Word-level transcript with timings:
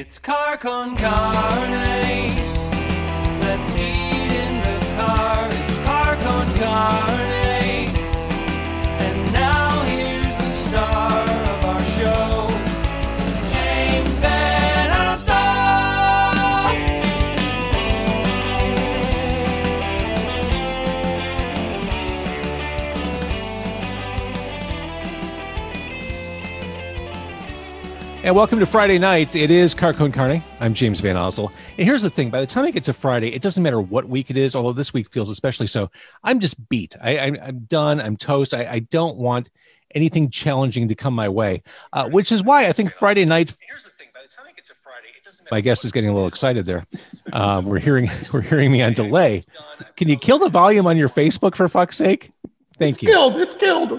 It's 0.00 0.18
car 0.18 0.56
con 0.56 0.96
carne. 0.96 2.32
Let's 3.42 3.76
eat 3.76 4.09
And 28.22 28.36
welcome 28.36 28.58
to 28.58 28.66
Friday 28.66 28.98
night. 28.98 29.34
It 29.34 29.50
is 29.50 29.74
Carcone 29.74 30.12
Carne. 30.12 30.44
I'm 30.60 30.74
James 30.74 31.00
VanOsdol. 31.00 31.50
And 31.78 31.86
here's 31.86 32.02
the 32.02 32.10
thing 32.10 32.28
by 32.28 32.40
the 32.40 32.46
time 32.46 32.66
I 32.66 32.70
get 32.70 32.84
to 32.84 32.92
Friday, 32.92 33.32
it 33.32 33.40
doesn't 33.40 33.62
matter 33.62 33.80
what 33.80 34.10
week 34.10 34.28
it 34.28 34.36
is, 34.36 34.54
although 34.54 34.74
this 34.74 34.92
week 34.92 35.08
feels 35.08 35.30
especially 35.30 35.66
so. 35.66 35.90
I'm 36.22 36.38
just 36.38 36.68
beat. 36.68 36.94
I, 37.00 37.16
I, 37.16 37.38
I'm 37.42 37.60
done. 37.60 37.98
I'm 37.98 38.18
toast. 38.18 38.52
I, 38.52 38.70
I 38.70 38.78
don't 38.80 39.16
want 39.16 39.48
anything 39.94 40.28
challenging 40.28 40.86
to 40.88 40.94
come 40.94 41.14
my 41.14 41.30
way, 41.30 41.62
uh, 41.94 42.10
which 42.10 42.30
is 42.30 42.44
why 42.44 42.66
I 42.66 42.72
think 42.72 42.92
Friday 42.92 43.24
night. 43.24 43.56
Here's 43.66 43.84
the 43.84 43.90
thing: 43.90 44.08
by 44.12 44.20
the 44.20 44.28
time 44.28 44.44
I 44.46 44.52
get 44.52 44.66
to 44.66 44.74
Friday, 44.74 45.08
it 45.16 45.24
doesn't 45.24 45.50
My 45.50 45.62
guest 45.62 45.86
is 45.86 45.90
getting 45.90 46.10
a 46.10 46.12
little 46.12 46.28
excited 46.28 46.66
there. 46.66 46.86
Um, 47.32 47.64
we're 47.64 47.78
hearing 47.78 48.10
we're 48.34 48.42
hearing 48.42 48.70
me 48.70 48.82
on 48.82 48.92
delay. 48.92 49.44
Can 49.96 50.10
you 50.10 50.16
kill 50.16 50.38
the 50.38 50.50
volume 50.50 50.86
on 50.86 50.98
your 50.98 51.08
Facebook 51.08 51.56
for 51.56 51.66
fuck's 51.70 51.96
sake? 51.96 52.32
Thank 52.78 52.96
it's 52.96 53.02
you. 53.02 53.08
killed. 53.08 53.36
It's 53.38 53.54
killed. 53.54 53.98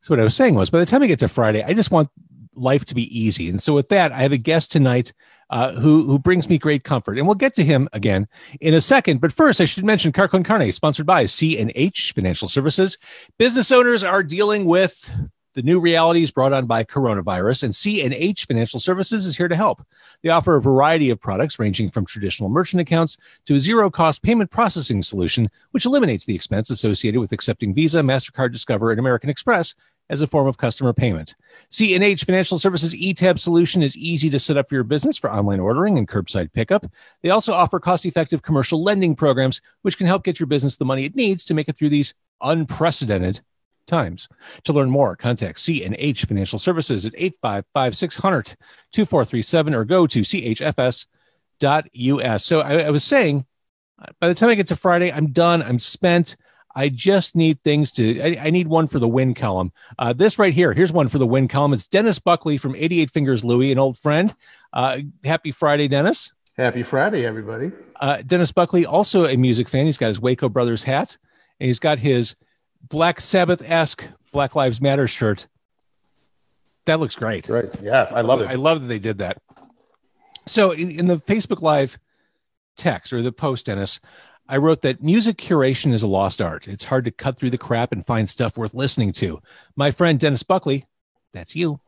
So 0.00 0.12
what 0.12 0.20
I 0.20 0.24
was 0.24 0.36
saying 0.36 0.54
was, 0.54 0.70
by 0.70 0.78
the 0.78 0.86
time 0.86 1.02
I 1.02 1.08
get 1.08 1.18
to 1.20 1.28
Friday, 1.28 1.64
I 1.64 1.74
just 1.74 1.90
want 1.90 2.08
life 2.54 2.84
to 2.86 2.94
be 2.94 3.18
easy. 3.18 3.48
And 3.48 3.60
so 3.60 3.74
with 3.74 3.88
that, 3.88 4.12
I 4.12 4.22
have 4.22 4.32
a 4.32 4.38
guest 4.38 4.72
tonight 4.72 5.12
uh, 5.50 5.72
who 5.74 6.04
who 6.04 6.18
brings 6.18 6.48
me 6.48 6.58
great 6.58 6.82
comfort, 6.82 7.18
and 7.18 7.26
we'll 7.26 7.34
get 7.34 7.54
to 7.56 7.64
him 7.64 7.88
again 7.92 8.26
in 8.60 8.74
a 8.74 8.80
second. 8.80 9.20
But 9.20 9.32
first, 9.32 9.60
I 9.60 9.66
should 9.66 9.84
mention 9.84 10.10
Carcon 10.10 10.42
Carne, 10.42 10.72
sponsored 10.72 11.06
by 11.06 11.26
C 11.26 11.58
and 11.58 11.70
H 11.74 12.12
Financial 12.14 12.48
Services. 12.48 12.96
Business 13.38 13.70
owners 13.70 14.02
are 14.02 14.22
dealing 14.22 14.64
with 14.64 15.14
the 15.54 15.62
new 15.62 15.78
realities 15.78 16.30
brought 16.30 16.54
on 16.54 16.66
by 16.66 16.82
coronavirus, 16.82 17.64
and 17.64 17.76
C 17.76 18.02
and 18.02 18.14
H 18.14 18.46
Financial 18.46 18.80
Services 18.80 19.26
is 19.26 19.36
here 19.36 19.48
to 19.48 19.56
help. 19.56 19.82
They 20.22 20.30
offer 20.30 20.56
a 20.56 20.62
variety 20.62 21.10
of 21.10 21.20
products 21.20 21.58
ranging 21.58 21.90
from 21.90 22.06
traditional 22.06 22.48
merchant 22.48 22.80
accounts 22.80 23.18
to 23.44 23.54
a 23.54 23.60
zero-cost 23.60 24.22
payment 24.22 24.50
processing 24.50 25.02
solution, 25.02 25.48
which 25.72 25.84
eliminates 25.84 26.24
the 26.24 26.34
expense 26.34 26.70
associated 26.70 27.20
with 27.20 27.32
accepting 27.32 27.74
Visa, 27.74 28.00
Mastercard, 28.00 28.52
Discover, 28.52 28.92
and 28.92 29.00
American 29.00 29.28
Express 29.28 29.74
as 30.10 30.20
a 30.20 30.26
form 30.26 30.46
of 30.46 30.58
customer 30.58 30.92
payment. 30.92 31.34
C&H 31.70 32.24
Financial 32.24 32.58
Services 32.58 32.94
eTab 32.94 33.38
solution 33.38 33.82
is 33.82 33.96
easy 33.96 34.28
to 34.30 34.38
set 34.38 34.56
up 34.56 34.68
for 34.68 34.74
your 34.74 34.84
business 34.84 35.16
for 35.16 35.32
online 35.32 35.60
ordering 35.60 35.98
and 35.98 36.08
curbside 36.08 36.52
pickup. 36.52 36.86
They 37.22 37.30
also 37.30 37.52
offer 37.52 37.80
cost-effective 37.80 38.42
commercial 38.42 38.82
lending 38.82 39.14
programs 39.14 39.60
which 39.82 39.96
can 39.96 40.06
help 40.06 40.24
get 40.24 40.40
your 40.40 40.46
business 40.46 40.76
the 40.76 40.84
money 40.84 41.04
it 41.04 41.16
needs 41.16 41.44
to 41.46 41.54
make 41.54 41.68
it 41.68 41.76
through 41.76 41.90
these 41.90 42.14
unprecedented 42.42 43.40
times. 43.86 44.28
To 44.64 44.72
learn 44.72 44.90
more, 44.90 45.14
contact 45.16 45.60
C&H 45.60 46.24
Financial 46.24 46.58
Services 46.58 47.06
at 47.06 47.12
855-600-2437 47.14 49.74
or 49.74 49.84
go 49.84 50.06
to 50.06 50.20
chfs.us. 50.20 51.06
So 52.44 52.60
I, 52.60 52.78
I 52.78 52.90
was 52.90 53.04
saying, 53.04 53.46
by 54.20 54.28
the 54.28 54.34
time 54.34 54.48
I 54.48 54.54
get 54.54 54.68
to 54.68 54.76
Friday, 54.76 55.12
I'm 55.12 55.28
done. 55.28 55.62
I'm 55.62 55.78
spent. 55.78 56.36
I 56.74 56.88
just 56.88 57.36
need 57.36 57.62
things 57.62 57.90
to, 57.92 58.20
I, 58.20 58.46
I 58.46 58.50
need 58.50 58.68
one 58.68 58.86
for 58.86 58.98
the 58.98 59.08
win 59.08 59.34
column. 59.34 59.72
Uh, 59.98 60.12
this 60.12 60.38
right 60.38 60.52
here, 60.52 60.72
here's 60.72 60.92
one 60.92 61.08
for 61.08 61.18
the 61.18 61.26
win 61.26 61.48
column. 61.48 61.72
It's 61.72 61.86
Dennis 61.86 62.18
Buckley 62.18 62.58
from 62.58 62.74
88 62.76 63.10
Fingers 63.10 63.44
Louie, 63.44 63.72
an 63.72 63.78
old 63.78 63.98
friend. 63.98 64.34
Uh, 64.72 64.98
happy 65.24 65.52
Friday, 65.52 65.88
Dennis. 65.88 66.32
Happy 66.56 66.82
Friday, 66.82 67.26
everybody. 67.26 67.72
Uh, 68.00 68.22
Dennis 68.22 68.52
Buckley, 68.52 68.84
also 68.84 69.26
a 69.26 69.36
music 69.36 69.68
fan. 69.68 69.86
He's 69.86 69.98
got 69.98 70.08
his 70.08 70.20
Waco 70.20 70.48
Brothers 70.48 70.82
hat 70.82 71.16
and 71.60 71.66
he's 71.66 71.78
got 71.78 71.98
his 71.98 72.36
Black 72.88 73.20
Sabbath 73.20 73.68
esque 73.70 74.08
Black 74.32 74.54
Lives 74.54 74.80
Matter 74.80 75.06
shirt. 75.06 75.46
That 76.86 76.98
looks 76.98 77.14
great. 77.14 77.48
Right. 77.48 77.68
Yeah, 77.80 78.08
I 78.10 78.22
love 78.22 78.40
it. 78.40 78.48
I 78.48 78.54
love 78.54 78.80
that 78.80 78.88
they 78.88 78.98
did 78.98 79.18
that. 79.18 79.40
So 80.46 80.72
in, 80.72 80.90
in 80.90 81.06
the 81.06 81.16
Facebook 81.16 81.62
Live 81.62 81.98
text 82.76 83.12
or 83.12 83.22
the 83.22 83.32
post, 83.32 83.66
Dennis, 83.66 84.00
I 84.48 84.56
wrote 84.56 84.82
that 84.82 85.02
music 85.02 85.36
curation 85.36 85.92
is 85.92 86.02
a 86.02 86.06
lost 86.06 86.42
art. 86.42 86.68
It's 86.68 86.84
hard 86.84 87.04
to 87.04 87.10
cut 87.10 87.36
through 87.36 87.50
the 87.50 87.58
crap 87.58 87.92
and 87.92 88.04
find 88.04 88.28
stuff 88.28 88.56
worth 88.56 88.74
listening 88.74 89.12
to. 89.14 89.40
My 89.76 89.90
friend 89.90 90.18
Dennis 90.18 90.42
Buckley, 90.42 90.86
that's 91.32 91.56
you, 91.56 91.80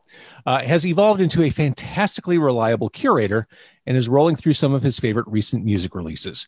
uh, 0.45 0.61
has 0.61 0.85
evolved 0.85 1.21
into 1.21 1.43
a 1.43 1.49
fantastically 1.49 2.37
reliable 2.37 2.89
curator 2.89 3.47
and 3.85 3.95
is 3.97 4.09
rolling 4.09 4.35
through 4.35 4.53
some 4.53 4.73
of 4.73 4.83
his 4.83 4.99
favorite 4.99 5.27
recent 5.27 5.63
music 5.63 5.93
releases. 5.95 6.47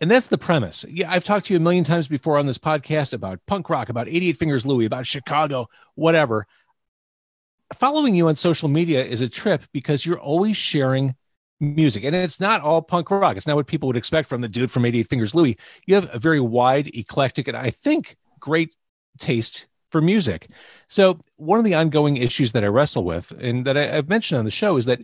And 0.00 0.10
that's 0.10 0.28
the 0.28 0.38
premise. 0.38 0.84
Yeah, 0.88 1.10
I've 1.10 1.24
talked 1.24 1.46
to 1.46 1.54
you 1.54 1.58
a 1.58 1.62
million 1.62 1.84
times 1.84 2.08
before 2.08 2.38
on 2.38 2.46
this 2.46 2.58
podcast 2.58 3.12
about 3.12 3.44
punk 3.46 3.68
rock, 3.68 3.88
about 3.88 4.08
88 4.08 4.36
Fingers 4.36 4.64
Louie, 4.64 4.86
about 4.86 5.06
Chicago, 5.06 5.68
whatever. 5.94 6.46
Following 7.74 8.14
you 8.14 8.28
on 8.28 8.36
social 8.36 8.68
media 8.68 9.04
is 9.04 9.20
a 9.20 9.28
trip 9.28 9.62
because 9.72 10.06
you're 10.06 10.20
always 10.20 10.56
sharing 10.56 11.16
music. 11.60 12.04
And 12.04 12.14
it's 12.14 12.40
not 12.40 12.60
all 12.60 12.82
punk 12.82 13.10
rock. 13.10 13.36
It's 13.36 13.46
not 13.46 13.56
what 13.56 13.66
people 13.66 13.86
would 13.88 13.96
expect 13.96 14.28
from 14.28 14.40
the 14.40 14.48
dude 14.48 14.70
from 14.70 14.84
88 14.84 15.08
Fingers 15.08 15.34
Louie. 15.34 15.56
You 15.86 15.94
have 15.94 16.08
a 16.14 16.18
very 16.18 16.40
wide, 16.40 16.94
eclectic, 16.94 17.48
and 17.48 17.56
I 17.56 17.70
think 17.70 18.16
great 18.40 18.74
taste 19.18 19.66
for 19.90 20.00
music. 20.00 20.48
So, 20.86 21.20
one 21.36 21.58
of 21.58 21.64
the 21.64 21.74
ongoing 21.74 22.16
issues 22.18 22.52
that 22.52 22.64
I 22.64 22.68
wrestle 22.68 23.04
with 23.04 23.30
and 23.40 23.64
that 23.64 23.76
I, 23.76 23.96
I've 23.96 24.08
mentioned 24.08 24.38
on 24.38 24.44
the 24.44 24.50
show 24.50 24.76
is 24.76 24.84
that 24.86 25.00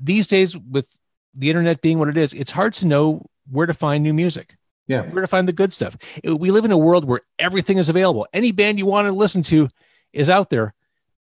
these 0.00 0.26
days, 0.26 0.56
with 0.56 0.98
the 1.34 1.50
internet 1.50 1.80
being 1.82 1.98
what 1.98 2.08
it 2.08 2.16
is, 2.16 2.32
it's 2.32 2.50
hard 2.50 2.72
to 2.74 2.86
know 2.86 3.24
where 3.50 3.66
to 3.66 3.74
find 3.74 4.02
new 4.02 4.14
music 4.14 4.56
Yeah. 4.86 5.02
where 5.02 5.20
to 5.20 5.26
find 5.28 5.46
the 5.46 5.52
good 5.52 5.72
stuff. 5.72 5.96
We 6.24 6.50
live 6.50 6.64
in 6.64 6.72
a 6.72 6.78
world 6.78 7.04
where 7.04 7.20
everything 7.38 7.76
is 7.78 7.88
available. 7.88 8.26
Any 8.32 8.50
band 8.52 8.78
you 8.78 8.86
want 8.86 9.06
to 9.06 9.12
listen 9.12 9.42
to 9.44 9.68
is 10.12 10.30
out 10.30 10.48
there, 10.50 10.74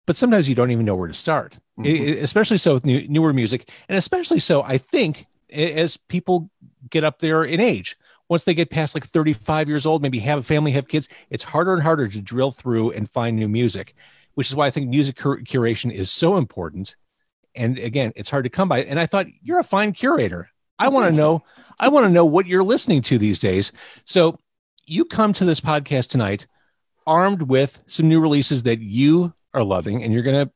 but 0.06 0.16
sometimes 0.16 0.48
you 0.48 0.54
don't 0.54 0.70
even 0.70 0.86
know 0.86 0.94
where 0.96 1.08
to 1.08 1.14
start, 1.14 1.58
Mhm. 1.78 1.86
I- 1.86 2.20
especially 2.20 2.58
so 2.58 2.74
with 2.74 2.84
new, 2.84 3.06
newer 3.08 3.32
music. 3.32 3.70
And 3.88 3.96
especially 3.98 4.40
so, 4.40 4.62
I 4.62 4.78
think, 4.78 5.26
as 5.52 5.96
people 5.96 6.50
get 6.90 7.04
up 7.04 7.20
there 7.20 7.42
in 7.44 7.60
age, 7.60 7.96
once 8.28 8.44
they 8.44 8.52
get 8.54 8.70
past 8.70 8.94
like 8.94 9.04
35 9.04 9.68
years 9.68 9.86
old, 9.86 10.02
maybe 10.02 10.18
have 10.18 10.40
a 10.40 10.42
family, 10.42 10.72
have 10.72 10.88
kids, 10.88 11.08
it's 11.30 11.44
harder 11.44 11.72
and 11.72 11.82
harder 11.82 12.08
to 12.08 12.20
drill 12.20 12.50
through 12.50 12.90
and 12.90 13.08
find 13.08 13.36
new 13.36 13.48
music, 13.48 13.94
which 14.34 14.48
is 14.50 14.56
why 14.56 14.66
I 14.66 14.70
think 14.70 14.88
music 14.88 15.16
cur- 15.16 15.40
curation 15.40 15.90
is 15.90 16.10
so 16.10 16.36
important. 16.36 16.96
And 17.54 17.78
again, 17.78 18.12
it's 18.16 18.28
hard 18.30 18.44
to 18.44 18.50
come 18.50 18.68
by. 18.68 18.82
And 18.82 19.00
I 19.00 19.06
thought, 19.06 19.26
you're 19.42 19.58
a 19.58 19.64
fine 19.64 19.92
curator. 19.92 20.50
I 20.78 20.88
want 20.88 21.06
to 21.06 21.12
know 21.12 21.42
I 21.80 21.88
want 21.88 22.04
to 22.06 22.10
know 22.12 22.24
what 22.26 22.46
you're 22.46 22.62
listening 22.62 23.02
to 23.02 23.18
these 23.18 23.38
days. 23.38 23.72
So 24.04 24.38
you 24.86 25.04
come 25.04 25.32
to 25.32 25.44
this 25.44 25.60
podcast 25.60 26.08
tonight 26.08 26.46
armed 27.06 27.42
with 27.42 27.82
some 27.86 28.08
new 28.08 28.20
releases 28.20 28.62
that 28.64 28.80
you 28.80 29.32
are 29.54 29.64
loving, 29.64 30.04
and 30.04 30.12
you're 30.12 30.22
going 30.22 30.46
to 30.46 30.52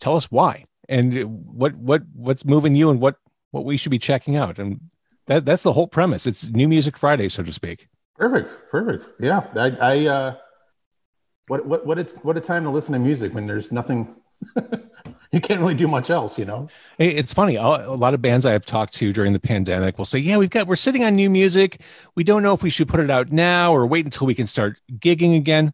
tell 0.00 0.16
us 0.16 0.30
why 0.30 0.64
and 0.88 1.24
what 1.46 1.74
what 1.76 2.02
what's 2.14 2.44
moving 2.44 2.74
you 2.74 2.90
and 2.90 3.00
what 3.00 3.16
what 3.52 3.64
we 3.64 3.76
should 3.76 3.90
be 3.90 3.98
checking 3.98 4.36
out. 4.36 4.58
And 4.58 4.80
that 5.26 5.44
that's 5.44 5.62
the 5.62 5.72
whole 5.72 5.86
premise. 5.86 6.26
It's 6.26 6.48
New 6.50 6.68
Music 6.68 6.96
Friday, 6.96 7.28
so 7.28 7.42
to 7.42 7.52
speak. 7.52 7.88
Perfect. 8.16 8.56
Perfect. 8.70 9.08
Yeah. 9.20 9.46
I, 9.56 9.70
I 9.80 10.06
uh 10.06 10.34
what 11.48 11.66
what 11.66 11.86
what 11.86 11.98
it's 11.98 12.14
what 12.22 12.36
a 12.36 12.40
time 12.40 12.64
to 12.64 12.70
listen 12.70 12.92
to 12.92 12.98
music 12.98 13.34
when 13.34 13.46
there's 13.46 13.70
nothing 13.72 14.14
you 15.32 15.40
can't 15.40 15.60
really 15.60 15.74
do 15.74 15.86
much 15.86 16.08
else, 16.08 16.38
you 16.38 16.44
know? 16.46 16.66
It's 16.98 17.34
funny. 17.34 17.56
A 17.56 17.62
lot 17.62 18.14
of 18.14 18.22
bands 18.22 18.46
I 18.46 18.52
have 18.52 18.64
talked 18.64 18.94
to 18.94 19.12
during 19.12 19.34
the 19.34 19.40
pandemic 19.40 19.98
will 19.98 20.06
say, 20.06 20.18
"Yeah, 20.18 20.38
we've 20.38 20.48
got 20.50 20.66
we're 20.66 20.76
sitting 20.76 21.04
on 21.04 21.14
new 21.14 21.28
music. 21.28 21.82
We 22.14 22.24
don't 22.24 22.42
know 22.42 22.54
if 22.54 22.62
we 22.62 22.70
should 22.70 22.88
put 22.88 23.00
it 23.00 23.10
out 23.10 23.30
now 23.30 23.72
or 23.72 23.86
wait 23.86 24.06
until 24.06 24.26
we 24.26 24.34
can 24.34 24.46
start 24.46 24.78
gigging 24.92 25.36
again." 25.36 25.72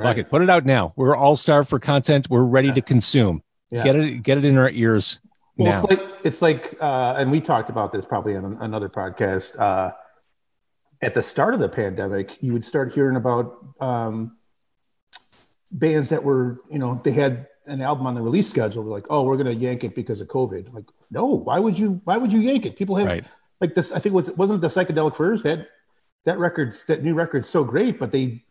Fuck 0.00 0.16
it, 0.18 0.30
put 0.30 0.42
it 0.42 0.50
out 0.50 0.64
now. 0.64 0.92
We're 0.94 1.16
all 1.16 1.34
starved 1.34 1.68
for 1.68 1.80
content. 1.80 2.28
We're 2.30 2.44
ready 2.44 2.68
Yeah. 2.68 2.74
to 2.74 2.82
consume. 2.82 3.42
Yeah. 3.70 3.84
Get 3.84 3.96
it, 3.96 4.22
get 4.22 4.38
it 4.38 4.44
in 4.44 4.56
our 4.56 4.70
ears 4.70 5.20
Well, 5.56 5.72
now. 5.72 5.78
it's 5.78 5.90
like 5.90 6.10
it's 6.24 6.42
like, 6.42 6.76
uh, 6.80 7.14
and 7.18 7.30
we 7.30 7.40
talked 7.40 7.70
about 7.70 7.92
this 7.92 8.04
probably 8.04 8.36
on 8.36 8.56
another 8.60 8.88
podcast. 8.88 9.58
Uh, 9.58 9.92
at 11.00 11.14
the 11.14 11.22
start 11.22 11.54
of 11.54 11.60
the 11.60 11.68
pandemic, 11.68 12.42
you 12.42 12.52
would 12.52 12.64
start 12.64 12.92
hearing 12.92 13.16
about 13.16 13.64
um, 13.80 14.36
bands 15.70 16.08
that 16.08 16.24
were, 16.24 16.60
you 16.70 16.78
know, 16.78 17.00
they 17.04 17.12
had 17.12 17.46
an 17.66 17.80
album 17.80 18.06
on 18.06 18.14
the 18.14 18.22
release 18.22 18.48
schedule. 18.48 18.82
They're 18.82 18.92
like, 18.92 19.06
"Oh, 19.10 19.22
we're 19.22 19.36
going 19.36 19.46
to 19.46 19.54
yank 19.54 19.84
it 19.84 19.94
because 19.94 20.20
of 20.20 20.28
COVID." 20.28 20.72
Like, 20.72 20.86
no, 21.10 21.26
why 21.26 21.58
would 21.58 21.78
you? 21.78 22.00
Why 22.04 22.16
would 22.16 22.32
you 22.32 22.40
yank 22.40 22.66
it? 22.66 22.76
People 22.76 22.96
have 22.96 23.06
right. 23.06 23.24
like 23.60 23.74
this. 23.74 23.92
I 23.92 23.96
think 23.96 24.12
it 24.12 24.16
was 24.16 24.30
wasn't 24.32 24.60
the 24.60 24.68
psychedelic 24.68 25.16
furs 25.16 25.42
that 25.42 25.68
that 26.24 26.38
record's 26.38 26.84
that 26.84 27.02
new 27.04 27.14
record's 27.14 27.48
so 27.48 27.62
great, 27.64 27.98
but 27.98 28.10
they 28.10 28.44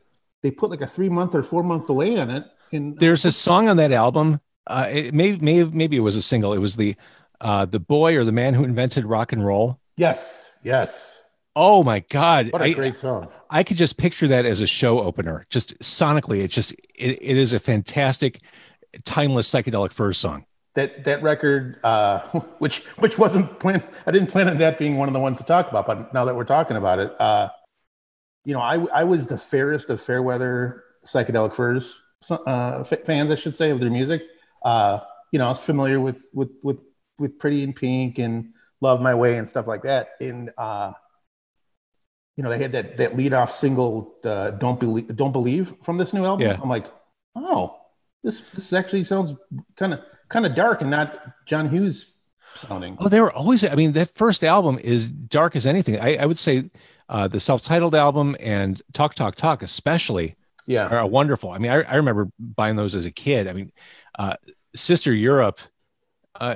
they 0.43 0.51
put 0.51 0.69
like 0.69 0.81
a 0.81 0.87
three 0.87 1.09
month 1.09 1.35
or 1.35 1.43
four 1.43 1.63
month 1.63 1.87
delay 1.87 2.17
on 2.19 2.29
it. 2.29 2.45
And 2.71 2.97
There's 2.99 3.25
a 3.25 3.31
song 3.31 3.69
on 3.69 3.77
that 3.77 3.91
album. 3.91 4.39
Uh, 4.67 4.87
it 4.91 5.13
may, 5.13 5.35
may 5.37 5.63
maybe 5.63 5.97
it 5.97 6.01
was 6.01 6.15
a 6.15 6.21
single. 6.21 6.53
It 6.53 6.59
was 6.59 6.75
the 6.75 6.95
uh, 7.41 7.65
the 7.65 7.79
boy 7.79 8.17
or 8.17 8.23
the 8.23 8.31
man 8.31 8.53
who 8.53 8.63
invented 8.63 9.05
rock 9.05 9.31
and 9.31 9.45
roll. 9.45 9.79
yes, 9.95 10.45
yes, 10.63 11.15
Oh 11.55 11.83
my 11.83 11.99
god! 12.09 12.51
what 12.51 12.61
a 12.61 12.65
I, 12.65 12.73
great 12.73 12.97
song. 12.97 13.27
I 13.49 13.63
could 13.63 13.77
just 13.77 13.97
picture 13.97 14.27
that 14.27 14.45
as 14.45 14.61
a 14.61 14.67
show 14.67 14.99
opener. 14.99 15.45
Just 15.49 15.77
sonically, 15.79 16.43
it 16.43 16.49
just 16.51 16.73
it, 16.93 17.17
it 17.21 17.37
is 17.37 17.53
a 17.53 17.59
fantastic, 17.59 18.41
timeless 19.05 19.49
psychedelic 19.49 19.91
furs 19.93 20.17
song. 20.17 20.45
that 20.75 21.03
that 21.05 21.23
record, 21.23 21.79
uh, 21.83 22.19
which 22.59 22.85
which 22.99 23.17
wasn't 23.17 23.59
planned. 23.59 23.83
I 24.05 24.11
didn't 24.11 24.27
plan 24.29 24.49
on 24.49 24.57
that 24.59 24.77
being 24.77 24.97
one 24.97 25.07
of 25.09 25.13
the 25.13 25.19
ones 25.19 25.37
to 25.39 25.43
talk 25.45 25.69
about, 25.69 25.87
but 25.87 26.13
now 26.13 26.25
that 26.25 26.35
we're 26.35 26.43
talking 26.43 26.77
about 26.77 26.99
it, 26.99 27.19
uh, 27.19 27.49
you 28.45 28.53
know, 28.53 28.61
I 28.61 28.75
I 28.93 29.03
was 29.03 29.27
the 29.27 29.37
fairest 29.37 29.89
of 29.89 30.01
Fairweather 30.01 30.83
psychedelic 31.05 31.55
furs 31.55 32.01
uh, 32.29 32.83
fans, 32.83 33.31
I 33.31 33.35
should 33.35 33.55
say, 33.55 33.69
of 33.71 33.79
their 33.79 33.89
music. 33.89 34.23
Uh, 34.63 34.99
you 35.31 35.39
know, 35.39 35.45
I 35.45 35.49
was 35.49 35.61
familiar 35.61 35.99
with 35.99 36.23
with 36.33 36.51
with 36.63 36.79
with 37.19 37.39
Pretty 37.39 37.63
in 37.63 37.73
Pink 37.73 38.19
and 38.19 38.53
Love 38.81 39.01
My 39.01 39.15
Way 39.15 39.37
and 39.37 39.47
stuff 39.47 39.67
like 39.67 39.83
that. 39.83 40.11
And 40.21 40.51
uh, 40.57 40.93
you 42.35 42.43
know, 42.43 42.49
they 42.49 42.59
had 42.59 42.71
that 42.73 42.97
that 42.97 43.17
lead 43.17 43.33
off 43.33 43.51
single, 43.51 44.15
uh, 44.23 44.51
"Don't 44.51 44.79
Believe," 44.79 45.15
"Don't 45.15 45.31
Believe" 45.31 45.73
from 45.83 45.97
this 45.97 46.13
new 46.13 46.25
album. 46.25 46.47
Yeah. 46.47 46.59
I'm 46.61 46.69
like, 46.69 46.87
oh, 47.35 47.77
this 48.23 48.41
this 48.53 48.73
actually 48.73 49.03
sounds 49.03 49.33
kind 49.75 49.93
of 49.93 50.01
kind 50.29 50.45
of 50.45 50.55
dark 50.55 50.81
and 50.81 50.91
not 50.91 51.19
John 51.45 51.69
Hughes 51.69 52.17
sounding. 52.55 52.97
Oh, 52.99 53.09
they 53.09 53.21
were 53.21 53.31
always. 53.31 53.65
I 53.65 53.75
mean, 53.75 53.93
that 53.93 54.15
first 54.15 54.43
album 54.43 54.79
is 54.79 55.07
dark 55.07 55.55
as 55.55 55.65
anything. 55.65 55.99
I, 55.99 56.17
I 56.17 56.25
would 56.25 56.39
say 56.39 56.69
uh, 57.09 57.27
the 57.27 57.39
self-titled 57.39 57.95
album 57.95 58.35
and 58.39 58.81
Talk 58.93 59.15
Talk 59.15 59.35
Talk, 59.35 59.63
especially, 59.63 60.35
Yeah, 60.67 60.87
are 60.87 61.07
wonderful. 61.07 61.49
I 61.51 61.57
mean, 61.57 61.71
I, 61.71 61.81
I 61.83 61.95
remember 61.95 62.29
buying 62.39 62.75
those 62.75 62.93
as 62.93 63.05
a 63.05 63.11
kid. 63.11 63.47
I 63.47 63.53
mean, 63.53 63.71
uh, 64.19 64.35
Sister 64.75 65.13
Europe 65.13 65.59
uh, 66.39 66.55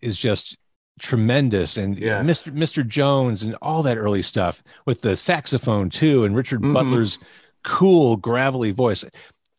is 0.00 0.16
just 0.18 0.56
tremendous, 1.00 1.76
and 1.76 1.98
Yeah. 1.98 2.22
Mr. 2.22 2.52
Mr. 2.54 2.86
Jones 2.86 3.42
and 3.42 3.56
all 3.60 3.82
that 3.82 3.98
early 3.98 4.22
stuff 4.22 4.62
with 4.86 5.00
the 5.02 5.16
saxophone 5.16 5.90
too, 5.90 6.24
and 6.24 6.34
Richard 6.36 6.62
Mhm. 6.62 6.74
Butler's 6.74 7.18
cool 7.64 8.16
gravelly 8.16 8.70
voice. 8.70 9.04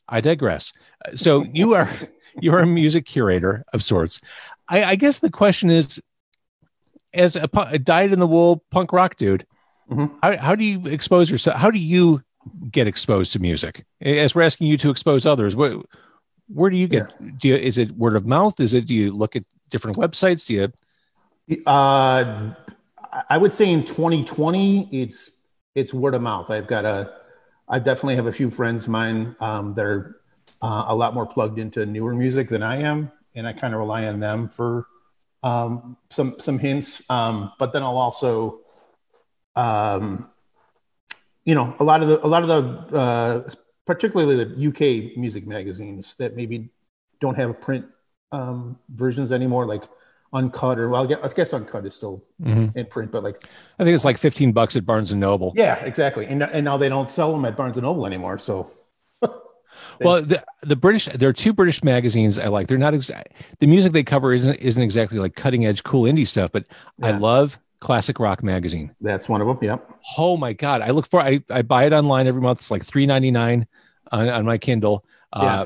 I 0.07 0.21
digress. 0.21 0.71
So 1.15 1.43
you 1.53 1.73
are 1.73 1.89
you 2.41 2.53
are 2.53 2.61
a 2.61 2.67
music 2.67 3.05
curator 3.05 3.63
of 3.73 3.83
sorts. 3.83 4.21
I, 4.69 4.83
I 4.83 4.95
guess 4.95 5.19
the 5.19 5.29
question 5.29 5.69
is, 5.69 6.01
as 7.13 7.35
a, 7.35 7.49
a 7.71 7.77
dyed 7.77 8.13
in 8.13 8.19
the 8.19 8.27
wool 8.27 8.63
punk 8.71 8.93
rock 8.93 9.17
dude, 9.17 9.45
Mhm. 9.91 10.11
how, 10.23 10.37
how 10.37 10.55
do 10.55 10.63
you 10.63 10.85
expose 10.87 11.29
yourself? 11.29 11.57
How 11.59 11.69
do 11.71 11.79
you 11.79 12.21
get 12.71 12.87
exposed 12.87 13.33
to 13.33 13.39
music? 13.39 13.85
As 14.01 14.35
we're 14.35 14.41
asking 14.43 14.67
you 14.67 14.77
to 14.77 14.89
expose 14.89 15.25
others, 15.25 15.55
what, 15.55 15.85
where 16.47 16.69
do 16.69 16.77
you 16.77 16.87
get? 16.87 17.13
Do 17.39 17.47
you, 17.47 17.55
is 17.55 17.77
it 17.77 17.91
word 17.91 18.15
of 18.15 18.25
mouth? 18.25 18.59
Is 18.59 18.73
it? 18.73 18.87
Do 18.87 18.95
you 18.95 19.11
look 19.11 19.35
at 19.35 19.43
different 19.69 19.97
websites? 19.97 20.45
Do 20.45 20.53
you? 20.53 21.63
Uh, 21.65 22.53
I 23.29 23.37
would 23.37 23.53
say 23.53 23.71
in 23.71 23.83
2020, 23.83 24.89
it's 24.91 25.31
it's 25.75 25.93
word 25.93 26.15
of 26.15 26.21
mouth. 26.21 26.49
I've 26.49 26.67
got 26.67 26.85
a, 26.85 27.13
I 27.67 27.79
definitely 27.79 28.15
have 28.17 28.27
a 28.27 28.31
few 28.31 28.49
friends 28.49 28.83
of 28.83 28.89
mine 28.89 29.35
um, 29.39 29.73
that 29.75 29.85
are 29.85 30.21
uh, 30.61 30.85
a 30.87 30.95
lot 30.95 31.13
more 31.13 31.25
plugged 31.25 31.59
into 31.59 31.85
newer 31.85 32.13
music 32.13 32.49
than 32.49 32.63
I 32.63 32.81
am, 32.81 33.11
and 33.35 33.47
I 33.47 33.53
kind 33.53 33.73
of 33.73 33.79
rely 33.79 34.07
on 34.07 34.19
them 34.19 34.49
for 34.49 34.87
um, 35.43 35.97
some 36.09 36.35
some 36.39 36.59
hints. 36.59 37.01
Um, 37.09 37.53
but 37.59 37.73
then 37.73 37.83
I'll 37.83 37.97
also, 37.97 38.59
um, 39.55 40.29
you 41.45 41.55
know, 41.55 41.75
a 41.79 41.83
lot 41.83 42.01
of 42.01 42.07
the 42.07 42.25
a 42.25 42.27
lot 42.27 42.43
of 42.43 42.47
the 42.49 42.97
uh, 42.97 43.49
particularly 43.85 44.43
the 44.43 44.67
UK 44.69 45.17
music 45.17 45.47
magazines 45.47 46.15
that 46.15 46.35
maybe 46.35 46.69
don't 47.19 47.35
have 47.35 47.59
print 47.61 47.85
um, 48.31 48.77
versions 48.89 49.31
anymore, 49.31 49.65
like 49.65 49.83
Uncut 50.33 50.79
or 50.79 50.89
well, 50.89 51.03
I 51.03 51.07
guess, 51.07 51.19
I 51.23 51.27
guess 51.33 51.53
Uncut 51.53 51.85
is 51.85 51.93
still 51.93 52.23
in 52.75 52.85
print, 52.85 53.11
but 53.11 53.23
like 53.23 53.43
I 53.79 53.83
think 53.83 53.95
it's 53.95 54.05
like 54.05 54.17
fifteen 54.17 54.51
bucks 54.51 54.75
at 54.75 54.85
Barnes 54.85 55.11
and 55.11 55.19
Noble. 55.19 55.53
yeah, 55.55 55.75
exactly. 55.83 56.25
And 56.27 56.43
and 56.43 56.63
now 56.63 56.77
they 56.77 56.89
don't 56.89 57.09
sell 57.09 57.31
them 57.33 57.45
at 57.45 57.57
Barnes 57.57 57.77
and 57.77 57.83
Noble 57.85 58.05
anymore. 58.05 58.39
So 58.39 58.71
Well, 60.01 60.21
the 60.21 60.43
the 60.61 60.75
British 60.75 61.05
there 61.05 61.29
are 61.29 61.33
two 61.33 61.53
British 61.53 61.83
magazines 61.83 62.39
I 62.39 62.47
like. 62.47 62.67
They're 62.67 62.77
not 62.77 62.93
exact. 62.93 63.33
The 63.59 63.67
music 63.67 63.93
they 63.93 64.03
cover 64.03 64.33
isn't 64.33 64.55
isn't 64.59 64.81
exactly 64.81 65.19
like 65.19 65.35
cutting 65.35 65.65
edge 65.65 65.83
cool 65.83 66.03
indie 66.03 66.27
stuff, 66.27 66.51
but 66.51 66.67
I 67.01 67.11
love 67.11 67.57
Classic 67.81 68.17
Rock 68.19 68.43
magazine. 68.43 68.95
that's 69.01 69.27
one 69.27 69.41
of 69.41 69.47
them. 69.47 69.57
Yep. 69.61 69.89
Oh 70.17 70.37
my 70.37 70.53
god, 70.53 70.81
I 70.81 70.91
look 70.91 71.07
for 71.09 71.19
I 71.19 71.43
I 71.49 71.61
buy 71.63 71.85
it 71.85 71.93
online 71.93 72.27
every 72.27 72.41
month. 72.41 72.59
It's 72.59 72.71
like 72.71 72.85
three 72.85 73.05
ninety 73.05 73.31
nine 73.31 73.67
on 74.11 74.29
on 74.29 74.45
my 74.45 74.57
Kindle. 74.57 75.03
Uh, 75.33 75.65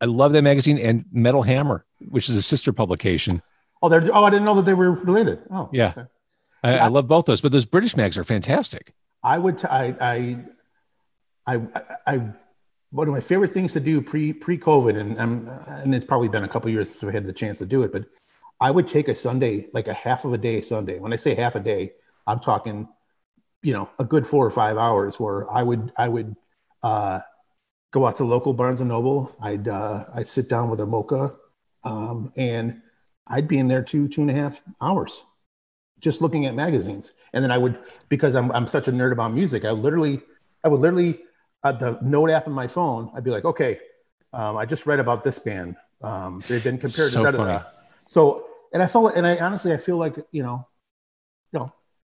I 0.00 0.04
love 0.04 0.32
that 0.32 0.42
magazine 0.42 0.78
and 0.78 1.04
Metal 1.12 1.42
Hammer, 1.42 1.84
which 2.10 2.28
is 2.28 2.36
a 2.36 2.42
sister 2.42 2.72
publication. 2.72 3.40
Oh, 3.82 3.88
they're 3.88 4.06
oh, 4.14 4.24
I 4.24 4.30
didn't 4.30 4.44
know 4.44 4.54
that 4.56 4.66
they 4.66 4.74
were 4.74 4.92
related. 4.92 5.40
Oh, 5.50 5.68
Yeah. 5.72 5.88
okay. 5.96 6.02
I, 6.62 6.74
Yeah. 6.74 6.84
I 6.84 6.88
love 6.88 7.08
both 7.08 7.24
those, 7.24 7.40
but 7.40 7.52
those 7.52 7.64
British 7.66 7.96
mags 7.96 8.18
are 8.18 8.24
fantastic. 8.24 8.92
I 9.22 9.38
would. 9.38 9.58
T- 9.58 9.66
I, 9.68 9.94
I, 10.00 10.38
I, 11.46 11.60
I, 12.06 12.16
one 12.90 13.08
of 13.08 13.14
my 13.14 13.20
favorite 13.20 13.52
things 13.54 13.72
to 13.74 13.80
do 13.80 14.02
pre 14.02 14.32
pre 14.34 14.58
COVID, 14.58 14.98
and 14.98 15.18
um, 15.18 15.48
and 15.68 15.94
it's 15.94 16.04
probably 16.04 16.28
been 16.28 16.44
a 16.44 16.48
couple 16.48 16.70
years 16.70 16.90
since 16.90 17.08
I 17.08 17.12
had 17.12 17.26
the 17.26 17.32
chance 17.32 17.58
to 17.58 17.66
do 17.66 17.82
it, 17.82 17.92
but 17.92 18.04
I 18.60 18.70
would 18.70 18.88
take 18.88 19.08
a 19.08 19.14
Sunday, 19.14 19.68
like 19.72 19.88
a 19.88 19.94
half 19.94 20.24
of 20.24 20.32
a 20.32 20.38
day 20.38 20.60
Sunday. 20.60 20.98
When 20.98 21.12
I 21.12 21.16
say 21.16 21.34
half 21.34 21.54
a 21.54 21.60
day, 21.60 21.92
I'm 22.26 22.40
talking, 22.40 22.88
you 23.62 23.72
know, 23.72 23.88
a 23.98 24.04
good 24.04 24.26
four 24.26 24.46
or 24.46 24.50
five 24.50 24.76
hours 24.76 25.18
where 25.18 25.50
I 25.50 25.62
would 25.62 25.92
I 25.96 26.08
would 26.08 26.36
uh, 26.82 27.20
go 27.90 28.06
out 28.06 28.16
to 28.16 28.24
local 28.24 28.52
Barnes 28.52 28.80
and 28.80 28.88
Noble. 28.88 29.34
I'd 29.40 29.66
uh, 29.66 30.04
I'd 30.14 30.28
sit 30.28 30.48
down 30.48 30.70
with 30.70 30.80
a 30.80 30.86
mocha, 30.86 31.34
um, 31.84 32.32
and 32.36 32.82
I'd 33.26 33.48
be 33.48 33.58
in 33.58 33.68
there 33.68 33.82
two 33.82 34.08
two 34.08 34.20
and 34.20 34.30
a 34.30 34.34
half 34.34 34.62
hours 34.80 35.22
just 36.00 36.20
looking 36.20 36.46
at 36.46 36.54
magazines. 36.54 37.12
And 37.32 37.44
then 37.44 37.50
I 37.50 37.58
would, 37.58 37.78
because 38.08 38.34
I'm, 38.34 38.50
I'm 38.52 38.66
such 38.66 38.88
a 38.88 38.92
nerd 38.92 39.12
about 39.12 39.32
music, 39.32 39.64
I 39.64 39.70
literally, 39.70 40.20
I 40.64 40.68
would 40.68 40.80
literally, 40.80 41.20
uh, 41.62 41.72
the 41.72 41.98
note 42.02 42.30
app 42.30 42.46
on 42.46 42.54
my 42.54 42.66
phone, 42.66 43.10
I'd 43.14 43.22
be 43.22 43.30
like, 43.30 43.44
okay, 43.44 43.78
um, 44.32 44.56
I 44.56 44.64
just 44.64 44.86
read 44.86 44.98
about 44.98 45.22
this 45.22 45.38
band. 45.38 45.76
Um, 46.02 46.42
they've 46.48 46.64
been 46.64 46.78
compared 46.78 47.10
So 47.10 47.24
to 47.24 47.32
da, 47.32 47.38
da, 47.38 47.44
da. 47.44 47.62
So, 48.06 48.46
and 48.72 48.82
I 48.82 48.86
felt, 48.86 49.14
and 49.16 49.26
I 49.26 49.38
honestly, 49.38 49.72
I 49.72 49.76
feel 49.76 49.96
like, 49.96 50.16
you 50.32 50.42
know, 50.42 50.66
you 51.52 51.60
know, 51.60 51.72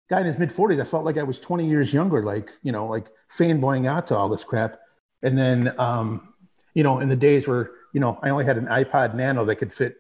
guy 0.10 0.22
in 0.22 0.26
his 0.28 0.38
mid 0.40 0.52
40s, 0.52 0.80
I 0.82 0.86
felt 0.86 1.06
like 1.06 1.18
I 1.18 1.24
was 1.24 1.40
20 1.40 1.68
years 1.68 1.94
younger, 1.94 2.24
like, 2.24 2.52
you 2.64 2.72
know, 2.72 2.88
like 2.88 3.08
fanboying 3.38 3.88
out 3.88 4.08
to 4.08 4.18
all 4.18 4.30
this 4.30 4.44
crap. 4.44 4.80
And 5.24 5.38
then, 5.38 5.74
um, 5.80 6.34
you 6.74 6.84
know, 6.84 7.00
in 7.00 7.10
the 7.10 7.16
days 7.16 7.48
where, 7.48 7.72
you 7.94 8.00
know, 8.00 8.20
I 8.24 8.30
only 8.30 8.46
had 8.46 8.58
an 8.58 8.68
iPod 8.68 9.16
Nano 9.16 9.46
that 9.46 9.58
could 9.58 9.74
fit 9.74 9.98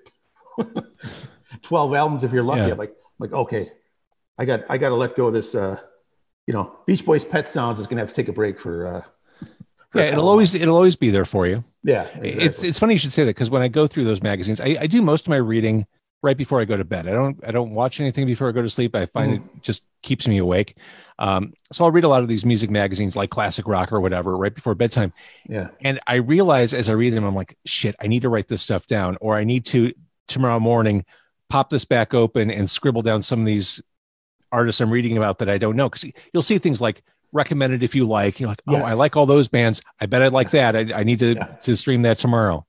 12 1.61 1.93
albums 1.93 2.23
if 2.23 2.31
you're 2.31 2.43
lucky. 2.43 2.69
Yeah. 2.69 2.71
I'm 2.71 2.77
like, 2.77 2.93
like, 3.19 3.33
okay, 3.33 3.69
I 4.37 4.45
got, 4.45 4.65
I 4.69 4.77
got 4.77 4.89
to 4.89 4.95
let 4.95 5.15
go 5.15 5.27
of 5.27 5.33
this, 5.33 5.55
uh, 5.55 5.79
you 6.47 6.53
know, 6.53 6.77
Beach 6.87 7.05
Boys 7.05 7.25
Pet 7.25 7.47
Sounds 7.47 7.79
is 7.79 7.87
going 7.87 7.97
to 7.97 8.01
have 8.03 8.09
to 8.09 8.15
take 8.15 8.29
a 8.29 8.33
break 8.33 8.59
for, 8.59 8.87
uh, 8.87 9.01
for 9.91 9.99
Yeah, 9.99 10.03
it'll 10.11 10.27
always 10.27 10.53
it'll 10.53 10.75
always 10.75 10.95
be 10.95 11.09
there 11.09 11.25
for 11.25 11.47
you. 11.47 11.63
yeah, 11.83 12.09
It's 12.21 12.63
exactly. 12.63 12.63
it's 12.63 12.79
funny 12.79 12.93
you 12.93 12.99
should 12.99 13.13
say 13.13 13.23
that 13.23 13.31
because 13.31 13.49
when 13.49 13.61
I 13.61 13.67
go 13.67 13.87
through 13.87 14.05
those 14.05 14.21
magazines, 14.21 14.61
I, 14.61 14.77
I 14.81 14.87
do 14.87 15.01
most 15.01 15.25
of 15.25 15.29
my 15.29 15.37
reading 15.37 15.85
right 16.23 16.37
before 16.37 16.59
I 16.59 16.65
go 16.65 16.75
to 16.77 16.83
bed. 16.85 17.07
I 17.07 17.11
don't 17.11 17.37
I 17.47 17.51
don't 17.51 17.71
watch 17.71 17.99
anything 17.99 18.25
before 18.25 18.49
I 18.49 18.51
go 18.51 18.61
to 18.61 18.69
sleep. 18.69 18.95
I 18.95 19.05
find 19.07 19.39
Mm-hmm. 19.39 19.57
it 19.57 19.63
just 19.63 19.83
keeps 20.01 20.27
me 20.27 20.37
awake. 20.37 20.77
Um, 21.19 21.53
so 21.71 21.83
I'll 21.85 21.91
read 21.91 22.03
a 22.03 22.07
lot 22.09 22.21
of 22.23 22.27
these 22.29 22.45
music 22.45 22.69
magazines 22.69 23.15
like 23.15 23.29
Classic 23.31 23.67
Rock 23.67 23.91
or 23.91 23.99
whatever 24.01 24.37
right 24.37 24.53
before 24.53 24.75
bedtime. 24.75 25.11
yeah. 25.49 25.69
And 25.83 25.99
I 26.07 26.15
realize 26.15 26.73
as 26.73 26.89
I 26.89 26.93
read 26.93 27.13
them, 27.13 27.23
I'm 27.23 27.33
like, 27.35 27.57
shit, 27.65 27.95
I 27.99 28.07
need 28.07 28.21
to 28.21 28.29
write 28.29 28.47
this 28.47 28.61
stuff 28.61 28.85
down, 28.87 29.17
or 29.21 29.35
I 29.35 29.43
need 29.43 29.65
to 29.67 29.93
tomorrow 30.27 30.59
morning 30.59 31.05
pop 31.49 31.69
this 31.69 31.85
back 31.85 32.13
open 32.13 32.49
and 32.51 32.69
scribble 32.69 33.01
down 33.03 33.21
some 33.21 33.39
of 33.39 33.45
these 33.45 33.81
artists 34.51 34.79
I'm 34.81 34.89
reading 34.91 35.17
about 35.17 35.39
that 35.39 35.49
I 35.49 35.57
don't 35.57 35.75
know. 35.75 35.89
Because 35.89 36.11
you'll 36.33 36.43
see 36.43 36.57
things 36.59 36.81
like 36.81 37.03
recommended 37.31 37.83
if 37.83 37.93
you 37.95 38.05
like. 38.07 38.39
You're 38.39 38.49
like, 38.49 38.61
oh, 38.67 38.73
Yes. 38.73 38.85
I 38.85 38.93
like 38.93 39.15
all 39.15 39.25
those 39.25 39.47
bands. 39.47 39.81
I 39.99 40.05
bet 40.05 40.21
I'd 40.21 40.33
like 40.33 40.51
that. 40.57 40.75
I, 40.75 40.99
I 40.99 41.03
need 41.03 41.19
to 41.19 41.33
Yeah. 41.35 41.45
to 41.45 41.75
stream 41.75 42.01
that 42.03 42.17
tomorrow. 42.19 42.65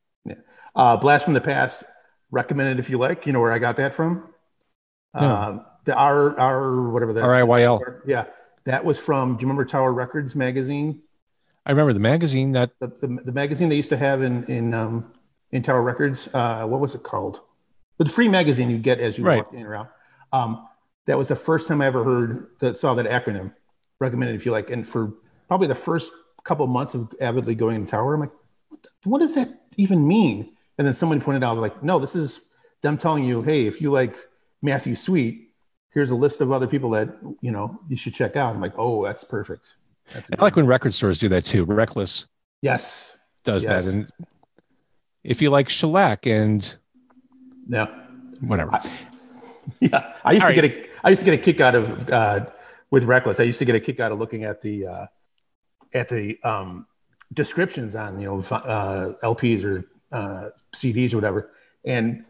Uh, 0.74 0.96
Blast 0.96 1.24
from 1.24 1.34
the 1.34 1.40
Past, 1.40 1.84
recommended 2.30 2.78
if 2.78 2.90
you 2.90 2.98
like. 2.98 3.26
You 3.26 3.32
know 3.32 3.40
where 3.40 3.52
I 3.52 3.58
got 3.58 3.76
that 3.76 3.94
from? 3.94 4.28
No. 5.14 5.20
Um, 5.20 5.66
the 5.84 5.94
R, 5.94 6.38
R, 6.38 6.90
whatever 6.90 7.12
that. 7.12 7.24
RIYL. 7.24 8.00
Yeah. 8.06 8.26
That 8.64 8.84
was 8.84 8.98
from, 8.98 9.36
do 9.36 9.42
you 9.42 9.46
remember 9.46 9.64
Tower 9.64 9.92
Records 9.92 10.34
magazine? 10.34 11.02
I 11.64 11.70
remember 11.70 11.92
the 11.92 12.00
magazine 12.00 12.52
that 12.52 12.72
The, 12.80 12.88
the, 12.88 13.06
the 13.24 13.32
magazine 13.32 13.68
they 13.68 13.76
used 13.76 13.88
to 13.90 13.96
have 13.96 14.22
in, 14.22 14.44
in, 14.44 14.74
um, 14.74 15.12
in 15.52 15.62
Tower 15.62 15.82
Records. 15.82 16.28
Uh, 16.34 16.66
what 16.66 16.80
was 16.80 16.94
it 16.94 17.02
called? 17.02 17.40
The 17.98 18.06
free 18.06 18.28
magazine 18.28 18.68
you 18.68 18.78
get 18.78 19.00
as 19.00 19.16
you 19.18 19.24
Right. 19.24 19.38
walk 19.38 19.54
in 19.54 19.64
around. 19.64 19.88
Um, 20.32 20.66
that 21.06 21.16
was 21.16 21.28
the 21.28 21.36
first 21.36 21.68
time 21.68 21.80
I 21.80 21.86
ever 21.86 22.02
heard 22.02 22.48
that 22.58 22.76
saw 22.76 22.94
that 22.94 23.06
acronym 23.06 23.52
recommended 24.00 24.34
if 24.36 24.44
you 24.44 24.52
like. 24.52 24.70
And 24.70 24.86
for 24.86 25.12
probably 25.46 25.68
the 25.68 25.74
first 25.76 26.12
couple 26.42 26.66
months 26.66 26.94
of 26.94 27.14
avidly 27.20 27.54
going 27.54 27.84
to 27.84 27.90
Tower, 27.90 28.14
I'm 28.14 28.20
like, 28.20 28.32
what, 28.68 28.82
the, 28.82 28.88
what 29.08 29.20
does 29.20 29.34
that 29.34 29.62
even 29.76 30.06
mean? 30.06 30.55
And 30.78 30.86
then 30.86 30.94
somebody 30.94 31.20
pointed 31.20 31.42
out, 31.42 31.56
like, 31.58 31.82
no, 31.82 31.98
this 31.98 32.14
is 32.14 32.40
them 32.82 32.98
telling 32.98 33.24
you, 33.24 33.42
hey, 33.42 33.66
if 33.66 33.80
you 33.80 33.90
like 33.90 34.16
Matthew 34.62 34.94
Sweet, 34.94 35.50
here's 35.92 36.10
a 36.10 36.14
list 36.14 36.42
of 36.42 36.52
other 36.52 36.66
people 36.66 36.90
that 36.90 37.08
you 37.40 37.50
know 37.50 37.80
you 37.88 37.96
should 37.96 38.14
check 38.14 38.36
out. 38.36 38.54
I'm 38.54 38.60
like, 38.60 38.74
oh, 38.76 39.04
that's 39.04 39.24
perfect. 39.24 39.74
That's 40.12 40.28
I 40.38 40.42
like 40.42 40.54
when 40.56 40.66
record 40.66 40.94
stores 40.94 41.18
do 41.18 41.28
that 41.30 41.44
too. 41.44 41.64
Reckless 41.64 42.26
yes, 42.62 43.16
does 43.44 43.64
Yes. 43.64 43.84
that, 43.84 43.92
and 43.92 44.12
if 45.24 45.40
you 45.42 45.50
like 45.50 45.68
shellac 45.68 46.26
and 46.26 46.76
yeah, 47.68 47.86
whatever, 48.40 48.78
yeah. 49.80 50.12
I 50.24 50.32
used 50.32 50.44
All 50.44 50.52
to 50.52 50.54
get 50.54 50.64
a 50.64 50.88
I 51.02 51.10
used 51.10 51.20
to 51.20 51.24
get 51.24 51.34
a 51.34 51.42
kick 51.42 51.60
out 51.60 51.74
of 51.74 52.10
uh, 52.10 52.46
with 52.90 53.04
Reckless. 53.04 53.40
I 53.40 53.44
used 53.44 53.58
to 53.58 53.64
get 53.64 53.74
a 53.74 53.80
kick 53.80 53.98
out 53.98 54.12
of 54.12 54.18
looking 54.18 54.44
at 54.44 54.60
the 54.62 54.86
uh, 54.86 55.06
at 55.94 56.08
the 56.08 56.38
um, 56.44 56.86
descriptions 57.32 57.96
on 57.96 58.20
you 58.20 58.26
know 58.26 58.38
uh, 58.54 59.14
LPs 59.24 59.64
or 59.64 59.84
uh, 60.12 60.50
CDs 60.74 61.12
or 61.12 61.16
whatever, 61.16 61.50
and 61.84 62.24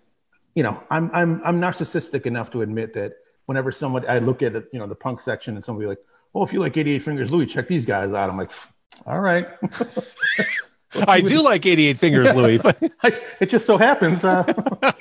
you 0.55 0.63
know, 0.63 0.83
I'm 0.91 1.11
I'm 1.13 1.43
I'm 1.45 1.61
narcissistic 1.61 2.27
enough 2.27 2.51
to 2.53 2.63
admit 2.63 2.95
that 2.95 3.15
whenever 3.47 3.71
someone 3.73 4.05
I 4.09 4.19
look 4.19 4.43
at 4.43 4.55
you 4.73 4.79
know, 4.79 4.87
the 4.87 4.95
punk 4.95 5.21
section 5.21 5.55
and 5.55 5.65
somebody 5.65 5.87
like, 5.87 5.99
oh, 6.35 6.43
if 6.43 6.53
you 6.53 6.61
like 6.61 6.77
88 6.77 7.03
Fingers 7.03 7.33
Louie, 7.33 7.47
check 7.47 7.69
these 7.69 7.85
guys 7.85 8.13
out. 8.13 8.29
I'm 8.29 8.37
like, 8.37 8.51
all 9.07 9.21
right. 9.21 9.49
I 11.09 11.21
do 11.21 11.43
like 11.43 11.67
88 11.67 11.99
Fingers, 11.99 12.33
Louie, 12.35 12.57
But 12.59 12.79
I, 13.03 13.21
it 13.41 13.51
just 13.51 13.67
so 13.67 13.77
happens 13.77 14.25
uh, 14.25 14.45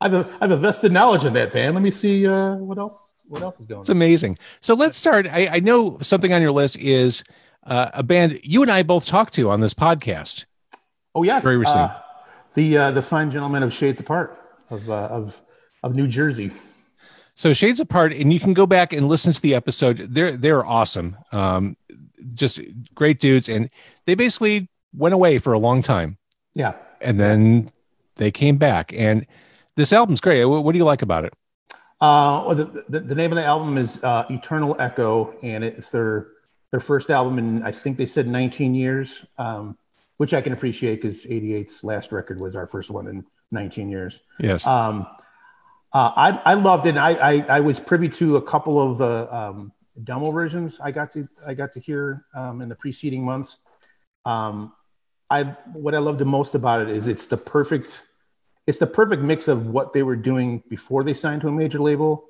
I 0.00 0.08
have 0.08 0.14
a 0.14 0.30
I 0.40 0.44
have 0.44 0.50
a 0.52 0.56
vested 0.56 0.92
knowledge 0.92 1.24
in 1.24 1.32
that 1.34 1.52
band. 1.52 1.74
Let 1.74 1.82
me 1.82 1.90
see 1.90 2.26
uh, 2.26 2.54
what 2.54 2.78
else 2.78 3.12
what 3.28 3.42
else 3.42 3.60
is 3.60 3.66
going. 3.66 3.78
On. 3.78 3.82
It's 3.82 3.90
amazing. 3.90 4.38
So 4.60 4.74
let's 4.74 4.96
start. 4.96 5.26
I, 5.30 5.48
I 5.52 5.60
know 5.60 5.98
something 6.00 6.32
on 6.32 6.40
your 6.40 6.52
list 6.52 6.78
is 6.78 7.22
uh, 7.64 7.90
a 7.92 8.02
band 8.02 8.40
you 8.42 8.62
and 8.62 8.70
I 8.70 8.82
both 8.82 9.04
talked 9.04 9.34
to 9.34 9.50
on 9.50 9.60
this 9.60 9.74
podcast. 9.74 10.46
Oh 11.14 11.22
yes, 11.22 11.42
Very 11.42 11.58
recent. 11.58 11.78
uh, 11.78 11.98
the 12.54 12.76
uh, 12.78 12.90
the 12.90 13.02
fine 13.02 13.30
gentleman 13.30 13.62
of 13.62 13.72
Shades 13.72 14.00
Apart 14.00 14.38
of 14.70 14.88
uh, 14.90 14.94
of 15.10 15.40
of 15.82 15.94
New 15.94 16.06
Jersey. 16.06 16.50
So 17.34 17.52
Shades 17.54 17.80
Apart, 17.80 18.12
and 18.12 18.32
you 18.32 18.38
can 18.38 18.52
go 18.52 18.66
back 18.66 18.92
and 18.92 19.08
listen 19.08 19.32
to 19.32 19.40
the 19.40 19.54
episode. 19.54 19.98
They're 19.98 20.36
they're 20.36 20.64
awesome. 20.64 21.16
Um, 21.32 21.76
just 22.34 22.60
great 22.94 23.20
dudes, 23.20 23.48
and 23.48 23.70
they 24.04 24.14
basically 24.14 24.68
went 24.94 25.14
away 25.14 25.38
for 25.38 25.52
a 25.54 25.58
long 25.58 25.80
time, 25.82 26.18
Yeah. 26.54 26.74
and 27.00 27.18
then 27.18 27.70
they 28.16 28.30
came 28.30 28.58
back. 28.58 28.92
And 28.92 29.26
this 29.74 29.92
album's 29.92 30.20
great. 30.20 30.44
What, 30.44 30.62
what 30.64 30.72
do 30.72 30.78
you 30.78 30.84
like 30.84 31.00
about 31.02 31.24
it? 31.24 31.32
Uh, 32.00 32.44
well, 32.46 32.54
the, 32.54 32.84
the, 32.88 33.00
the 33.00 33.14
name 33.14 33.32
of 33.32 33.36
the 33.36 33.44
album 33.44 33.78
is 33.78 34.02
uh, 34.04 34.26
Eternal 34.28 34.76
Echo, 34.78 35.34
and 35.42 35.64
it's 35.64 35.90
their 35.90 36.28
their 36.70 36.80
first 36.80 37.10
album 37.10 37.38
in 37.38 37.62
I 37.62 37.72
think 37.72 37.96
they 37.96 38.06
said 38.06 38.26
19 38.28 38.74
years, 38.74 39.24
um, 39.38 39.76
which 40.22 40.32
I 40.32 40.40
can 40.40 40.52
appreciate 40.52 41.02
because 41.02 41.24
88's 41.24 41.82
last 41.82 42.12
record 42.12 42.38
was 42.38 42.54
our 42.54 42.68
first 42.68 42.92
one 42.92 43.08
in 43.08 43.24
19 43.50 43.88
years. 43.88 44.20
Yes. 44.38 44.64
Um, 44.64 45.04
uh, 45.92 46.12
I 46.14 46.40
I 46.44 46.54
loved 46.54 46.86
it. 46.86 46.90
And 46.90 47.00
I, 47.00 47.14
I 47.14 47.32
I 47.56 47.58
was 47.58 47.80
privy 47.80 48.08
to 48.20 48.36
a 48.36 48.42
couple 48.42 48.80
of 48.80 48.98
the 48.98 49.34
um, 49.34 49.72
demo 50.04 50.30
versions 50.30 50.78
I 50.80 50.92
got 50.92 51.10
to 51.14 51.28
I 51.44 51.54
got 51.54 51.72
to 51.72 51.80
hear 51.80 52.24
um, 52.36 52.60
in 52.60 52.68
the 52.68 52.76
preceding 52.76 53.24
months. 53.24 53.58
Um, 54.24 54.72
I 55.28 55.42
what 55.72 55.96
I 55.96 55.98
loved 55.98 56.20
the 56.20 56.24
most 56.24 56.54
about 56.54 56.82
it 56.82 56.88
is 56.88 57.08
it's 57.08 57.26
the 57.26 57.36
perfect 57.36 58.00
it's 58.68 58.78
the 58.78 58.86
perfect 58.86 59.22
mix 59.22 59.48
of 59.48 59.66
what 59.66 59.92
they 59.92 60.04
were 60.04 60.14
doing 60.14 60.62
before 60.68 61.02
they 61.02 61.14
signed 61.14 61.40
to 61.40 61.48
a 61.48 61.52
major 61.52 61.80
label 61.80 62.26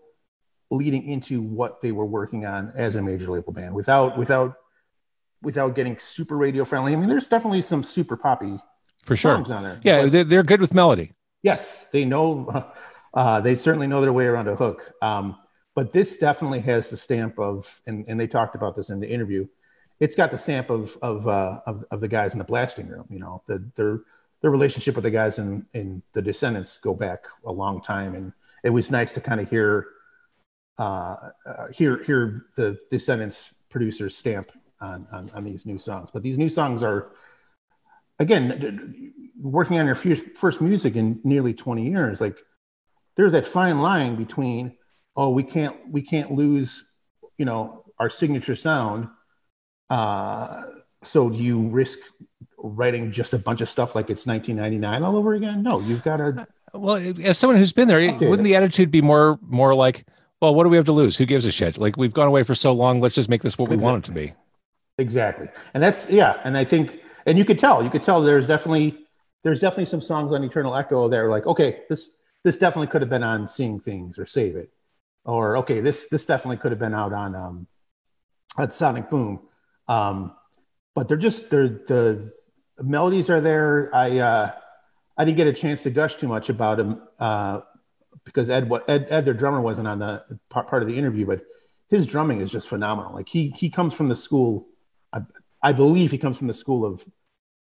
leading 0.71 1.07
into 1.07 1.43
what 1.43 1.83
they 1.83 1.93
were 1.93 2.07
working 2.07 2.47
on 2.47 2.73
as 2.75 2.97
a 2.97 3.03
major 3.03 3.27
label 3.27 3.53
band 3.53 3.75
without 3.75 4.17
without 4.17 4.57
without 5.43 5.75
getting 5.75 5.99
super 5.99 6.37
radio 6.37 6.65
friendly. 6.65 6.93
I 6.93 6.97
mean, 6.97 7.09
there's 7.09 7.27
definitely 7.27 7.63
some 7.63 7.83
super 7.83 8.17
poppy 8.17 8.59
for 9.03 9.17
sure. 9.17 9.37
songs 9.37 9.51
on 9.51 9.63
there. 9.63 9.81
Yeah, 9.83 10.07
they're, 10.07 10.25
they're 10.25 10.43
good 10.43 10.61
with 10.61 10.75
melody. 10.75 11.13
Yes, 11.43 11.87
they 11.93 12.05
know. 12.05 12.67
Uh, 13.15 13.43
they 13.43 13.55
certainly 13.57 13.87
know 13.87 14.01
their 14.01 14.11
way 14.11 14.25
around 14.25 14.49
a 14.49 14.57
hook. 14.57 14.91
Um, 15.03 15.37
but 15.75 15.93
this 15.93 16.17
definitely 16.17 16.61
has 16.61 16.89
the 16.89 16.97
stamp 16.97 17.39
of, 17.39 17.81
and, 17.87 18.07
and 18.09 18.19
they 18.19 18.27
talked 18.27 18.55
about 18.55 18.75
this 18.75 18.89
in 18.89 19.01
the 19.01 19.11
interview. 19.11 19.47
It's 20.01 20.15
got 20.15 20.31
the 20.31 20.39
stamp 20.39 20.71
of 20.71 20.97
of, 21.03 21.29
uh, 21.29 21.61
of 21.67 21.85
of 21.91 22.01
the 22.01 22.09
guys 22.09 22.33
in 22.33 22.39
the 22.39 22.45
blasting 22.45 22.89
room. 22.89 23.05
You 23.11 23.21
know, 23.21 23.43
the, 23.47 23.63
their 23.77 24.01
their 24.41 24.51
relationship 24.51 24.95
with 24.97 25.05
the 25.05 25.11
guys 25.11 25.39
in 25.39 25.67
in 25.75 26.03
the 26.13 26.23
Descendents 26.23 26.79
go 26.79 26.95
back 26.95 27.27
a 27.45 27.53
long 27.53 27.81
time, 27.83 28.15
and 28.15 28.33
it 28.65 28.71
was 28.71 28.91
nice 28.91 29.13
to 29.15 29.21
kind 29.21 29.41
of 29.41 29.49
hear 29.49 29.89
uh, 30.79 31.17
uh, 31.47 31.69
hear 31.73 32.03
hear 32.03 32.47
the 32.57 32.79
Descendents 32.91 33.55
producers 33.69 34.17
stamp 34.17 34.51
on, 34.83 35.07
on 35.13 35.31
on 35.35 35.45
these 35.45 35.65
new 35.65 35.79
songs. 35.79 36.11
But 36.13 36.23
these 36.23 36.37
new 36.37 36.49
songs 36.49 36.83
are 36.83 37.13
again 38.19 39.13
working 39.41 39.79
on 39.79 39.87
your 39.87 39.95
first, 39.95 40.61
music 40.61 40.95
in 40.95 41.19
nearly 41.25 41.53
20 41.53 41.89
years 41.89 42.21
like 42.21 42.39
there's 43.17 43.33
that 43.33 43.45
fine 43.45 43.81
line 43.81 44.15
between 44.15 44.77
oh 45.17 45.31
we 45.31 45.43
can't 45.43 45.75
we 45.91 46.01
can't 46.03 46.31
lose 46.31 46.85
you 47.39 47.45
know 47.45 47.85
our 47.99 48.09
signature 48.09 48.55
sound 48.55 49.09
uh 49.91 50.63
so 51.03 51.29
do 51.29 51.39
you 51.39 51.69
risk 51.69 51.99
writing 52.59 53.11
just 53.11 53.33
a 53.33 53.39
bunch 53.39 53.61
of 53.61 53.69
stuff 53.69 53.97
like 53.97 54.11
it's 54.11 54.27
1999 54.27 55.03
all 55.03 55.17
over 55.17 55.35
again 55.35 55.63
no 55.63 55.81
you've 55.81 56.05
got 56.05 56.19
to 56.19 56.47
Well, 56.73 56.97
as 57.25 57.39
someone 57.39 57.57
who's 57.59 57.73
been 57.73 57.89
there, 57.89 57.99
Okay. 58.01 58.29
wouldn't 58.29 58.45
the 58.45 58.55
attitude 58.55 58.91
be 58.91 59.03
more 59.03 59.39
more 59.43 59.75
like, 59.75 60.07
well, 60.41 60.55
what 60.55 60.65
do 60.65 60.71
we 60.71 60.77
have 60.77 60.87
to 60.87 60.93
lose? 60.93 61.17
Who 61.19 61.27
gives 61.27 61.45
a 61.45 61.53
shit? 61.53 61.77
Like 61.79 61.97
we've 61.97 62.15
gone 62.15 62.29
away 62.29 62.45
for 62.45 62.55
so 62.55 62.73
long, 62.73 63.01
let's 63.01 63.15
just 63.15 63.29
make 63.29 63.43
this 63.43 63.59
what 63.59 63.69
we 63.69 63.77
want 63.77 64.05
it 64.05 64.07
to 64.07 64.13
be. 64.13 64.33
Exactly. 65.03 65.49
And 65.75 65.83
that's 65.83 66.09
yeah 66.09 66.41
and 66.45 66.57
i 66.57 66.65
think 66.65 67.01
and 67.27 67.37
you 67.37 67.45
could 67.45 67.59
tell 67.59 67.83
you 67.83 67.91
could 67.91 68.03
tell 68.03 68.23
there's 68.23 68.47
definitely 68.47 68.99
there's 69.45 69.61
definitely 69.61 69.87
some 69.87 70.01
songs 70.01 70.33
on 70.33 70.43
eternal 70.45 70.75
echo 70.75 71.09
that 71.09 71.19
are 71.19 71.29
like 71.29 71.47
okay 71.47 71.83
this 71.91 72.17
this 72.45 72.57
definitely 72.59 72.87
could 72.87 73.03
have 73.03 73.11
been 73.11 73.23
on 73.23 73.47
seeing 73.47 73.79
things 73.79 74.19
or 74.19 74.27
save 74.27 74.57
it. 74.57 74.71
Or 75.25 75.59
okay 75.59 75.81
this 75.81 76.09
this 76.09 76.25
definitely 76.25 76.57
could 76.57 76.73
have 76.73 76.79
been 76.79 76.95
out 76.95 77.13
on 77.13 77.35
um 77.35 77.67
on 78.57 78.71
sonic 78.71 79.11
boom. 79.11 79.41
Um 79.89 80.35
but 80.95 81.09
they're 81.09 81.17
just 81.17 81.51
they're 81.51 81.69
the 81.69 82.33
melodies 82.81 83.29
are 83.29 83.41
there. 83.41 83.95
I 83.95 84.19
uh 84.19 84.51
i 85.19 85.25
didn't 85.25 85.37
get 85.37 85.47
a 85.47 85.53
chance 85.53 85.83
to 85.83 85.91
gush 85.91 86.17
too 86.17 86.29
much 86.29 86.49
about 86.49 86.81
him 86.81 87.03
uh 87.19 87.61
because 88.25 88.49
ed 88.51 88.71
ed, 88.89 89.07
ed 89.11 89.25
their 89.25 89.35
drummer 89.35 89.61
wasn't 89.61 89.89
on 89.89 89.99
the 89.99 90.39
part 90.49 90.83
of 90.83 90.89
the 90.89 90.97
interview 90.97 91.27
but 91.27 91.43
his 91.93 92.07
drumming 92.07 92.41
is 92.41 92.51
just 92.51 92.71
phenomenal. 92.71 93.13
Like 93.13 93.29
he 93.29 93.51
he 93.55 93.69
comes 93.69 93.93
from 93.93 94.09
the 94.09 94.17
school 94.17 94.67
i, 95.13 95.21
I 95.63 95.73
believe 95.73 96.11
he 96.11 96.19
comes 96.19 96.39
from 96.39 96.47
the 96.47 96.55
school 96.55 96.85
of 96.85 97.05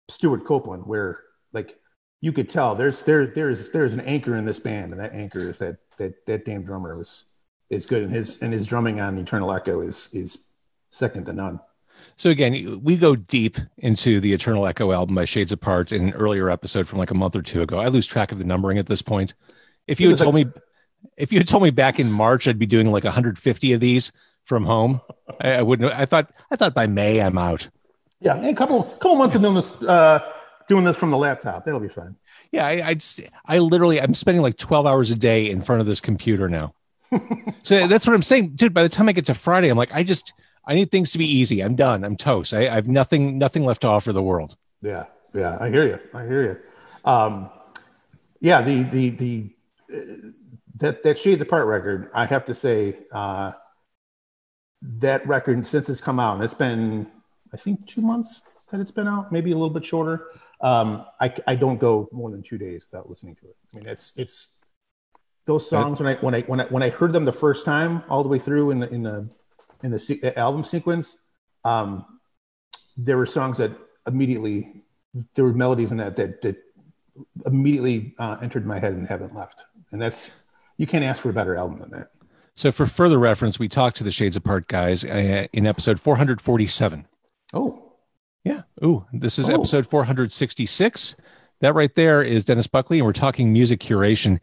stewart 0.09 0.45
copeland 0.45 0.85
where 0.85 1.21
like 1.53 1.79
you 2.21 2.31
could 2.31 2.49
tell 2.49 2.75
there's 2.75 3.03
there 3.03 3.27
there's 3.27 3.69
there's 3.69 3.93
an 3.93 4.01
anchor 4.01 4.35
in 4.35 4.45
this 4.45 4.59
band 4.59 4.91
and 4.91 5.01
that 5.01 5.13
anchor 5.13 5.49
is 5.49 5.59
that 5.59 5.77
that 5.97 6.25
that 6.25 6.45
damn 6.45 6.63
drummer 6.63 6.97
was 6.97 7.25
is 7.69 7.85
good 7.85 8.03
and 8.03 8.11
his 8.11 8.41
and 8.41 8.53
his 8.53 8.67
drumming 8.67 8.99
on 8.99 9.15
the 9.15 9.21
eternal 9.21 9.51
echo 9.51 9.81
is 9.81 10.09
is 10.13 10.45
second 10.91 11.25
to 11.25 11.33
none 11.33 11.59
So 12.15 12.29
again, 12.29 12.79
we 12.83 12.97
go 12.97 13.15
deep 13.15 13.57
into 13.77 14.19
the 14.19 14.33
Eternal 14.33 14.67
Echo 14.67 14.91
album 14.91 15.15
by 15.15 15.25
Shades 15.25 15.51
Apart 15.51 15.91
in 15.91 16.09
an 16.09 16.13
earlier 16.13 16.49
episode 16.49 16.87
from 16.87 16.99
like 16.99 17.11
a 17.11 17.15
month 17.15 17.35
or 17.35 17.41
two 17.41 17.61
ago. 17.61 17.79
I 17.79 17.87
lose 17.87 18.05
track 18.05 18.31
of 18.31 18.37
the 18.37 18.43
numbering 18.43 18.77
at 18.77 18.85
this 18.85 19.01
point. 19.01 19.33
If 19.87 19.99
you 19.99 20.09
had 20.09 20.19
told 20.19 20.35
me, 20.35 20.45
if 21.17 21.31
you 21.31 21.39
had 21.39 21.47
told 21.47 21.63
me 21.63 21.71
back 21.71 21.99
in 21.99 22.11
March, 22.11 22.47
I'd 22.47 22.59
be 22.59 22.65
doing 22.65 22.91
like 22.91 23.03
150 23.03 23.73
of 23.73 23.79
these 23.79 24.11
from 24.47 24.65
home. 24.65 25.01
I, 25.41 25.55
I 25.55 25.61
wouldn't. 25.61 25.93
I 25.93 26.05
thought. 26.05 26.31
I 26.49 26.55
thought 26.55 26.73
by 26.73 26.87
May 26.87 27.19
I'm 27.21 27.37
out. 27.37 27.69
yeah 28.21 28.35
a 28.47 28.53
couple 28.55 28.81
couple 28.83 29.15
months 29.15 29.35
of 29.35 29.41
doing 29.41 29.53
this 29.53 29.83
uh 29.83 30.19
doing 30.67 30.83
this 30.85 30.97
from 30.97 31.11
the 31.11 31.17
laptop 31.17 31.63
that'll 31.65 31.79
be 31.79 31.87
fine 31.87 32.15
Yeah, 32.51 32.65
I, 32.65 32.81
I 32.89 32.93
just, 32.95 33.21
I 33.45 33.59
literally, 33.59 34.01
I'm 34.01 34.13
spending 34.13 34.41
like 34.41 34.57
12 34.57 34.85
hours 34.85 35.11
a 35.11 35.15
day 35.15 35.49
in 35.49 35.61
front 35.61 35.79
of 35.81 35.87
this 35.87 36.01
computer 36.01 36.49
now. 36.49 36.73
so 37.63 37.87
that's 37.87 38.05
what 38.07 38.13
I'm 38.13 38.21
saying, 38.21 38.49
dude. 38.55 38.73
By 38.73 38.83
the 38.83 38.89
time 38.89 39.07
I 39.07 39.13
get 39.13 39.25
to 39.27 39.33
Friday, 39.33 39.69
I'm 39.69 39.77
like, 39.77 39.93
I 39.93 40.03
just, 40.03 40.33
I 40.65 40.75
need 40.75 40.91
things 40.91 41.11
to 41.11 41.17
be 41.17 41.25
easy. 41.25 41.61
I'm 41.61 41.75
done. 41.75 42.03
I'm 42.03 42.17
toast. 42.17 42.53
I, 42.53 42.67
I 42.67 42.75
have 42.75 42.87
nothing, 42.87 43.37
nothing 43.37 43.63
left 43.65 43.81
to 43.81 43.87
offer 43.87 44.11
the 44.11 44.23
world. 44.23 44.57
Yeah, 44.81 45.05
yeah, 45.33 45.57
I 45.61 45.69
hear 45.69 45.85
you. 45.85 45.99
I 46.13 46.25
hear 46.25 46.43
you. 46.43 47.09
Um, 47.09 47.49
yeah, 48.41 48.61
the 48.61 48.83
the 48.83 49.09
the 49.11 49.49
uh, 49.93 49.99
that 50.75 51.03
that 51.03 51.17
Shades 51.17 51.41
Apart 51.41 51.65
record, 51.67 52.09
I 52.13 52.25
have 52.25 52.45
to 52.45 52.55
say, 52.55 52.97
uh, 53.13 53.53
that 54.81 55.25
record 55.27 55.65
since 55.67 55.89
it's 55.89 56.01
come 56.01 56.19
out, 56.19 56.35
and 56.35 56.43
it's 56.43 56.53
been 56.53 57.07
I 57.53 57.57
think 57.57 57.85
two 57.87 58.01
months 58.01 58.41
that 58.71 58.79
it's 58.79 58.91
been 58.91 59.07
out, 59.07 59.31
maybe 59.31 59.51
a 59.51 59.55
little 59.55 59.69
bit 59.69 59.85
shorter. 59.85 60.27
Um, 60.61 61.05
I 61.19 61.33
I 61.47 61.55
don't 61.55 61.77
go 61.77 62.09
more 62.11 62.31
than 62.31 62.43
two 62.43 62.57
days 62.57 62.85
without 62.89 63.09
listening 63.09 63.35
to 63.35 63.45
it. 63.45 63.55
I 63.73 63.77
mean, 63.77 63.87
it's 63.87 64.13
it's 64.15 64.49
those 65.45 65.69
songs 65.69 65.99
when 65.99 66.15
I 66.15 66.15
when 66.19 66.35
I 66.35 66.41
when 66.41 66.59
I 66.59 66.65
when 66.65 66.83
I 66.83 66.89
heard 66.89 67.13
them 67.13 67.25
the 67.25 67.33
first 67.33 67.65
time 67.65 68.03
all 68.09 68.23
the 68.23 68.29
way 68.29 68.39
through 68.39 68.71
in 68.71 68.79
the 68.79 68.89
in 68.89 69.03
the 69.03 69.29
in 69.83 69.91
the 69.91 69.99
se- 69.99 70.33
album 70.35 70.63
sequence. 70.63 71.17
Um, 71.63 72.05
there 72.97 73.17
were 73.17 73.25
songs 73.25 73.59
that 73.59 73.71
immediately 74.07 74.83
there 75.35 75.45
were 75.45 75.53
melodies 75.53 75.91
in 75.91 75.97
that 75.97 76.15
that, 76.15 76.41
that 76.41 76.57
immediately 77.45 78.15
uh, 78.17 78.37
entered 78.41 78.65
my 78.65 78.79
head 78.79 78.93
and 78.93 79.07
haven't 79.07 79.35
left 79.35 79.65
and 79.91 80.01
that's 80.01 80.31
you 80.77 80.85
can't 80.85 81.03
ask 81.03 81.21
for 81.21 81.29
a 81.29 81.33
better 81.33 81.55
album 81.55 81.79
than 81.79 81.91
that 81.91 82.09
So 82.57 82.71
for 82.71 82.87
further 82.87 83.19
reference, 83.19 83.59
we 83.59 83.67
talked 83.67 83.97
to 83.97 84.03
the 84.03 84.09
Shades 84.11 84.35
Apart 84.35 84.67
guys 84.67 85.05
uh, 85.05 85.45
in 85.53 85.67
episode 85.67 85.99
447. 85.99 87.05
oh 87.53 87.83
Yeah. 88.43 88.61
Ooh, 88.83 89.05
this 89.13 89.37
is 89.37 89.47
Oh. 89.47 89.53
episode 89.53 89.85
466. 89.85 91.15
That 91.61 91.75
right 91.75 91.93
there 91.93 92.23
is 92.23 92.45
Dennis 92.45 92.65
Buckley, 92.65 92.97
and 92.97 93.05
we're 93.05 93.13
talking 93.13 93.53
music 93.53 93.79
curation. 93.79 94.39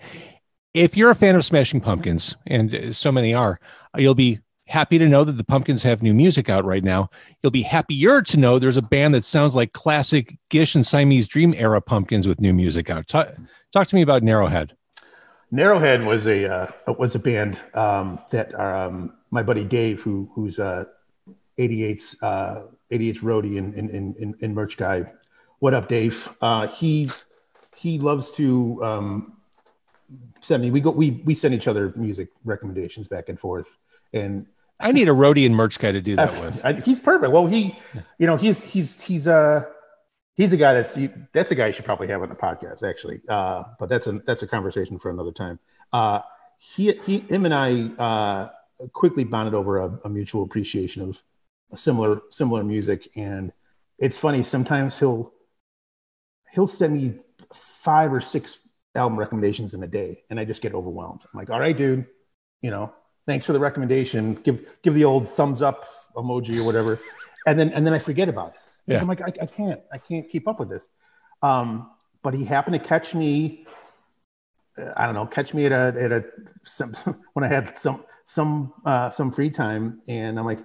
If 0.75 0.97
you're 0.97 1.11
a 1.11 1.15
fan 1.17 1.35
of 1.35 1.45
Smashing 1.45 1.81
Pumpkins, 1.81 2.37
and 2.47 2.73
uh, 2.73 2.93
so 2.93 3.11
many 3.11 3.35
are, 3.35 3.59
uh, 3.97 4.01
you'll 4.01 4.15
be 4.15 4.39
happy 4.69 4.97
to 4.99 5.09
know 5.09 5.25
that 5.25 5.33
the 5.37 5.45
Pumpkins 5.45 5.83
have 5.83 6.01
new 6.01 6.15
music 6.15 6.49
out 6.49 6.65
right 6.65 6.85
now. 6.85 7.11
You'll 7.43 7.51
be 7.51 7.63
happier 7.63 8.23
to 8.23 8.37
know 8.37 8.59
there's 8.61 8.77
a 8.77 8.83
band 8.83 9.13
that 9.15 9.25
sounds 9.25 9.57
like 9.57 9.73
classic 9.73 10.37
Gish 10.51 10.77
and 10.77 10.87
Siamese 10.87 11.27
Dream 11.27 11.53
era 11.57 11.81
Pumpkins 11.81 12.29
with 12.29 12.41
new 12.41 12.55
music 12.55 12.91
out. 12.91 13.09
Talk, 13.09 13.35
talk 13.73 13.89
to 13.89 13.95
me 13.97 14.03
about 14.03 14.23
Narrowhead. 14.23 14.71
Narrowhead 15.53 16.05
was 16.07 16.27
a 16.27 16.53
uh, 16.53 16.93
was 16.99 17.15
a 17.15 17.19
band 17.19 17.61
um, 17.75 18.19
that 18.31 18.59
um, 18.59 19.15
my 19.31 19.43
buddy 19.43 19.65
dave 19.65 20.03
who 20.03 20.31
who's 20.35 20.59
uh 20.59 20.85
88's 21.59 22.23
uh 22.23 22.65
88's 22.91 23.21
roadie 23.21 23.59
and, 23.59 23.75
and, 23.75 23.91
and, 23.91 24.35
and 24.41 24.55
merch 24.55 24.77
guy 24.77 25.11
what 25.61 25.75
up 25.75 25.89
dave 25.89 26.29
uh, 26.41 26.69
he 26.69 27.09
he 27.77 27.99
loves 27.99 28.33
to 28.33 28.83
um, 28.85 29.35
send 30.41 30.63
me. 30.63 30.71
We 30.71 30.81
go. 30.81 30.91
We 30.91 31.23
we 31.25 31.35
send 31.35 31.55
each 31.55 31.69
other 31.69 31.93
music 31.97 32.29
recommendations 32.45 33.09
back 33.09 33.29
and 33.29 33.39
forth, 33.39 33.77
and 34.13 34.47
I 34.81 34.93
need 34.93 35.09
a 35.09 35.13
roadie 35.13 35.47
and 35.47 35.55
merch 35.55 35.79
guy 35.79 35.93
to 35.93 36.01
do 36.01 36.17
that 36.17 36.33
with. 36.41 36.65
I, 36.65 36.75
he's 36.75 37.01
perfect. 37.01 37.33
Well, 37.33 37.47
he, 37.47 37.79
you 38.19 38.27
know, 38.27 38.37
he's 38.37 38.63
he's 38.63 39.01
he's 39.01 39.27
uh 39.27 39.65
he's 40.35 40.53
a 40.53 40.57
guy 40.57 40.75
that's 40.75 40.99
that's 41.33 41.51
a 41.51 41.55
guy 41.55 41.69
you 41.69 41.73
should 41.73 41.85
probably 41.85 42.09
have 42.09 42.23
on 42.23 42.29
the 42.29 42.35
podcast 42.35 42.89
actually. 42.89 43.21
Uh, 43.29 43.65
but 43.79 43.89
that's 43.89 44.07
a 44.07 44.13
that's 44.27 44.43
a 44.43 44.47
conversation 44.47 44.99
for 44.99 45.11
another 45.11 45.33
time. 45.33 45.59
Uh, 45.93 46.21
he 46.59 46.93
he 47.05 47.19
him 47.21 47.45
and 47.45 47.55
I 47.55 48.03
uh 48.03 48.49
quickly 48.93 49.25
bonded 49.25 49.55
over 49.55 49.79
a, 49.79 49.99
a 50.05 50.09
mutual 50.09 50.43
appreciation 50.43 51.03
of 51.03 51.23
a 51.73 51.77
similar 51.77 52.21
similar 52.31 52.65
music, 52.65 53.09
and 53.17 53.53
it's 53.99 54.19
funny 54.19 54.43
sometimes 54.43 54.99
he'll 54.99 55.33
he'll 56.53 56.67
send 56.67 56.95
me 56.95 57.19
five 57.53 58.13
or 58.13 58.21
six 58.21 58.59
album 58.95 59.19
recommendations 59.19 59.75
in 59.75 59.83
a 59.83 59.87
day, 59.87 60.23
and 60.31 60.39
I 60.39 60.45
just 60.45 60.63
get 60.63 60.75
overwhelmed. 60.75 61.25
I'm 61.25 61.39
like, 61.39 61.51
all 61.51 61.61
right, 61.61 61.77
dude, 61.77 62.07
you 62.63 62.71
know, 62.71 62.93
thanks 63.27 63.47
for 63.47 63.53
the 63.53 63.61
recommendation. 63.61 64.35
Give 64.35 64.67
give 64.83 64.95
the 64.95 65.05
old 65.05 65.29
thumbs 65.29 65.63
up 65.63 65.87
emoji 66.17 66.59
or 66.59 66.65
whatever, 66.65 66.99
and 67.47 67.59
then 67.59 67.71
and 67.71 67.87
then 67.87 67.93
I 67.93 67.99
forget 67.99 68.29
about 68.29 68.55
it. 68.55 68.61
Yeah. 68.87 69.01
I'm 69.01 69.09
like, 69.09 69.21
I, 69.23 69.33
I 69.43 69.47
can't, 69.47 69.81
I 69.93 69.99
can't 69.99 70.29
keep 70.29 70.47
up 70.49 70.61
with 70.61 70.69
this. 70.69 70.89
Um, 71.43 71.91
but 72.23 72.35
he 72.35 72.45
happened 72.45 72.75
to 72.75 72.87
catch 72.87 73.15
me. 73.15 73.67
uh, 74.79 74.93
I 74.97 75.07
don't 75.07 75.15
know, 75.15 75.27
catch 75.27 75.55
me 75.55 75.67
at 75.67 75.73
a 75.73 76.01
at 76.01 76.13
a 76.13 76.25
some 76.65 76.93
when 77.35 77.45
I 77.45 77.49
had 77.49 77.77
some 77.77 78.05
some 78.25 78.73
uh, 78.85 79.11
some 79.11 79.31
free 79.31 79.51
time, 79.51 80.01
and 80.09 80.39
I'm 80.39 80.47
like, 80.47 80.61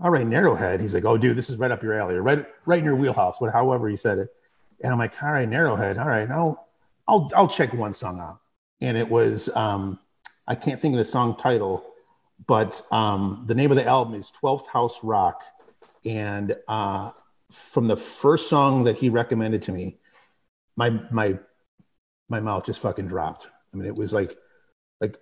all 0.00 0.10
right, 0.10 0.26
Narrowhead. 0.26 0.80
He's 0.80 0.94
like, 0.94 1.04
oh, 1.04 1.16
dude, 1.16 1.36
this 1.36 1.48
is 1.50 1.56
right 1.56 1.70
up 1.70 1.82
your 1.82 1.94
alley, 1.98 2.16
or 2.16 2.22
right 2.22 2.44
right 2.66 2.78
in 2.78 2.84
your 2.84 2.96
wheelhouse, 2.96 3.40
what 3.40 3.52
however 3.52 3.88
he 3.88 3.96
said 3.96 4.18
it. 4.18 4.28
And 4.82 4.92
I'm 4.92 4.98
like, 4.98 5.22
all 5.22 5.32
right, 5.32 5.48
Narrowhead, 5.48 5.98
all 5.98 6.08
right, 6.08 6.30
I'll 6.30 6.68
I'll 7.08 7.30
I'll 7.36 7.48
check 7.48 7.72
one 7.72 7.92
song 7.94 8.20
out. 8.20 8.40
And 8.80 8.96
it 8.96 9.08
was 9.08 9.48
um, 9.56 9.98
I 10.48 10.54
can't 10.54 10.80
think 10.80 10.94
of 10.94 10.98
the 10.98 11.04
song 11.04 11.36
title, 11.36 11.84
but 12.46 12.82
um, 12.90 13.44
the 13.46 13.54
name 13.54 13.70
of 13.70 13.76
the 13.76 13.86
album 13.86 14.14
is 14.14 14.32
12th 14.42 14.66
House 14.66 15.02
Rock, 15.04 15.42
and 16.04 16.56
uh, 16.68 17.12
from 17.56 17.88
the 17.88 17.96
first 17.96 18.50
song 18.50 18.84
that 18.84 18.96
he 18.96 19.08
recommended 19.08 19.62
to 19.62 19.72
me, 19.72 19.96
my 20.76 20.90
my 21.10 21.38
my 22.28 22.40
mouth 22.40 22.66
just 22.66 22.80
fucking 22.80 23.08
dropped. 23.08 23.48
I 23.72 23.76
mean, 23.76 23.86
it 23.86 23.96
was 23.96 24.12
like 24.12 24.36
like 25.00 25.16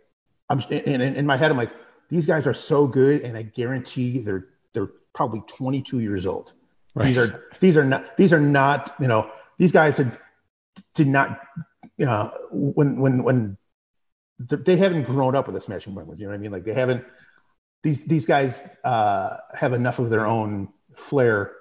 I'm 0.51 0.61
in, 0.71 1.01
in 1.01 1.27
my 1.27 1.37
head, 1.37 1.51
I'm 1.51 1.57
like, 1.57 1.73
these 2.11 2.27
guys 2.27 2.47
are 2.47 2.55
so 2.55 2.87
good, 2.87 3.23
and 3.23 3.37
I 3.37 3.43
guarantee 3.43 4.19
they're 4.19 4.49
they're 4.73 4.91
probably 5.15 5.43
22 5.47 6.01
years 6.01 6.27
old. 6.27 6.53
These 6.97 7.19
are 7.19 7.45
these 7.61 7.77
are 7.77 7.85
not 7.85 8.17
these 8.17 8.33
are 8.33 8.41
not 8.41 8.95
you 9.01 9.09
know 9.09 9.31
these 9.59 9.73
guys 9.73 9.99
are, 10.01 10.21
did 10.95 11.09
not 11.09 11.41
you 11.97 12.07
know 12.07 12.33
when 12.51 13.01
when 13.01 13.23
when 13.23 13.59
they 14.39 14.77
haven't 14.77 15.05
grown 15.05 15.37
up 15.37 15.47
with 15.47 15.55
the 15.55 15.61
Smashing 15.61 15.95
Pumpkins. 15.95 16.21
You 16.21 16.27
know 16.27 16.33
what 16.33 16.39
I 16.39 16.41
mean? 16.41 16.53
Like 16.53 16.65
they 16.65 16.75
haven't 16.75 17.05
these 17.83 18.05
these 18.05 18.27
guys 18.27 18.67
uh, 18.83 19.37
have 19.55 19.73
enough 19.73 19.99
of 20.01 20.11
their 20.11 20.27
own 20.27 20.69
flair 20.97 21.53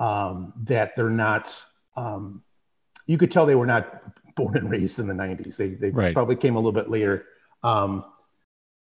um, 0.00 0.52
that 0.64 0.96
they're 0.96 1.08
not. 1.10 1.54
Um, 1.96 2.42
you 3.06 3.16
could 3.18 3.30
tell 3.30 3.46
they 3.46 3.54
were 3.54 3.66
not 3.66 4.02
born 4.36 4.56
and 4.56 4.68
raised 4.70 4.98
in 4.98 5.06
the 5.06 5.14
'90s. 5.14 5.56
They 5.56 5.70
they 5.70 5.90
Right. 5.90 6.14
probably 6.14 6.36
came 6.36 6.54
a 6.56 6.58
little 6.58 6.72
bit 6.72 6.90
later. 6.90 7.26
Um, 7.62 8.04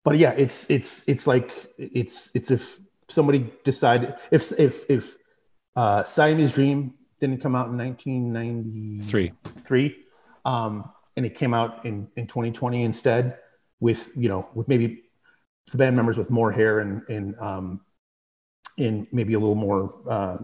but 0.03 0.17
yeah, 0.17 0.31
it's 0.31 0.69
it's 0.69 1.07
it's 1.07 1.25
like 1.27 1.71
it's 1.77 2.29
it's 2.33 2.51
if 2.51 2.79
somebody 3.09 3.49
decided 3.63 4.15
if 4.31 4.51
if 4.59 4.89
if 4.89 5.15
uh, 5.77 6.03
Siamese 6.03 6.53
Dream 6.53 6.95
didn't 7.19 7.41
come 7.41 7.55
out 7.55 7.67
in 7.69 7.77
1993 7.77 9.31
Three. 9.65 9.95
um, 10.45 10.91
and 11.15 11.25
it 11.25 11.35
came 11.35 11.53
out 11.53 11.85
in 11.85 12.07
in 12.17 12.27
2020 12.27 12.83
instead 12.83 13.37
with 13.79 14.11
you 14.15 14.27
know 14.29 14.49
with 14.55 14.67
maybe 14.67 15.03
the 15.71 15.77
band 15.77 15.95
members 15.95 16.17
with 16.17 16.29
more 16.29 16.51
hair 16.51 16.79
and 16.79 17.07
and 17.09 17.37
um, 17.39 17.79
and 18.77 19.07
maybe 19.11 19.33
a 19.35 19.39
little 19.39 19.55
more 19.55 19.95
uh, 20.09 20.37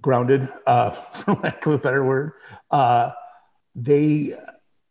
grounded, 0.00 0.48
uh, 0.66 0.90
for 1.12 1.34
lack 1.34 1.64
of 1.66 1.72
a 1.72 1.78
better 1.78 2.04
word. 2.04 2.32
Uh, 2.70 3.10
they 3.74 4.34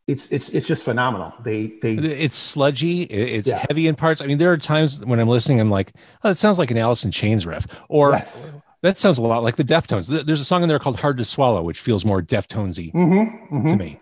it's 0.07 0.31
it's 0.31 0.49
it's 0.49 0.67
just 0.67 0.83
phenomenal. 0.83 1.33
They 1.43 1.77
they 1.81 1.93
It's 1.95 2.37
sludgy. 2.37 3.03
It's 3.03 3.47
Yeah. 3.47 3.63
heavy 3.69 3.87
in 3.87 3.95
parts. 3.95 4.21
I 4.21 4.25
mean, 4.25 4.37
there 4.39 4.51
are 4.51 4.57
times 4.57 5.03
when 5.05 5.19
I'm 5.19 5.27
listening, 5.27 5.59
I'm 5.59 5.69
like, 5.69 5.93
oh, 6.23 6.29
that 6.29 6.37
sounds 6.37 6.57
like 6.57 6.71
an 6.71 6.77
Alice 6.77 7.05
in 7.05 7.11
Chains 7.11 7.45
riff, 7.45 7.67
or 7.89 8.11
Yes. 8.13 8.51
that 8.81 8.97
sounds 8.97 9.17
a 9.19 9.21
lot 9.21 9.43
like 9.43 9.55
the 9.57 9.63
Deftones. 9.63 10.07
There's 10.25 10.41
a 10.41 10.45
song 10.45 10.63
in 10.63 10.69
there 10.69 10.79
called 10.79 10.99
"Hard 10.99 11.17
to 11.17 11.25
Swallow," 11.25 11.61
which 11.61 11.79
feels 11.79 12.05
more 12.05 12.21
Deftonesy 12.23 12.91
Mhm, 12.93 13.49
mhm. 13.51 13.67
to 13.69 13.75
me. 13.77 13.99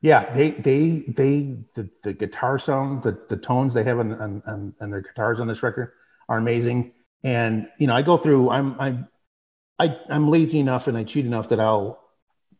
Yeah, 0.00 0.32
they 0.32 0.52
they 0.52 1.04
they 1.08 1.58
the, 1.74 1.90
the 2.02 2.14
guitar 2.14 2.58
sound, 2.58 3.02
the 3.02 3.18
the 3.28 3.36
tones 3.36 3.74
they 3.74 3.84
have 3.84 3.98
on, 3.98 4.12
on, 4.14 4.42
on, 4.46 4.74
on 4.80 4.90
their 4.90 5.02
guitars 5.02 5.40
on 5.40 5.46
this 5.48 5.62
record 5.62 5.92
are 6.30 6.38
amazing. 6.38 6.92
And 7.22 7.68
you 7.78 7.86
know, 7.86 7.94
I 7.94 8.00
go 8.00 8.16
through. 8.16 8.48
I'm 8.48 8.80
I'm 8.80 9.08
I, 9.80 9.96
I'm 10.10 10.28
lazy 10.28 10.58
enough 10.60 10.86
and 10.88 10.96
I 10.96 11.04
cheat 11.04 11.24
enough 11.26 11.48
that 11.48 11.58
I'll 11.58 11.98